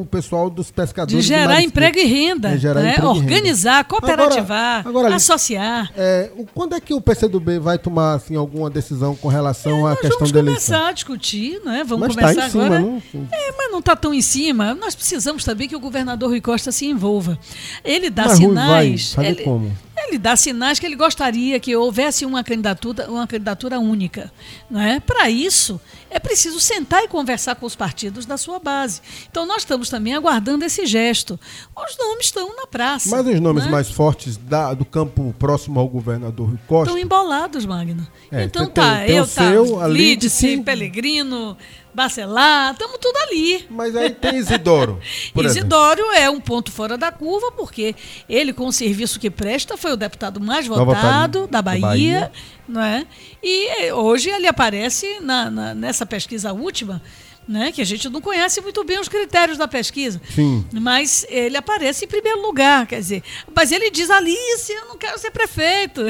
do 0.00 0.04
pessoal 0.06 0.50
dos 0.50 0.70
pescadores. 0.70 1.24
De 1.24 1.28
gerar 1.28 1.62
emprego 1.62 1.98
e 1.98 2.04
renda. 2.04 2.50
É, 2.50 2.58
gerar 2.58 2.80
né? 2.80 2.96
Organizar, 3.02 3.76
renda. 3.76 3.84
cooperativar, 3.84 4.80
agora, 4.80 4.88
agora, 4.88 5.14
associar. 5.16 5.92
É, 5.96 6.30
quando 6.54 6.74
é 6.74 6.80
que 6.80 6.92
o 6.92 7.00
PCdoB 7.00 7.58
vai 7.58 7.78
tomar 7.78 8.14
assim, 8.14 8.36
alguma 8.36 8.68
decisão 8.68 9.14
com 9.14 9.28
relação 9.28 9.88
é, 9.88 9.92
à 9.92 9.96
questão 9.96 10.28
da 10.28 10.38
eleição? 10.38 10.44
Vamos 10.44 10.64
começar 10.64 10.88
a 10.88 10.92
discutir, 10.92 11.60
né? 11.64 11.84
Vamos 11.86 12.08
mas 12.08 12.16
começar 12.16 12.40
tá 12.40 12.46
agora. 12.46 12.76
Cima, 12.78 13.00
não... 13.14 13.28
É, 13.32 13.52
mas 13.56 13.70
não 13.70 13.78
está 13.78 13.96
tão 13.96 14.12
em 14.12 14.22
cima. 14.22 14.74
Nós 14.74 14.94
precisamos 14.94 15.44
também 15.44 15.68
que 15.68 15.76
o 15.76 15.80
governador 15.80 16.30
Rui 16.30 16.40
Costa 16.40 16.72
se 16.72 16.86
envolva. 16.86 17.38
Ele 17.84 18.10
dá 18.10 18.24
mas 18.26 18.38
sinais. 18.38 19.14
Rui 19.14 19.24
vai, 19.24 19.32
ele, 19.32 19.42
como? 19.42 19.83
Ele 19.96 20.18
dá 20.18 20.36
sinais 20.36 20.78
que 20.78 20.86
ele 20.86 20.96
gostaria 20.96 21.58
que 21.60 21.74
houvesse 21.74 22.24
uma 22.26 22.42
candidatura, 22.42 23.10
uma 23.10 23.26
candidatura 23.26 23.78
única. 23.78 24.32
Né? 24.70 25.00
Para 25.00 25.30
isso, 25.30 25.80
é 26.10 26.18
preciso 26.18 26.60
sentar 26.60 27.02
e 27.02 27.08
conversar 27.08 27.56
com 27.56 27.66
os 27.66 27.74
partidos 27.74 28.26
da 28.26 28.36
sua 28.36 28.58
base. 28.58 29.00
Então, 29.30 29.46
nós 29.46 29.58
estamos 29.58 29.88
também 29.88 30.14
aguardando 30.14 30.64
esse 30.64 30.86
gesto. 30.86 31.38
Os 31.76 31.96
nomes 31.98 32.26
estão 32.26 32.54
na 32.56 32.66
praça. 32.66 33.10
Mas 33.10 33.26
os 33.26 33.40
nomes 33.40 33.64
né? 33.64 33.70
mais 33.70 33.90
fortes 33.90 34.36
da, 34.36 34.74
do 34.74 34.84
campo 34.84 35.34
próximo 35.38 35.78
ao 35.80 35.88
governador 35.88 36.48
Rui 36.48 36.58
Costa. 36.66 36.90
Estão 36.90 37.02
embolados, 37.02 37.64
Magno. 37.66 38.06
É, 38.30 38.44
então 38.44 38.66
tem, 38.66 38.74
tá, 38.74 39.04
tem 39.04 39.16
eu, 39.16 39.26
tá, 39.26 39.50
seu, 39.50 39.86
Lídice, 39.88 40.58
Pelegrino, 40.58 41.56
Bacelar, 41.94 42.72
estamos 42.72 42.98
tudo 42.98 43.16
ali. 43.18 43.66
Mas 43.70 43.94
aí 43.94 44.10
tem 44.10 44.36
Isidoro. 44.36 45.00
Isidoro 45.36 46.00
exemplo. 46.00 46.16
é 46.16 46.28
um 46.28 46.40
ponto 46.40 46.72
fora 46.72 46.98
da 46.98 47.12
curva, 47.12 47.52
porque 47.52 47.94
ele, 48.28 48.52
com 48.52 48.66
o 48.66 48.72
serviço 48.72 49.20
que 49.20 49.30
presta, 49.30 49.76
foi 49.76 49.92
o 49.92 49.96
deputado 49.96 50.40
mais 50.40 50.66
votado 50.66 51.46
da 51.46 51.62
Bahia, 51.62 51.80
Bahia. 51.80 52.32
Não 52.66 52.82
é? 52.82 53.06
E 53.42 53.92
hoje 53.92 54.28
ele 54.28 54.48
aparece 54.48 55.20
na, 55.20 55.50
na, 55.50 55.74
nessa 55.74 56.04
pesquisa 56.04 56.52
última 56.52 57.00
né? 57.46 57.72
Que 57.72 57.82
a 57.82 57.84
gente 57.84 58.08
não 58.08 58.20
conhece 58.20 58.60
muito 58.60 58.82
bem 58.84 58.98
os 58.98 59.08
critérios 59.08 59.58
da 59.58 59.68
pesquisa. 59.68 60.20
Sim. 60.34 60.64
Mas 60.72 61.26
ele 61.28 61.56
aparece 61.56 62.04
em 62.04 62.08
primeiro 62.08 62.40
lugar, 62.42 62.86
quer 62.86 62.98
dizer. 62.98 63.22
Mas 63.54 63.70
ele 63.70 63.90
diz, 63.90 64.10
Alice, 64.10 64.72
eu 64.72 64.86
não 64.86 64.96
quero 64.96 65.18
ser 65.18 65.30
prefeito. 65.30 66.02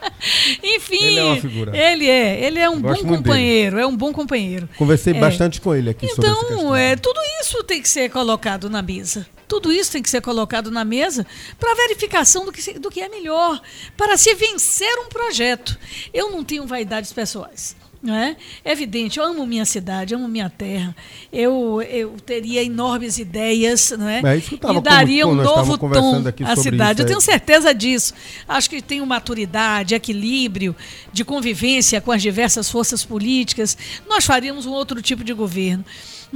Enfim. 0.62 1.04
Ele 1.04 1.18
é 1.18 1.24
uma 1.24 1.36
figura. 1.40 1.76
Ele 1.76 2.08
é, 2.08 2.44
ele 2.44 2.58
é 2.58 2.68
um 2.68 2.80
bom 2.80 2.96
companheiro, 2.96 3.78
é 3.78 3.86
um 3.86 3.96
bom 3.96 4.12
companheiro. 4.12 4.68
Conversei 4.76 5.14
é. 5.14 5.18
bastante 5.18 5.60
com 5.60 5.74
ele 5.74 5.90
aqui 5.90 6.06
então, 6.06 6.14
sobre 6.14 6.30
essa 6.30 6.54
Então, 6.54 6.76
é, 6.76 6.96
tudo 6.96 7.20
isso 7.40 7.62
tem 7.64 7.80
que 7.80 7.88
ser 7.88 8.10
colocado 8.10 8.68
na 8.68 8.82
mesa. 8.82 9.26
Tudo 9.48 9.72
isso 9.72 9.92
tem 9.92 10.02
que 10.02 10.10
ser 10.10 10.20
colocado 10.20 10.70
na 10.70 10.84
mesa 10.84 11.24
para 11.58 11.74
verificação 11.74 12.44
do 12.44 12.52
que, 12.52 12.78
do 12.78 12.90
que 12.90 13.00
é 13.00 13.08
melhor, 13.08 13.60
para 13.96 14.16
se 14.16 14.34
vencer 14.34 14.92
um 14.98 15.08
projeto. 15.08 15.78
Eu 16.12 16.30
não 16.30 16.42
tenho 16.42 16.66
vaidades 16.66 17.12
pessoais. 17.12 17.76
É? 18.04 18.36
é 18.64 18.72
evidente, 18.72 19.18
eu 19.18 19.24
amo 19.24 19.44
minha 19.46 19.64
cidade, 19.64 20.14
amo 20.14 20.28
minha 20.28 20.48
terra. 20.48 20.94
Eu, 21.32 21.82
eu 21.82 22.14
teria 22.24 22.62
enormes 22.62 23.18
ideias, 23.18 23.92
não 23.98 24.08
é? 24.08 24.20
é 24.20 24.38
e 24.38 24.80
daria 24.80 25.26
um 25.26 25.34
novo 25.34 25.76
tom 25.78 26.22
à 26.44 26.56
cidade. 26.56 27.02
Eu 27.02 27.06
tenho 27.06 27.20
certeza 27.20 27.74
disso. 27.74 28.14
Acho 28.46 28.70
que 28.70 28.80
tem 28.80 29.00
maturidade, 29.06 29.94
equilíbrio 29.94 30.76
de 31.12 31.24
convivência 31.24 32.00
com 32.00 32.12
as 32.12 32.20
diversas 32.20 32.70
forças 32.70 33.04
políticas. 33.04 33.76
Nós 34.08 34.24
faríamos 34.24 34.66
um 34.66 34.72
outro 34.72 35.00
tipo 35.00 35.24
de 35.24 35.32
governo. 35.32 35.84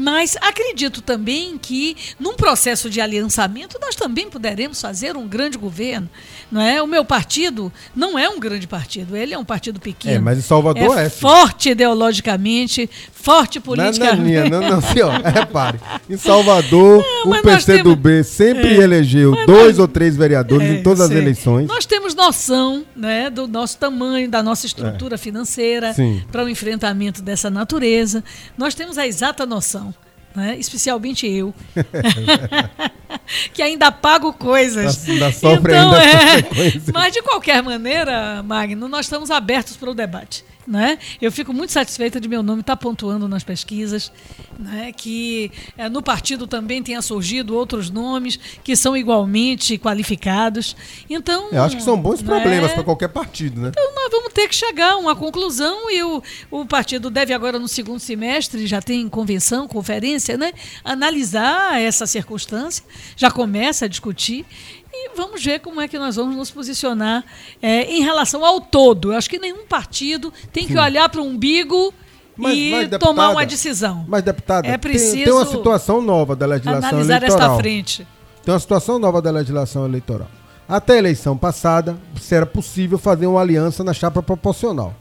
Mas 0.01 0.35
acredito 0.41 1.03
também 1.03 1.59
que, 1.59 1.95
num 2.19 2.35
processo 2.35 2.89
de 2.89 3.03
aliançamento, 3.03 3.79
nós 3.79 3.95
também 3.95 4.31
poderemos 4.31 4.81
fazer 4.81 5.15
um 5.15 5.29
grande 5.29 5.59
governo. 5.59 6.09
Não 6.51 6.59
é? 6.59 6.83
O 6.83 6.87
meu 6.87 7.05
partido 7.05 7.71
não 7.95 8.19
é 8.19 8.27
um 8.27 8.41
grande 8.41 8.67
partido, 8.67 9.15
ele 9.15 9.35
é 9.35 9.39
um 9.39 9.45
partido 9.45 9.79
pequeno. 9.79 10.17
É, 10.17 10.19
mas 10.19 10.39
em 10.39 10.43
Salvador 10.43 10.99
é. 10.99 11.05
é 11.05 11.11
forte 11.11 11.69
ideologicamente, 11.69 12.89
forte 13.13 13.61
politicamente. 13.61 14.49
Não, 14.49 14.61
não, 14.61 14.69
não, 14.69 14.77
não, 14.77 14.81
senhor, 14.81 15.13
repare. 15.21 15.79
Em 16.09 16.17
Salvador, 16.17 17.05
não, 17.25 17.33
o 17.33 17.43
PCdoB 17.43 18.03
temos... 18.03 18.27
sempre 18.27 18.69
é, 18.69 18.83
elegeu 18.83 19.33
dois 19.45 19.77
nós... 19.77 19.79
ou 19.81 19.87
três 19.87 20.17
vereadores 20.17 20.67
é, 20.67 20.73
em 20.77 20.83
todas 20.83 21.03
as 21.03 21.11
eleições. 21.11 21.69
Nós 21.69 21.85
temos 21.85 22.15
noção 22.15 22.87
né, 22.97 23.29
do 23.29 23.47
nosso 23.47 23.77
tamanho, 23.77 24.31
da 24.31 24.43
nossa 24.43 24.65
estrutura 24.65 25.17
é. 25.17 25.19
financeira 25.19 25.95
para 26.33 26.43
o 26.43 26.49
enfrentamento 26.49 27.21
dessa 27.21 27.51
natureza. 27.51 28.25
Nós 28.57 28.75
temos 28.75 28.97
a 28.97 29.07
exata 29.07 29.45
noção. 29.45 29.90
Né? 30.35 30.57
especialmente 30.59 31.27
eu, 31.27 31.53
que 33.53 33.63
ainda 33.63 33.91
pago 33.91 34.33
coisas. 34.33 35.09
Ainda 35.09 35.33
sofre 35.33 35.73
então, 35.73 35.93
ainda 35.93 36.05
é, 36.05 36.83
mas 36.93 37.13
de 37.13 37.21
qualquer 37.23 37.63
maneira, 37.63 38.43
Magno, 38.43 38.89
nós 38.89 39.07
estamos 39.07 39.31
abertos 39.31 39.77
para 39.77 39.91
o 39.91 39.95
debate. 39.95 40.45
Né? 40.71 41.01
Eu 41.21 41.33
fico 41.33 41.53
muito 41.53 41.73
satisfeita 41.73 42.21
de 42.21 42.29
meu 42.29 42.45
nome 42.45 42.61
estar 42.61 42.77
tá 42.77 42.81
pontuando 42.81 43.27
nas 43.27 43.43
pesquisas, 43.43 44.13
né? 44.57 44.93
que 44.97 45.51
é, 45.77 45.89
no 45.89 46.01
partido 46.01 46.47
também 46.47 46.81
tenha 46.81 47.03
surgido 47.03 47.57
outros 47.57 47.91
nomes 47.91 48.39
que 48.63 48.77
são 48.77 48.97
igualmente 48.97 49.77
qualificados. 49.77 50.77
Então, 51.11 51.49
Eu 51.51 51.65
acho 51.65 51.77
que 51.77 51.83
são 51.83 52.01
bons 52.01 52.23
né? 52.23 52.29
problemas 52.29 52.71
para 52.73 52.85
qualquer 52.85 53.09
partido, 53.09 53.61
né? 53.61 53.71
Então 53.71 53.95
nós 53.97 54.13
vamos 54.13 54.33
ter 54.33 54.47
que 54.47 54.55
chegar 54.55 54.93
a 54.93 54.97
uma 54.97 55.17
conclusão 55.17 55.91
e 55.91 56.05
o, 56.05 56.23
o 56.53 56.65
partido 56.65 57.11
deve 57.11 57.35
agora 57.35 57.59
no 57.59 57.67
segundo 57.67 57.99
semestre, 57.99 58.65
já 58.69 58.81
tem 58.81 59.09
convenção, 59.09 59.67
conferência, 59.67 60.39
né? 60.39 60.53
analisar 60.85 61.81
essa 61.81 62.07
circunstância, 62.07 62.85
já 63.17 63.29
começa 63.29 63.87
a 63.87 63.89
discutir 63.89 64.47
E 64.93 65.11
vamos 65.17 65.43
ver 65.43 65.61
como 65.61 65.81
é 65.81 65.87
que 65.89 65.99
nós 65.99 66.17
vamos 66.17 66.37
nos 66.37 66.51
posicionar 66.51 67.25
é, 67.63 67.85
em 67.85 68.03
relação 68.03 68.45
ao 68.45 68.61
todo. 68.61 69.13
Eu 69.13 69.19
acho 69.19 69.31
que 69.31 69.39
nenhum 69.39 69.65
partido 69.67 70.33
tem 70.53 70.67
que 70.67 70.77
olhar 70.79 71.09
para 71.09 71.21
o 71.21 71.25
umbigo 71.25 71.95
Mas- 72.37 72.55
e 72.57 72.71
mas, 72.71 72.89
tomar 72.99 72.99
deputada, 72.99 73.31
uma 73.31 73.47
decisão. 73.47 74.05
Mas, 74.09 74.23
deputada, 74.23 74.67
É 74.67 74.71
tem- 74.73 74.79
preciso 74.79 75.25
tem, 75.25 75.33
uma 75.33 75.47
situação 75.47 76.03
nova 76.03 76.35
da 76.35 76.47
legislação 76.47 76.89
Analisar 76.89 77.17
eleitoral. 77.19 77.51
esta 77.51 77.63
frente. 77.63 78.07
Tem 78.45 78.53
uma 78.55 78.61
situação 78.61 78.99
nova 78.99 79.23
da 79.23 79.31
legislação 79.31 79.85
eleitoral. 79.87 80.29
Até 80.69 80.95
a 80.95 80.99
eleição 80.99 81.37
passada, 81.37 81.97
se 82.21 82.35
era 82.35 82.47
possível 82.47 82.99
fazer 82.99 83.27
uma 83.27 83.41
aliança 83.41 83.83
na 83.85 83.93
chapa 83.93 84.23
proporcional. 84.23 84.95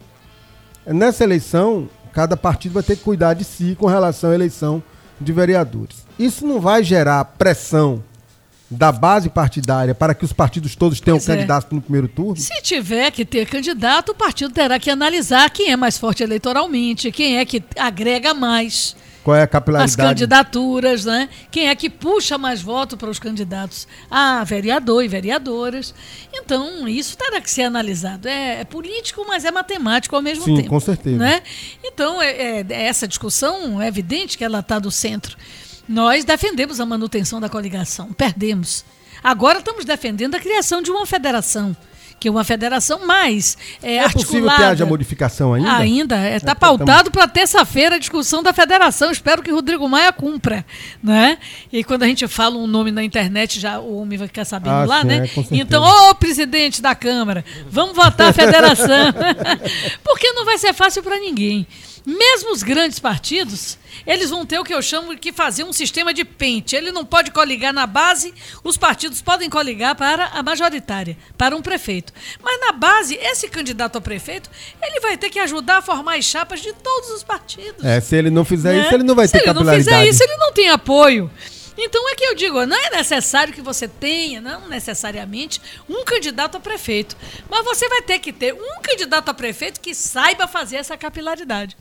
Nessa 0.85 1.23
eleição, 1.23 1.89
cada 2.11 2.35
partido 2.35 2.73
vai 2.73 2.83
ter 2.83 2.95
que 2.95 3.03
cuidar 3.03 3.33
de 3.35 3.43
si 3.43 3.75
com 3.79 3.85
relação 3.85 4.31
à 4.31 4.35
eleição 4.35 4.81
de 5.21 5.31
vereadores. 5.31 6.05
Isso 6.17 6.45
não 6.45 6.59
vai 6.59 6.83
gerar 6.83 7.23
pressão 7.23 8.03
da 8.71 8.91
base 8.91 9.29
partidária 9.29 9.95
para 9.95 10.13
que 10.13 10.23
os 10.23 10.31
partidos 10.31 10.75
todos 10.75 10.99
tenham 10.99 11.17
Pois 11.17 11.27
é. 11.29 11.35
candidato 11.35 11.73
no 11.73 11.81
primeiro 11.81 12.07
turno? 12.07 12.35
Se 12.37 12.61
tiver 12.61 13.09
que 13.11 13.25
ter 13.25 13.47
candidato, 13.47 14.09
o 14.09 14.15
partido 14.15 14.53
terá 14.53 14.77
que 14.77 14.89
analisar 14.91 15.49
quem 15.49 15.71
é 15.71 15.75
mais 15.75 15.97
forte 15.97 16.21
eleitoralmente, 16.21 17.11
quem 17.11 17.37
é 17.39 17.45
que 17.45 17.63
agrega 17.75 18.33
mais 18.33 18.95
Qual 19.23 19.35
é 19.35 19.41
a 19.41 19.43
as 19.45 19.49
capilaridade? 19.49 19.97
candidaturas, 19.97 21.03
né? 21.05 21.29
Quem 21.49 21.67
é 21.67 21.73
que 21.75 21.89
puxa 21.89 22.37
mais 22.37 22.61
voto 22.61 22.95
para 22.95 23.09
os 23.09 23.17
candidatos 23.17 23.87
a 24.09 24.43
vereador 24.43 25.03
e 25.03 25.07
vereadoras. 25.07 25.93
Então, 26.31 26.87
isso 26.87 27.17
terá 27.17 27.41
que 27.41 27.49
ser 27.49 27.63
analisado. 27.63 28.27
É, 28.27 28.61
é 28.61 28.63
político, 28.65 29.25
mas 29.27 29.45
é 29.45 29.51
matemático 29.51 30.15
ao 30.15 30.21
mesmo 30.21 30.45
Sim, 30.45 30.57
tempo. 30.57 30.69
com 30.69 30.79
certeza. 30.79 31.17
Né? 31.17 31.41
Então, 31.83 32.21
é, 32.21 32.61
é- 32.61 32.65
essa 32.69 33.07
discussão 33.07 33.81
é 33.81 33.87
evidente 33.87 34.37
que 34.37 34.43
ela 34.43 34.59
está 34.59 34.77
do 34.77 34.91
centro. 34.91 35.35
Nós 35.89 36.23
defendemos 36.23 36.79
a 36.79 36.85
manutenção 36.85 37.41
da 37.41 37.49
coligação, 37.49 38.13
perdemos. 38.13 38.85
Agora 39.23 39.57
estamos 39.59 39.83
defendendo 39.83 40.35
a 40.35 40.39
criação 40.39 40.83
de 40.83 40.91
uma 40.91 41.03
federação, 41.05 41.75
que 42.19 42.27
é 42.27 42.31
uma 42.31 42.43
federação 42.43 43.07
mais 43.07 43.57
é, 43.81 43.95
É 43.97 44.09
possível 44.09 44.49
que 44.55 44.61
haja 44.63 44.85
modificação 44.85 45.53
ainda? 45.53 45.73
Ainda. 45.75 46.15
Está 46.29 46.51
É, 46.51 46.53
tá- 46.53 46.55
pautado 46.55 47.09
para 47.09 47.27
terça-feira 47.27 47.95
a 47.95 47.99
discussão 47.99 48.43
da 48.43 48.53
federação. 48.53 49.09
Espero 49.09 49.41
que 49.41 49.49
Rodrigo 49.51 49.89
Maia 49.89 50.13
cumpra. 50.13 50.63
Né? 51.01 51.37
E 51.73 51.83
quando 51.83 52.03
a 52.03 52.07
gente 52.07 52.27
fala 52.27 52.55
um 52.57 52.67
nome 52.67 52.91
na 52.91 53.03
internet, 53.03 53.59
já 53.59 53.79
o 53.79 53.97
homem 54.01 54.17
vai 54.17 54.27
ficar 54.27 54.45
sabendo 54.45 54.75
Ah, 54.75 54.85
lá, 54.85 55.01
sim, 55.01 55.07
né? 55.07 55.25
é, 55.25 55.55
então, 55.55 55.83
ô 55.83 56.13
presidente 56.15 56.81
da 56.83 56.93
Câmara, 56.93 57.43
vamos 57.67 57.95
votar 57.95 58.29
a 58.29 58.33
federação. 58.33 59.11
Porque 60.03 60.31
não 60.33 60.45
vai 60.45 60.57
ser 60.59 60.73
fácil 60.73 61.01
para 61.01 61.17
ninguém. 61.19 61.65
Mesmo 62.05 62.51
os 62.51 62.63
grandes 62.63 62.99
partidos, 62.99 63.77
eles 64.05 64.29
vão 64.29 64.45
ter 64.45 64.59
o 64.59 64.63
que 64.63 64.73
eu 64.73 64.81
chamo 64.81 65.13
de 65.13 65.19
que 65.19 65.31
fazer 65.31 65.63
um 65.63 65.73
sistema 65.73 66.13
de 66.13 66.23
pente. 66.23 66.75
Ele 66.75 66.91
não 66.91 67.05
pode 67.05 67.31
coligar 67.31 67.73
na 67.73 67.85
base, 67.85 68.33
os 68.63 68.77
partidos 68.77 69.21
podem 69.21 69.49
coligar 69.49 69.95
para 69.95 70.27
a 70.27 70.41
majoritária, 70.41 71.17
para 71.37 71.55
um 71.55 71.61
prefeito. 71.61 72.13
Mas 72.41 72.59
na 72.61 72.71
base, 72.71 73.15
esse 73.15 73.47
candidato 73.47 73.97
a 73.97 74.01
prefeito, 74.01 74.49
ele 74.81 74.99
vai 74.99 75.17
ter 75.17 75.29
que 75.29 75.39
ajudar 75.39 75.77
a 75.77 75.81
formar 75.81 76.15
as 76.17 76.25
chapas 76.25 76.61
de 76.61 76.73
todos 76.73 77.09
os 77.09 77.23
partidos. 77.23 77.83
É, 77.83 77.99
se 77.99 78.15
ele 78.15 78.29
não 78.29 78.45
fizer 78.45 78.73
né? 78.73 78.85
isso, 78.85 78.93
ele 78.95 79.03
não 79.03 79.15
vai 79.15 79.27
Se 79.27 79.33
ter 79.33 79.39
ele 79.39 79.47
não 79.47 79.53
capilaridade. 79.55 79.97
fizer 79.97 80.09
isso, 80.09 80.23
ele 80.23 80.37
não 80.37 80.51
tem 80.53 80.69
apoio. 80.69 81.29
Então 81.81 82.09
é 82.09 82.15
que 82.15 82.25
eu 82.25 82.35
digo, 82.35 82.65
não 82.65 82.75
é 82.77 82.89
necessário 82.97 83.53
que 83.53 83.61
você 83.61 83.87
tenha, 83.87 84.41
não 84.41 84.67
necessariamente, 84.67 85.61
um 85.89 86.03
candidato 86.03 86.57
a 86.57 86.59
prefeito. 86.59 87.15
Mas 87.49 87.63
você 87.63 87.87
vai 87.87 88.01
ter 88.01 88.19
que 88.19 88.33
ter 88.33 88.53
um 88.53 88.81
candidato 88.81 89.29
a 89.29 89.33
prefeito 89.33 89.79
que 89.79 89.93
saiba 89.95 90.47
fazer 90.47 90.75
essa 90.77 90.97
capilaridade. 90.97 91.77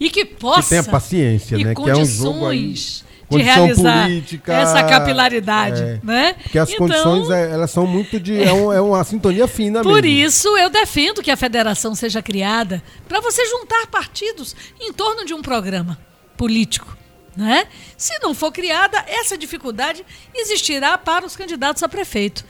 E 0.00 0.10
que 0.10 0.24
possa. 0.24 0.70
tenha 0.70 0.82
paciência, 0.84 1.56
e 1.56 1.64
né? 1.64 1.74
Que 1.74 1.80
é 1.90 1.94
condições 1.94 3.04
de 3.04 3.28
condição 3.28 3.54
realizar 3.54 4.02
política, 4.02 4.52
essa 4.54 4.82
capilaridade. 4.84 5.82
é. 5.82 6.00
né? 6.02 6.34
Porque 6.42 6.58
as 6.58 6.68
Então, 6.70 6.78
condições, 6.86 7.30
é, 7.30 7.52
elas 7.52 7.70
são 7.70 7.86
muito 7.86 8.18
de... 8.20 8.42
É, 8.42 8.52
um- 8.52 8.72
é 8.72 8.80
uma 8.80 9.02
sintonia 9.04 9.46
fina 9.46 9.82
Por 9.82 10.02
mesmo. 10.02 10.08
isso, 10.26 10.56
eu 10.56 10.68
defendo 10.70 11.22
que 11.22 11.30
a 11.30 11.36
federação 11.36 11.94
seja 11.94 12.20
criada 12.22 12.82
para 13.08 13.20
você 13.20 13.44
juntar 13.46 13.86
partidos 13.86 14.54
em 14.80 14.92
torno 14.92 15.24
de 15.24 15.32
um 15.32 15.42
programa 15.42 15.98
político. 16.36 16.96
Né? 17.36 17.66
Se 17.96 18.16
não 18.20 18.32
for 18.34 18.52
criada, 18.52 19.02
essa 19.08 19.36
dificuldade 19.36 20.04
existirá 20.34 20.96
para 20.96 21.26
os 21.26 21.34
candidatos 21.34 21.82
a 21.82 21.88
prefeito. 21.88 22.44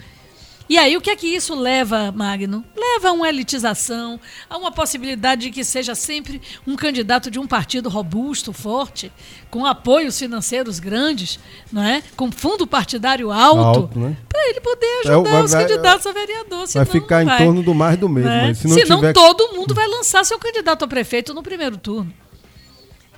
E 0.66 0.78
aí, 0.78 0.96
o 0.96 1.00
que 1.00 1.10
é 1.10 1.16
que 1.16 1.26
isso 1.26 1.54
leva, 1.54 2.10
Magno? 2.10 2.64
Leva 2.74 3.08
a 3.10 3.12
uma 3.12 3.28
elitização, 3.28 4.18
a 4.48 4.56
uma 4.56 4.72
possibilidade 4.72 5.42
de 5.42 5.50
que 5.50 5.62
seja 5.62 5.94
sempre 5.94 6.40
um 6.66 6.74
candidato 6.74 7.30
de 7.30 7.38
um 7.38 7.46
partido 7.46 7.90
robusto, 7.90 8.50
forte, 8.50 9.12
com 9.50 9.66
apoios 9.66 10.18
financeiros 10.18 10.78
grandes, 10.80 11.38
não 11.70 11.82
é? 11.82 12.02
com 12.16 12.32
fundo 12.32 12.66
partidário 12.66 13.30
alto, 13.30 13.80
Alto, 13.80 13.98
né? 13.98 14.16
para 14.26 14.48
ele 14.48 14.60
poder 14.62 14.86
É, 14.86 15.08
ajudar 15.10 15.30
vai- 15.32 15.42
os 15.42 15.50
vai- 15.52 15.66
candidatos 15.66 16.06
a 16.06 16.12
vereador. 16.12 16.58
Vai 16.60 16.66
senão 16.66 16.86
ficar 16.86 17.16
não 17.16 17.22
em 17.22 17.26
vai, 17.26 17.44
torno 17.44 17.62
do 17.62 17.74
mais 17.74 17.98
do 17.98 18.08
mesmo. 18.08 18.30
né? 18.30 18.54
Se 18.54 18.66
não 18.66 18.74
Senão 18.74 18.96
tiver... 19.00 19.12
todo 19.12 19.52
mundo 19.54 19.74
vai 19.74 19.86
lançar 19.86 20.24
seu 20.24 20.38
candidato 20.38 20.82
a 20.82 20.88
prefeito 20.88 21.34
no 21.34 21.42
primeiro 21.42 21.76
turno. 21.76 22.10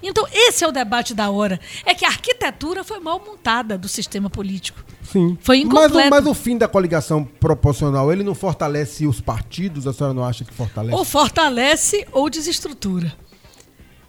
Então, 0.08 0.26
esse 0.32 0.64
é 0.64 0.68
o 0.68 0.72
debate 0.72 1.14
da 1.14 1.30
hora. 1.30 1.58
É 1.84 1.94
que 1.94 2.04
a 2.04 2.08
arquitetura 2.08 2.84
foi 2.84 3.00
mal 3.00 3.22
montada 3.24 3.76
do 3.76 3.88
sistema 3.88 4.30
político. 4.30 4.84
Sim. 5.02 5.36
Foi 5.40 5.64
mas, 5.64 5.66
incompleto. 5.66 6.10
mas 6.10 6.26
o 6.26 6.34
fim 6.34 6.56
da 6.56 6.68
coligação 6.68 7.24
proporcional, 7.24 8.12
ele 8.12 8.22
não 8.22 8.34
fortalece 8.34 9.06
os 9.06 9.20
partidos? 9.20 9.86
A 9.86 9.92
senhora 9.92 10.14
não 10.14 10.24
acha 10.24 10.44
que 10.44 10.52
fortalece? 10.52 10.96
Ou 10.96 11.04
fortalece 11.04 12.06
ou 12.12 12.30
desestrutura. 12.30 13.12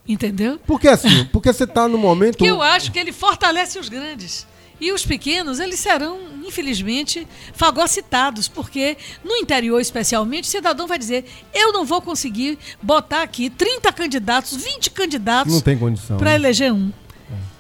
Entendeu? 0.07 0.59
Porque 0.65 0.87
assim, 0.87 1.25
porque 1.25 1.51
você 1.51 1.65
está 1.65 1.87
no 1.87 1.97
momento... 1.97 2.37
Que 2.37 2.45
eu 2.47 2.61
acho 2.61 2.91
que 2.91 2.99
ele 2.99 3.11
fortalece 3.11 3.77
os 3.77 3.89
grandes. 3.89 4.47
E 4.79 4.91
os 4.91 5.05
pequenos, 5.05 5.59
eles 5.59 5.79
serão, 5.79 6.19
infelizmente, 6.45 7.27
fagocitados, 7.53 8.47
porque 8.47 8.95
no 9.23 9.35
interior, 9.35 9.79
especialmente, 9.79 10.43
o 10.45 10.51
cidadão 10.51 10.85
vai 10.87 10.99
dizer: 10.99 11.25
eu 11.53 11.73
não 11.73 11.83
vou 11.83 12.01
conseguir 12.01 12.59
botar 12.81 13.23
aqui 13.23 13.49
30 13.49 13.91
candidatos, 13.91 14.55
20 14.55 14.91
candidatos 14.91 15.53
Não 15.53 15.61
tem 15.61 15.77
condição. 15.77 16.17
para 16.17 16.29
né? 16.29 16.35
eleger 16.35 16.71
um. 16.71 16.91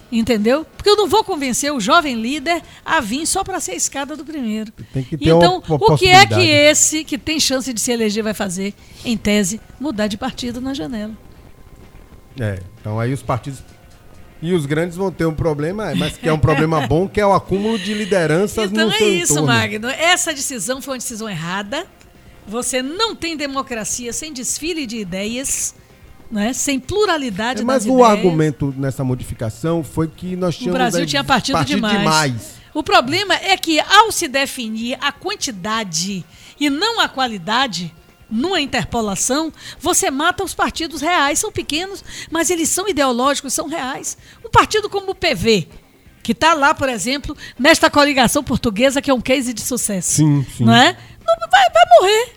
Entendeu? 0.09 0.65
Porque 0.77 0.89
eu 0.89 0.95
não 0.95 1.05
vou 1.09 1.21
convencer 1.21 1.69
o 1.73 1.81
jovem 1.81 2.15
líder 2.15 2.61
a 2.85 3.01
vir 3.01 3.25
só 3.25 3.43
para 3.43 3.59
ser 3.59 3.71
a 3.71 3.75
escada 3.75 4.15
do 4.15 4.23
primeiro. 4.23 4.71
Tem 4.93 5.03
que 5.03 5.17
ter 5.17 5.25
então, 5.25 5.61
uma- 5.67 5.75
uma 5.75 5.93
o 5.93 5.97
que 5.97 6.07
é 6.07 6.25
que 6.25 6.39
esse 6.47 7.03
que 7.03 7.17
tem 7.17 7.41
chance 7.41 7.73
de 7.73 7.81
se 7.81 7.91
eleger 7.91 8.23
vai 8.23 8.33
fazer? 8.33 8.73
Em 9.03 9.17
tese, 9.17 9.59
mudar 9.77 10.07
de 10.07 10.15
partido 10.15 10.61
na 10.61 10.73
janela. 10.73 11.11
É, 12.39 12.61
então 12.79 12.97
aí 12.99 13.11
os 13.11 13.21
partidos... 13.21 13.59
E 14.41 14.53
os 14.53 14.65
grandes 14.67 14.95
vão 14.95 15.11
ter 15.11 15.25
um 15.25 15.33
problema, 15.33 15.95
mas 15.95 16.15
que 16.15 16.29
é 16.29 16.33
um 16.33 16.37
problema 16.39 16.85
bom, 16.85 17.07
que 17.07 17.19
é 17.19 17.25
o 17.25 17.33
acúmulo 17.33 17.79
de 17.79 17.93
lideranças 17.93 18.71
Então 18.71 18.87
no 18.87 18.93
é 18.93 18.97
seu 18.97 19.13
isso, 19.13 19.33
entorno. 19.33 19.47
Magno. 19.47 19.87
Essa 19.89 20.31
decisão 20.33 20.81
foi 20.81 20.93
uma 20.93 20.99
decisão 20.99 21.27
errada. 21.29 21.87
Você 22.47 22.81
não 22.81 23.15
tem 23.15 23.35
democracia 23.35 24.13
sem 24.13 24.31
desfile 24.31 24.85
de 24.85 24.97
ideias, 24.97 25.73
né? 26.31 26.53
sem 26.53 26.79
pluralidade 26.79 27.61
É, 27.61 27.65
mas 27.65 27.83
das 27.83 27.91
o 27.91 27.95
ideias. 27.97 28.11
argumento 28.11 28.73
nessa 28.77 29.03
modificação 29.03 29.83
foi 29.83 30.07
que 30.07 30.35
nós 30.35 30.55
O 30.55 30.59
tínhamos... 30.59 30.77
Brasil 30.77 30.99
aí 31.01 31.05
tinha 31.07 31.23
partido, 31.23 31.65
demais. 31.65 31.97
demais. 31.97 32.57
O 32.73 32.83
problema 32.83 33.33
é 33.33 33.57
que, 33.57 33.79
ao 33.79 34.11
se 34.11 34.27
definir 34.27 34.97
a 35.01 35.11
quantidade 35.11 36.23
e 36.59 36.69
não 36.69 36.99
a 36.99 37.09
qualidade, 37.09 37.91
numa 38.29 38.59
interpolação, 38.61 39.51
você 39.79 40.09
mata 40.11 40.43
os 40.43 40.53
partidos 40.53 41.01
reais. 41.01 41.39
São 41.39 41.51
pequenos, 41.51 42.03
mas 42.29 42.49
eles 42.49 42.69
são 42.69 42.87
ideológicos, 42.87 43.53
são 43.53 43.67
reais. 43.67 44.17
Um 44.45 44.49
partido 44.49 44.89
como 44.89 45.11
o 45.11 45.15
PV, 45.15 45.67
que 46.23 46.31
está 46.33 46.53
lá, 46.53 46.73
por 46.73 46.89
exemplo, 46.89 47.35
nesta 47.57 47.89
coligação 47.89 48.43
portuguesa, 48.43 49.01
que 49.01 49.09
é 49.09 49.13
um 49.13 49.21
case 49.21 49.53
de 49.53 49.61
sucesso. 49.61 50.11
Sim, 50.15 50.45
sim. 50.57 50.65
Não 50.65 50.73
é? 50.73 50.97
Não, 51.25 51.35
vai, 51.49 51.69
vai 51.73 51.83
morrer. 51.99 52.33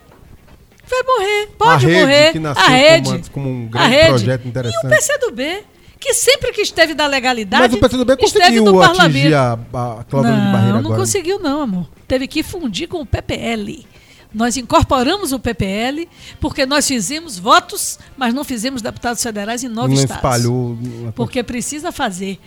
Vai 0.88 1.02
morrer. 1.04 1.46
Pode 1.56 1.86
A 1.86 1.88
Rede, 1.88 2.00
morrer. 2.00 2.32
que 2.32 2.38
nasceu 2.40 2.62
a 2.62 2.66
como 2.66 2.76
rede. 2.78 3.08
uma- 3.08 3.20
como 3.32 3.48
um 3.48 3.66
a 3.66 3.68
grande 3.70 3.94
rede. 3.94 4.08
projeto 4.08 4.44
E 4.44 4.48
interessante. 4.48 4.86
o 4.86 4.88
PCdoB, 4.88 5.64
que 6.00 6.14
sempre 6.14 6.52
que 6.52 6.60
esteve 6.62 6.94
da 6.94 7.06
legalidade. 7.06 7.62
Mas 7.62 7.72
o 7.74 7.78
PCdoB 7.78 8.16
conseguiu 8.16 8.64
no 8.64 8.80
atingir 8.82 9.30
parlamento. 9.30 9.76
a, 9.76 10.00
a 10.00 10.04
cláusula 10.04 10.36
não, 10.36 10.46
de 10.46 10.52
barreira 10.52 10.72
não 10.72 10.78
agora. 10.80 10.96
conseguiu 11.00 11.38
não, 11.38 11.60
amor. 11.62 11.88
Teve 12.08 12.26
que 12.26 12.42
fundir 12.42 12.88
com 12.88 13.00
o 13.02 13.06
PPL. 13.06 13.86
Nós 14.32 14.56
incorporamos 14.56 15.32
o 15.32 15.38
PPL 15.40 16.08
porque 16.40 16.64
nós 16.64 16.86
fizemos 16.86 17.38
votos, 17.38 17.98
mas 18.16 18.32
não 18.32 18.44
fizemos 18.44 18.80
deputados 18.80 19.22
federais 19.22 19.64
em 19.64 19.68
nove 19.68 19.88
Não 19.94 20.02
estados. 20.02 20.16
espalhou. 20.16 20.78
Porque 21.14 21.42
precisa 21.42 21.90
fazer. 21.90 22.38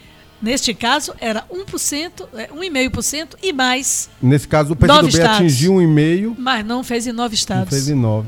Neste 0.41 0.73
caso, 0.73 1.13
era 1.21 1.45
1%, 1.49 2.27
é, 2.35 2.47
1,5% 2.47 3.35
e 3.41 3.53
mais, 3.53 4.09
Nesse 4.21 4.45
caso, 4.47 4.73
o 4.73 4.75
PCdoB 4.75 5.21
atingiu 5.21 5.73
um 5.75 5.81
e-mail, 5.81 6.35
mas 6.37 6.65
não 6.65 6.83
fez 6.83 7.07
em 7.07 7.13
nove 7.13 7.29
não 7.29 7.33
estados. 7.35 7.69
fez 7.69 7.87
em 7.87 7.95
nove. 7.95 8.27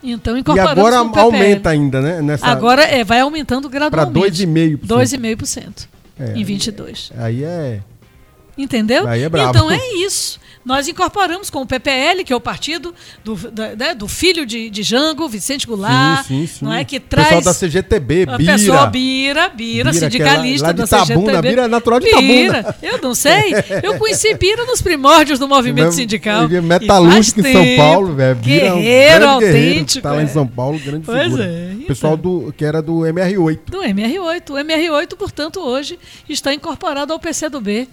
Então 0.00 0.36
E 0.36 0.40
incorporamos 0.40 0.78
agora 0.78 0.98
com 0.98 1.06
o 1.06 1.10
PPL. 1.12 1.24
aumenta 1.24 1.70
ainda, 1.70 2.00
né? 2.00 2.22
Nessa, 2.22 2.46
Agora 2.46 2.84
é, 2.84 3.02
vai 3.02 3.18
aumentando 3.20 3.68
para 3.68 3.88
gradualmente. 3.90 4.46
2,5%. 4.46 4.86
2,5% 4.86 5.88
É, 6.20 6.38
em 6.38 6.44
22. 6.44 7.10
Aí 7.16 7.42
é. 7.42 7.80
Entendeu? 8.56 9.06
Aí 9.08 9.22
é 9.22 9.28
brabo. 9.28 9.50
então 9.50 9.70
é 9.70 9.94
isso. 10.04 10.38
Nós 10.64 10.86
incorporamos 10.88 11.48
com 11.50 11.62
o 11.62 11.66
PPL, 11.66 12.24
que 12.24 12.32
é 12.32 12.36
o 12.36 12.40
partido 12.40 12.94
do, 13.24 13.34
da, 13.50 13.74
né, 13.76 13.94
do 13.94 14.06
filho 14.06 14.44
de, 14.44 14.68
de 14.68 14.82
Jango, 14.82 15.28
Vicente 15.28 15.66
Goulart, 15.66 16.26
Sim, 16.26 16.40
sim, 16.40 16.46
sim. 16.46 16.64
não 16.64 16.72
é 16.74 16.84
que 16.84 16.96
O 16.98 17.00
pessoal 17.00 17.40
traz 17.40 17.44
da 17.44 17.54
CGTB, 17.54 18.26
Bira. 18.26 18.36
pessoa 18.36 18.86
Bira, 18.86 19.48
Bira, 19.48 19.90
Bira, 19.90 19.92
sindicalista 19.92 20.66
é 20.66 20.68
lá- 20.68 20.68
lá 20.68 20.72
da 20.72 20.84
Itabuna. 20.84 21.26
CGTB. 21.32 21.48
Bira 21.48 21.62
é 21.64 21.68
natural 21.68 22.00
de 22.00 22.14
Bira, 22.14 22.76
eu 22.82 22.98
não 23.00 23.14
sei. 23.14 23.54
Eu 23.82 23.98
conheci 23.98 24.34
Bira 24.34 24.64
nos 24.66 24.82
primórdios 24.82 25.38
do 25.38 25.48
movimento 25.48 25.92
sindical. 25.92 26.44
é 26.44 26.60
metalúrgico 26.60 27.40
em 27.40 27.52
São. 27.52 27.76
Paulo, 27.76 28.14
velho. 28.14 28.36
Bira 28.36 28.66
é 28.66 28.72
um 28.72 28.76
Guerreiro 28.76 29.08
guerreiro, 29.08 29.28
autêntico. 29.28 30.02
Tá 30.02 30.12
lá 30.12 30.22
em 30.22 30.24
é. 30.24 30.28
São 30.28 30.46
Paulo, 30.46 30.78
grande 30.78 31.06
Pois 31.06 31.22
figura. 31.22 31.44
é, 31.44 31.70
então. 31.74 31.86
Pessoal 31.86 32.16
do, 32.16 32.52
que 32.56 32.64
era 32.64 32.82
do 32.82 33.00
MR8. 33.06 33.58
Do 33.66 33.78
MR8. 33.82 34.50
O 34.50 34.54
MR8, 34.58 35.16
portanto, 35.16 35.60
hoje 35.60 35.98
está 36.28 36.52
incorporado 36.52 37.12
ao 37.12 37.18
PCdoB. 37.18 37.88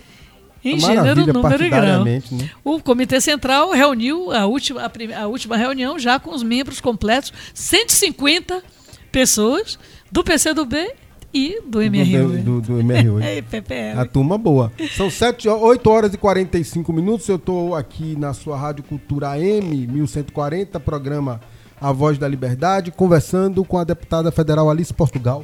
Em 0.66 0.80
gênero, 0.80 1.32
número 1.32 1.64
e 1.64 1.70
grau. 1.70 2.04
né? 2.04 2.22
O 2.64 2.80
Comitê 2.82 3.22
Central 3.22 3.72
reuniu 3.72 4.32
a 4.32 4.48
última, 4.48 4.82
a, 4.82 5.22
a 5.22 5.28
última 5.28 5.56
reunião 5.56 6.00
já 6.00 6.20
com 6.20 6.34
os 6.34 6.42
membros 6.42 6.82
completos, 6.82 7.32
150 7.54 8.64
pessoas 9.12 9.78
do 10.12 10.24
PCdoB 10.24 10.92
e 11.32 11.62
do 11.68 11.80
MR8. 11.80 12.44
Do, 12.44 12.62
do, 12.62 12.62
do 12.62 12.74
MR8. 12.84 13.22
É, 13.24 13.42
PPL. 13.42 14.00
A 14.00 14.06
turma 14.06 14.38
boa. 14.38 14.72
São 14.96 15.10
7, 15.10 15.48
8 15.48 15.90
horas 15.90 16.14
e 16.14 16.18
45 16.18 16.92
minutos. 16.92 17.28
Eu 17.28 17.36
estou 17.36 17.76
aqui 17.76 18.16
na 18.18 18.34
sua 18.34 18.58
Rádio 18.58 18.84
Cultura 18.86 19.30
AM 19.34 19.86
1140, 19.88 20.80
programa 20.80 21.42
A 21.80 21.92
Voz 21.92 22.18
da 22.18 22.28
Liberdade, 22.28 22.90
conversando 22.92 23.64
com 23.64 23.78
a 23.78 23.84
deputada 23.84 24.32
federal 24.32 24.70
Alice 24.70 24.94
Portugal, 24.94 25.44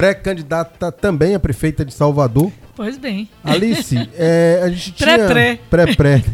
pré-candidata 0.00 0.90
também 0.90 1.34
a 1.34 1.38
prefeita 1.38 1.84
de 1.84 1.92
Salvador. 1.92 2.50
Pois 2.74 2.96
bem. 2.96 3.28
Alice, 3.44 3.94
é, 4.16 4.58
a 4.62 4.70
gente 4.70 4.92
tinha... 4.92 5.28
Pré-pré. 5.28 5.60
Pré-pré. 5.68 6.24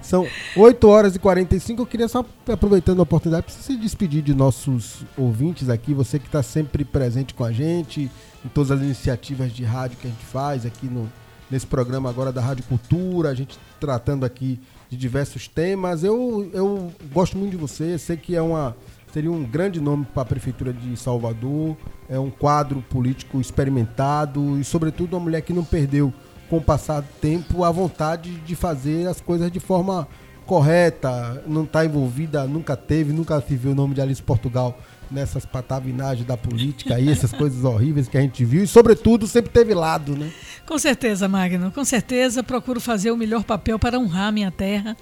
São 0.00 0.24
8 0.56 0.88
horas 0.88 1.16
e 1.16 1.18
45. 1.18 1.82
Eu 1.82 1.86
queria 1.86 2.06
só, 2.06 2.24
aproveitando 2.46 3.00
a 3.00 3.02
oportunidade, 3.02 3.46
para 3.46 3.52
se 3.52 3.76
despedir 3.76 4.22
de 4.22 4.32
nossos 4.32 5.04
ouvintes 5.16 5.68
aqui. 5.68 5.92
Você 5.94 6.20
que 6.20 6.26
está 6.26 6.44
sempre 6.44 6.84
presente 6.84 7.34
com 7.34 7.42
a 7.42 7.50
gente, 7.50 8.02
em 8.44 8.48
todas 8.54 8.70
as 8.70 8.80
iniciativas 8.80 9.52
de 9.52 9.64
rádio 9.64 9.98
que 10.00 10.06
a 10.06 10.10
gente 10.10 10.24
faz 10.24 10.64
aqui 10.64 10.86
no, 10.86 11.10
nesse 11.50 11.66
programa 11.66 12.08
agora 12.08 12.30
da 12.30 12.40
Rádio 12.40 12.62
Cultura. 12.68 13.30
A 13.30 13.34
gente 13.34 13.58
tratando 13.80 14.24
aqui 14.24 14.60
de 14.88 14.96
diversos 14.96 15.48
temas. 15.48 16.04
Eu, 16.04 16.48
eu 16.54 16.92
gosto 17.12 17.36
muito 17.36 17.50
de 17.50 17.56
você. 17.56 17.98
Sei 17.98 18.16
que 18.16 18.36
é 18.36 18.40
uma, 18.40 18.76
seria 19.12 19.30
um 19.30 19.44
grande 19.44 19.80
nome 19.80 20.06
para 20.12 20.22
a 20.22 20.26
Prefeitura 20.26 20.72
de 20.72 20.96
Salvador. 20.96 21.76
É 22.08 22.18
um 22.18 22.30
quadro 22.30 22.82
político 22.88 23.40
experimentado 23.40 24.58
e, 24.58 24.64
sobretudo, 24.64 25.14
uma 25.14 25.20
mulher 25.20 25.42
que 25.42 25.52
não 25.52 25.64
perdeu, 25.64 26.12
com 26.48 26.56
o 26.56 26.62
passar 26.62 27.00
do 27.00 27.08
tempo, 27.20 27.64
a 27.64 27.70
vontade 27.70 28.30
de 28.40 28.56
fazer 28.56 29.06
as 29.06 29.20
coisas 29.20 29.50
de 29.50 29.60
forma 29.60 30.08
correta. 30.46 31.42
Não 31.46 31.64
está 31.64 31.84
envolvida, 31.84 32.44
nunca 32.46 32.76
teve, 32.76 33.12
nunca 33.12 33.40
se 33.40 33.54
viu 33.54 33.72
o 33.72 33.74
nome 33.74 33.94
de 33.94 34.00
Alice 34.00 34.22
Portugal 34.22 34.78
nessas 35.10 35.46
patavinagens 35.46 36.26
da 36.26 36.36
política 36.36 36.96
aí, 36.96 37.08
essas 37.08 37.32
coisas 37.34 37.64
horríveis 37.64 38.08
que 38.08 38.16
a 38.16 38.20
gente 38.20 38.44
viu. 38.44 38.62
E, 38.62 38.66
sobretudo, 38.66 39.26
sempre 39.26 39.50
teve 39.50 39.74
lado, 39.74 40.16
né? 40.16 40.30
Com 40.66 40.78
certeza, 40.78 41.28
Magno, 41.28 41.70
com 41.70 41.84
certeza 41.84 42.42
procuro 42.42 42.80
fazer 42.80 43.10
o 43.10 43.16
melhor 43.16 43.44
papel 43.44 43.78
para 43.78 43.98
honrar 43.98 44.32
minha 44.32 44.50
terra, 44.50 44.96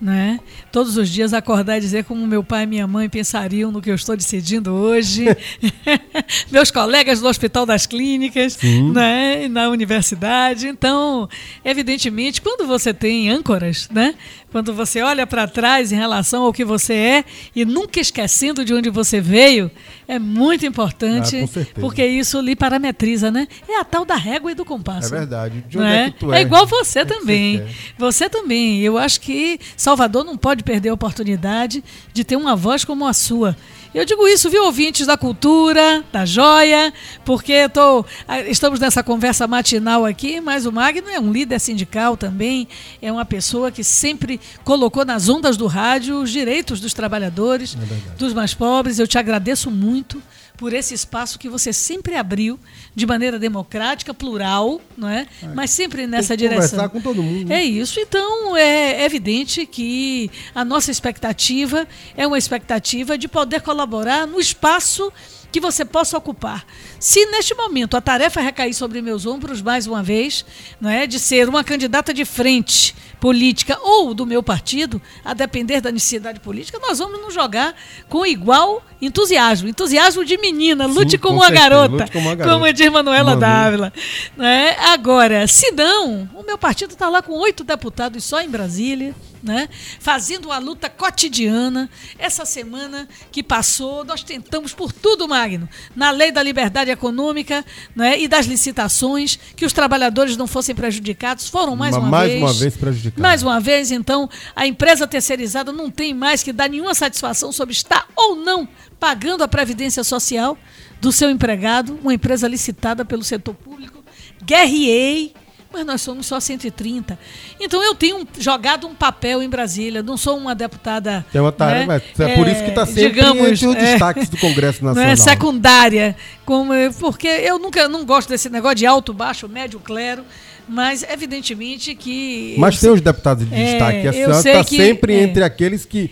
né? 0.00 0.38
Todos 0.70 0.96
os 0.96 1.08
dias 1.08 1.32
acordar 1.32 1.78
e 1.78 1.80
dizer 1.80 2.04
como 2.04 2.26
meu 2.26 2.42
pai 2.44 2.64
e 2.64 2.66
minha 2.66 2.86
mãe 2.86 3.08
pensariam 3.08 3.70
no 3.72 3.80
que 3.82 3.90
eu 3.90 3.94
estou 3.94 4.16
decidindo 4.16 4.72
hoje. 4.72 5.24
Meus 6.50 6.70
colegas 6.70 7.20
do 7.20 7.28
Hospital 7.28 7.66
das 7.66 7.86
Clínicas, 7.86 8.58
né? 8.92 9.44
E 9.44 9.48
na 9.48 9.68
universidade. 9.68 10.68
Então, 10.68 11.28
evidentemente, 11.64 12.40
quando 12.40 12.66
você 12.66 12.92
tem 12.94 13.28
âncoras, 13.30 13.88
né? 13.92 14.14
Quando 14.50 14.72
você 14.72 15.02
olha 15.02 15.26
para 15.26 15.46
trás 15.46 15.92
em 15.92 15.96
relação 15.96 16.44
ao 16.44 16.52
que 16.54 16.64
você 16.64 16.94
é 16.94 17.24
e 17.54 17.66
nunca 17.66 18.00
esquecendo 18.00 18.64
de 18.64 18.72
onde 18.72 18.88
você 18.88 19.20
veio, 19.20 19.70
é 20.06 20.18
muito 20.18 20.64
importante, 20.64 21.36
Ah, 21.44 21.66
porque 21.78 22.04
isso 22.06 22.40
lhe 22.40 22.56
parametriza, 22.56 23.30
né? 23.30 23.46
É 23.68 23.78
a 23.78 23.84
tal 23.84 24.06
da 24.06 24.14
régua 24.16 24.50
e 24.50 24.54
do 24.54 24.64
compasso. 24.64 25.14
É 25.14 25.18
verdade. 25.18 25.62
De 25.68 25.76
onde 25.78 25.86
é, 25.86 25.96
é? 26.06 26.10
que 26.10 26.18
tu 26.18 26.32
É 26.32 26.38
é? 26.38 26.42
igual 26.42 26.66
você 26.66 27.00
É 27.00 27.04
também. 27.04 27.58
quer. 27.58 27.68
Você 27.98 28.30
também. 28.30 28.80
Eu 28.80 28.96
acho 28.96 29.20
que 29.20 29.60
Salvador 29.88 30.22
não 30.22 30.36
pode 30.36 30.62
perder 30.62 30.90
a 30.90 30.92
oportunidade 30.92 31.82
de 32.12 32.22
ter 32.22 32.36
uma 32.36 32.54
voz 32.54 32.84
como 32.84 33.06
a 33.06 33.14
sua. 33.14 33.56
Eu 33.94 34.04
digo 34.04 34.28
isso, 34.28 34.50
viu, 34.50 34.64
ouvintes 34.64 35.06
da 35.06 35.16
cultura, 35.16 36.04
da 36.12 36.26
joia, 36.26 36.92
porque 37.24 37.70
tô, 37.70 38.04
ah, 38.28 38.42
estamos 38.42 38.78
nessa 38.80 39.02
conversa 39.02 39.46
matinal 39.46 40.04
aqui, 40.04 40.42
mas 40.42 40.66
o 40.66 40.72
Magno 40.72 41.08
é 41.08 41.18
um 41.18 41.32
líder 41.32 41.58
sindical 41.58 42.18
também, 42.18 42.68
é 43.00 43.10
uma 43.10 43.24
pessoa 43.24 43.72
que 43.72 43.82
sempre 43.82 44.38
colocou 44.62 45.06
nas 45.06 45.30
ondas 45.30 45.56
do 45.56 45.66
rádio 45.66 46.20
os 46.20 46.30
direitos 46.30 46.80
dos 46.80 46.92
trabalhadores, 46.92 47.74
dos 48.18 48.34
mais 48.34 48.52
pobres. 48.52 48.98
Eu 48.98 49.08
te 49.08 49.16
agradeço 49.16 49.70
muito 49.70 50.22
por 50.58 50.72
esse 50.72 50.92
espaço 50.92 51.38
que 51.38 51.48
você 51.48 51.72
sempre 51.72 52.16
abriu 52.16 52.58
de 52.94 53.06
maneira 53.06 53.38
democrática, 53.38 54.12
plural, 54.12 54.80
não 54.96 55.08
é? 55.08 55.26
Mas 55.54 55.70
sempre 55.70 56.06
nessa 56.06 56.36
direção. 56.36 56.70
conversar 56.70 56.88
com 56.88 57.00
todo 57.00 57.22
mundo, 57.22 57.48
né? 57.48 57.60
É 57.60 57.64
isso. 57.64 58.00
Então 58.00 58.56
é 58.56 59.04
evidente 59.04 59.64
que 59.64 60.28
a 60.52 60.64
nossa 60.64 60.90
expectativa 60.90 61.86
é 62.16 62.26
uma 62.26 62.36
expectativa 62.36 63.16
de 63.16 63.28
poder 63.28 63.62
colaborar 63.62 64.26
no 64.26 64.40
espaço 64.40 65.12
que 65.50 65.60
você 65.60 65.84
possa 65.84 66.18
ocupar. 66.18 66.66
Se 66.98 67.24
neste 67.26 67.54
momento 67.54 67.96
a 67.96 68.00
tarefa 68.00 68.40
recair 68.40 68.74
sobre 68.74 69.00
meus 69.00 69.24
ombros 69.24 69.62
mais 69.62 69.86
uma 69.86 70.02
vez, 70.02 70.44
não 70.80 70.90
é, 70.90 71.06
de 71.06 71.18
ser 71.18 71.48
uma 71.48 71.64
candidata 71.64 72.12
de 72.12 72.24
frente 72.24 72.94
política 73.20 73.78
ou 73.80 74.14
do 74.14 74.24
meu 74.24 74.42
partido, 74.42 75.00
a 75.24 75.34
depender 75.34 75.80
da 75.80 75.90
necessidade 75.90 76.40
política, 76.40 76.78
nós 76.78 76.98
vamos 76.98 77.20
nos 77.20 77.34
jogar 77.34 77.74
com 78.08 78.24
igual 78.24 78.82
entusiasmo, 79.00 79.68
entusiasmo 79.68 80.24
de 80.24 80.36
menina, 80.38 80.86
lute 80.86 81.12
Sim, 81.12 81.18
como 81.18 81.38
com 81.38 81.44
uma 81.44 81.46
certeza, 81.46 81.68
garota, 81.68 81.94
lute 81.94 82.12
como 82.12 82.28
uma 82.28 82.34
garota. 82.34 82.58
como 82.58 82.72
diz 82.72 82.90
Manuela 82.90 83.30
Manu. 83.30 83.40
Dávila. 83.40 83.92
Né? 84.36 84.76
Agora, 84.92 85.46
se 85.46 85.70
não, 85.72 86.28
o 86.34 86.42
meu 86.42 86.58
partido 86.58 86.90
está 86.90 87.08
lá 87.08 87.22
com 87.22 87.32
oito 87.32 87.64
deputados 87.64 88.24
só 88.24 88.40
em 88.40 88.48
Brasília, 88.48 89.14
né? 89.42 89.68
fazendo 90.00 90.46
uma 90.46 90.58
luta 90.58 90.88
cotidiana. 90.88 91.88
Essa 92.18 92.44
semana 92.44 93.08
que 93.30 93.42
passou, 93.42 94.04
nós 94.04 94.22
tentamos 94.22 94.72
por 94.72 94.92
tudo, 94.92 95.26
Magno, 95.28 95.68
na 95.94 96.10
lei 96.10 96.30
da 96.32 96.42
liberdade 96.42 96.90
econômica 96.90 97.64
né? 97.94 98.18
e 98.18 98.26
das 98.28 98.46
licitações, 98.46 99.38
que 99.56 99.64
os 99.64 99.72
trabalhadores 99.72 100.36
não 100.36 100.46
fossem 100.46 100.74
prejudicados, 100.74 101.48
foram 101.48 101.76
mais 101.76 101.94
Ma- 101.94 102.00
uma 102.00 102.08
mais 102.08 102.30
vez. 102.30 102.42
uma 102.42 102.52
vez 102.52 102.76
prejudicados. 102.76 103.22
Mais 103.22 103.42
uma 103.42 103.60
vez, 103.60 103.90
então, 103.90 104.28
a 104.54 104.66
empresa 104.66 105.06
terceirizada 105.06 105.72
não 105.72 105.90
tem 105.90 106.14
mais 106.14 106.42
que 106.42 106.52
dar 106.52 106.68
nenhuma 106.68 106.94
satisfação 106.94 107.52
sobre 107.52 107.72
estar 107.72 108.06
ou 108.16 108.36
não 108.36 108.68
pagando 108.98 109.44
a 109.44 109.48
previdência 109.48 110.02
social 110.02 110.58
do 111.00 111.12
seu 111.12 111.30
empregado, 111.30 111.98
uma 112.02 112.12
empresa 112.12 112.48
licitada 112.48 113.04
pelo 113.04 113.22
setor 113.22 113.54
público. 113.54 114.02
Guerriei, 114.44 115.34
mas 115.72 115.84
nós 115.84 116.00
somos 116.00 116.26
só 116.26 116.40
130. 116.40 117.18
Então 117.60 117.82
eu 117.82 117.94
tenho 117.94 118.26
jogado 118.38 118.86
um 118.86 118.94
papel 118.94 119.42
em 119.42 119.48
Brasília, 119.48 120.02
não 120.02 120.16
sou 120.16 120.36
uma 120.38 120.54
deputada. 120.54 121.24
Tem 121.30 121.40
uma 121.40 121.52
tarefa, 121.52 121.86
né, 122.18 122.32
é, 122.32 122.34
por 122.36 122.48
isso 122.48 122.62
que 122.62 122.70
está 122.70 122.86
sempre 122.86 123.08
digamos, 123.10 123.42
entre 123.48 123.66
os 123.66 123.76
é, 123.76 123.80
destaques 123.92 124.28
do 124.28 124.36
Congresso 124.38 124.82
não 124.82 124.90
Nacional. 124.94 125.12
é 125.12 125.16
secundária, 125.16 126.16
como 126.44 126.72
porque 126.98 127.28
eu 127.28 127.58
nunca 127.58 127.86
não 127.88 128.04
gosto 128.04 128.28
desse 128.30 128.48
negócio 128.48 128.76
de 128.76 128.86
alto, 128.86 129.12
baixo, 129.12 129.48
médio, 129.48 129.78
clero, 129.80 130.24
mas 130.68 131.02
evidentemente 131.02 131.94
que 131.94 132.54
Mas 132.58 132.80
tem 132.80 132.90
os 132.90 133.00
deputados 133.00 133.48
de 133.48 133.54
É, 133.54 133.64
destaque. 133.72 134.08
A 134.08 134.12
senhora 134.12 134.36
está 134.38 134.64
sempre 134.64 135.14
é. 135.14 135.22
entre 135.22 135.42
aqueles 135.44 135.84
que. 135.84 136.10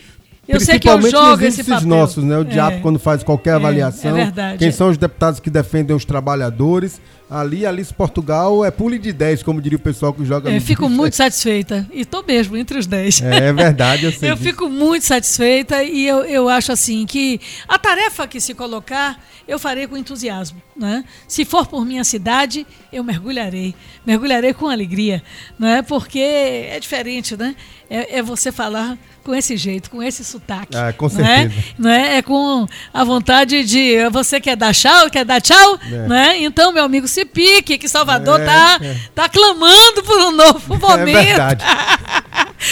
Eu 0.48 0.60
sei 0.60 0.78
que 0.78 0.88
eu 0.88 0.96
principalmente 0.96 1.30
jogo 1.30 1.44
esse 1.44 1.64
papel. 1.64 1.88
nossos, 1.88 2.22
né? 2.22 2.38
O 2.38 2.42
É. 2.42 2.44
diabo, 2.44 2.80
quando 2.80 3.00
faz 3.00 3.22
qualquer 3.24 3.54
avaliação. 3.54 4.12
é 4.16 4.24
verdade. 4.26 4.58
Quem 4.58 4.70
são 4.70 4.88
os 4.90 4.96
deputados 4.96 5.40
que 5.40 5.50
defendem 5.50 5.94
os 5.96 6.04
trabalhadores? 6.04 7.00
Ali, 7.28 7.66
Alice 7.66 7.92
Portugal 7.92 8.64
é 8.64 8.70
pule 8.70 8.98
de 9.00 9.12
10, 9.12 9.42
como 9.42 9.60
diria 9.60 9.76
o 9.76 9.80
pessoal 9.80 10.12
que 10.12 10.24
joga 10.24 10.48
É, 10.48 10.54
no 10.54 10.60
fico 10.60 10.88
muito 10.88 11.16
satisfeita. 11.16 11.84
E 11.92 12.02
estou 12.02 12.22
mesmo 12.26 12.56
entre 12.56 12.78
os 12.78 12.86
10. 12.86 13.20
É, 13.22 13.48
é 13.48 13.52
verdade, 13.52 14.04
eu 14.04 14.12
sei. 14.16 14.30
Eu 14.30 14.36
disso. 14.36 14.48
fico 14.48 14.68
muito 14.68 15.04
satisfeita 15.04 15.82
e 15.82 16.06
eu, 16.06 16.18
eu 16.24 16.48
acho 16.48 16.70
assim 16.70 17.04
que 17.04 17.40
a 17.66 17.78
tarefa 17.80 18.28
que 18.28 18.40
se 18.40 18.54
colocar, 18.54 19.20
eu 19.48 19.58
farei 19.58 19.88
com 19.88 19.96
entusiasmo. 19.96 20.62
Né? 20.76 21.04
Se 21.26 21.44
for 21.44 21.66
por 21.66 21.84
minha 21.84 22.04
cidade, 22.04 22.64
eu 22.92 23.02
mergulharei. 23.02 23.74
Mergulharei 24.06 24.52
com 24.54 24.68
alegria. 24.68 25.20
Né? 25.58 25.82
Porque 25.82 26.18
é 26.20 26.78
diferente, 26.78 27.36
né? 27.36 27.56
É, 27.90 28.18
é 28.18 28.22
você 28.22 28.52
falar 28.52 28.96
com 29.24 29.34
esse 29.34 29.56
jeito, 29.56 29.90
com 29.90 30.00
esse 30.02 30.22
sotaque. 30.24 30.76
Ah, 30.76 30.92
com 30.92 31.08
não 31.08 31.24
é? 31.24 31.38
certeza. 31.48 31.64
Não 31.78 31.90
é? 31.90 32.16
é 32.18 32.22
com 32.22 32.66
a 32.94 33.02
vontade 33.04 33.64
de 33.64 34.08
você 34.10 34.40
quer 34.40 34.54
dar 34.56 34.72
tchau, 34.74 35.10
quer 35.10 35.24
dar 35.24 35.40
tchau, 35.40 35.78
É. 35.90 36.06
né? 36.08 36.38
Então, 36.44 36.72
meu 36.72 36.84
amigo 36.84 37.08
se 37.16 37.24
pique, 37.24 37.78
que 37.78 37.88
Salvador 37.88 38.38
É, 38.40 38.44
tá, 38.44 38.78
é. 38.82 39.00
tá 39.14 39.28
clamando 39.28 40.02
por 40.02 40.20
um 40.20 40.30
novo 40.32 40.76
momento. 40.76 41.16
É 41.16 41.24
verdade. 41.24 41.64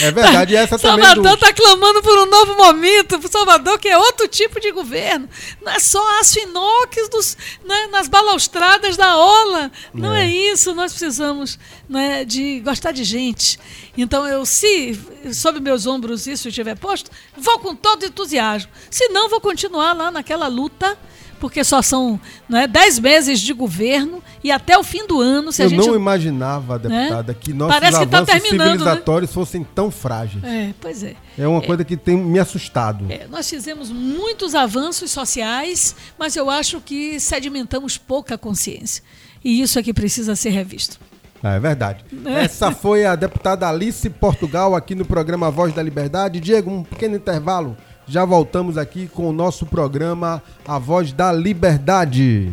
É 0.02 0.10
verdade. 0.10 0.56
Essa 0.56 0.78
também 0.78 1.02
Salvador 1.02 1.22
do... 1.22 1.34
está 1.34 1.52
clamando 1.52 2.02
por 2.02 2.18
um 2.18 2.26
novo 2.26 2.54
momento, 2.54 3.18
Salvador, 3.30 3.78
que 3.78 3.88
é 3.88 3.96
outro 3.96 4.28
tipo 4.28 4.60
de 4.60 4.70
governo. 4.70 5.28
Não 5.62 5.72
é 5.72 5.78
só 5.78 6.20
aço 6.20 6.38
inox 6.40 7.08
dos, 7.08 7.36
né, 7.64 7.86
nas 7.90 8.06
balaustradas 8.06 8.98
da 8.98 9.16
ola. 9.16 9.72
Não 9.94 10.12
é, 10.12 10.28
isso. 10.28 10.74
Nós 10.74 10.92
precisamos 10.92 11.58
né, 11.88 12.26
de 12.26 12.60
gostar 12.60 12.92
de 12.92 13.02
gente. 13.02 13.58
Então, 13.96 14.26
eu, 14.26 14.44
se 14.44 15.00
sob 15.32 15.58
meus 15.58 15.86
ombros 15.86 16.26
isso 16.26 16.48
estiver 16.48 16.76
posto, 16.76 17.10
vou 17.34 17.58
com 17.60 17.74
todo 17.74 18.04
entusiasmo. 18.04 18.70
Se 18.90 19.08
não, 19.08 19.30
vou 19.30 19.40
continuar 19.40 19.94
lá 19.94 20.10
naquela 20.10 20.48
luta. 20.48 20.98
Porque 21.44 21.62
só 21.62 21.82
são 21.82 22.18
né, 22.48 22.66
10 22.66 23.00
meses 23.00 23.38
de 23.38 23.52
governo 23.52 24.22
e 24.42 24.50
até 24.50 24.78
o 24.78 24.82
fim 24.82 25.06
do 25.06 25.20
ano, 25.20 25.52
se 25.52 25.60
a 25.60 25.66
Eu 25.66 25.68
gente. 25.68 25.86
não 25.86 25.94
imaginava, 25.94 26.78
deputada, 26.78 27.34
que 27.34 27.52
nossos 27.52 27.74
Parece 27.74 28.06
tá 28.06 28.18
avanços 28.18 28.34
né? 28.34 28.40
civilizatórios 28.40 29.30
fossem 29.30 29.62
tão 29.62 29.90
frágeis. 29.90 30.42
É, 30.42 30.72
pois 30.80 31.02
é. 31.02 31.14
É 31.38 31.46
uma 31.46 31.60
coisa 31.60 31.84
que 31.84 31.98
tem 31.98 32.16
me 32.16 32.38
assustado. 32.38 33.04
É, 33.10 33.26
nós 33.30 33.46
fizemos 33.46 33.90
muitos 33.90 34.54
avanços 34.54 35.10
sociais, 35.10 35.94
mas 36.18 36.34
eu 36.34 36.48
acho 36.48 36.80
que 36.80 37.20
sedimentamos 37.20 37.98
pouca 37.98 38.38
consciência. 38.38 39.04
E 39.44 39.60
isso 39.60 39.78
é 39.78 39.82
que 39.82 39.92
precisa 39.92 40.34
ser 40.34 40.48
revisto. 40.48 40.98
É 41.42 41.60
verdade. 41.60 42.06
Essa 42.24 42.72
foi 42.72 43.04
a 43.04 43.14
deputada 43.14 43.68
Alice 43.68 44.08
Portugal 44.08 44.74
aqui 44.74 44.94
no 44.94 45.04
programa 45.04 45.50
Voz 45.50 45.74
da 45.74 45.82
Liberdade. 45.82 46.40
Diego, 46.40 46.70
um 46.70 46.82
pequeno 46.82 47.16
intervalo. 47.16 47.76
Já 48.06 48.24
voltamos 48.24 48.76
aqui 48.76 49.08
com 49.08 49.28
o 49.28 49.32
nosso 49.32 49.64
programa 49.64 50.42
A 50.66 50.78
Voz 50.78 51.12
da 51.12 51.32
Liberdade. 51.32 52.52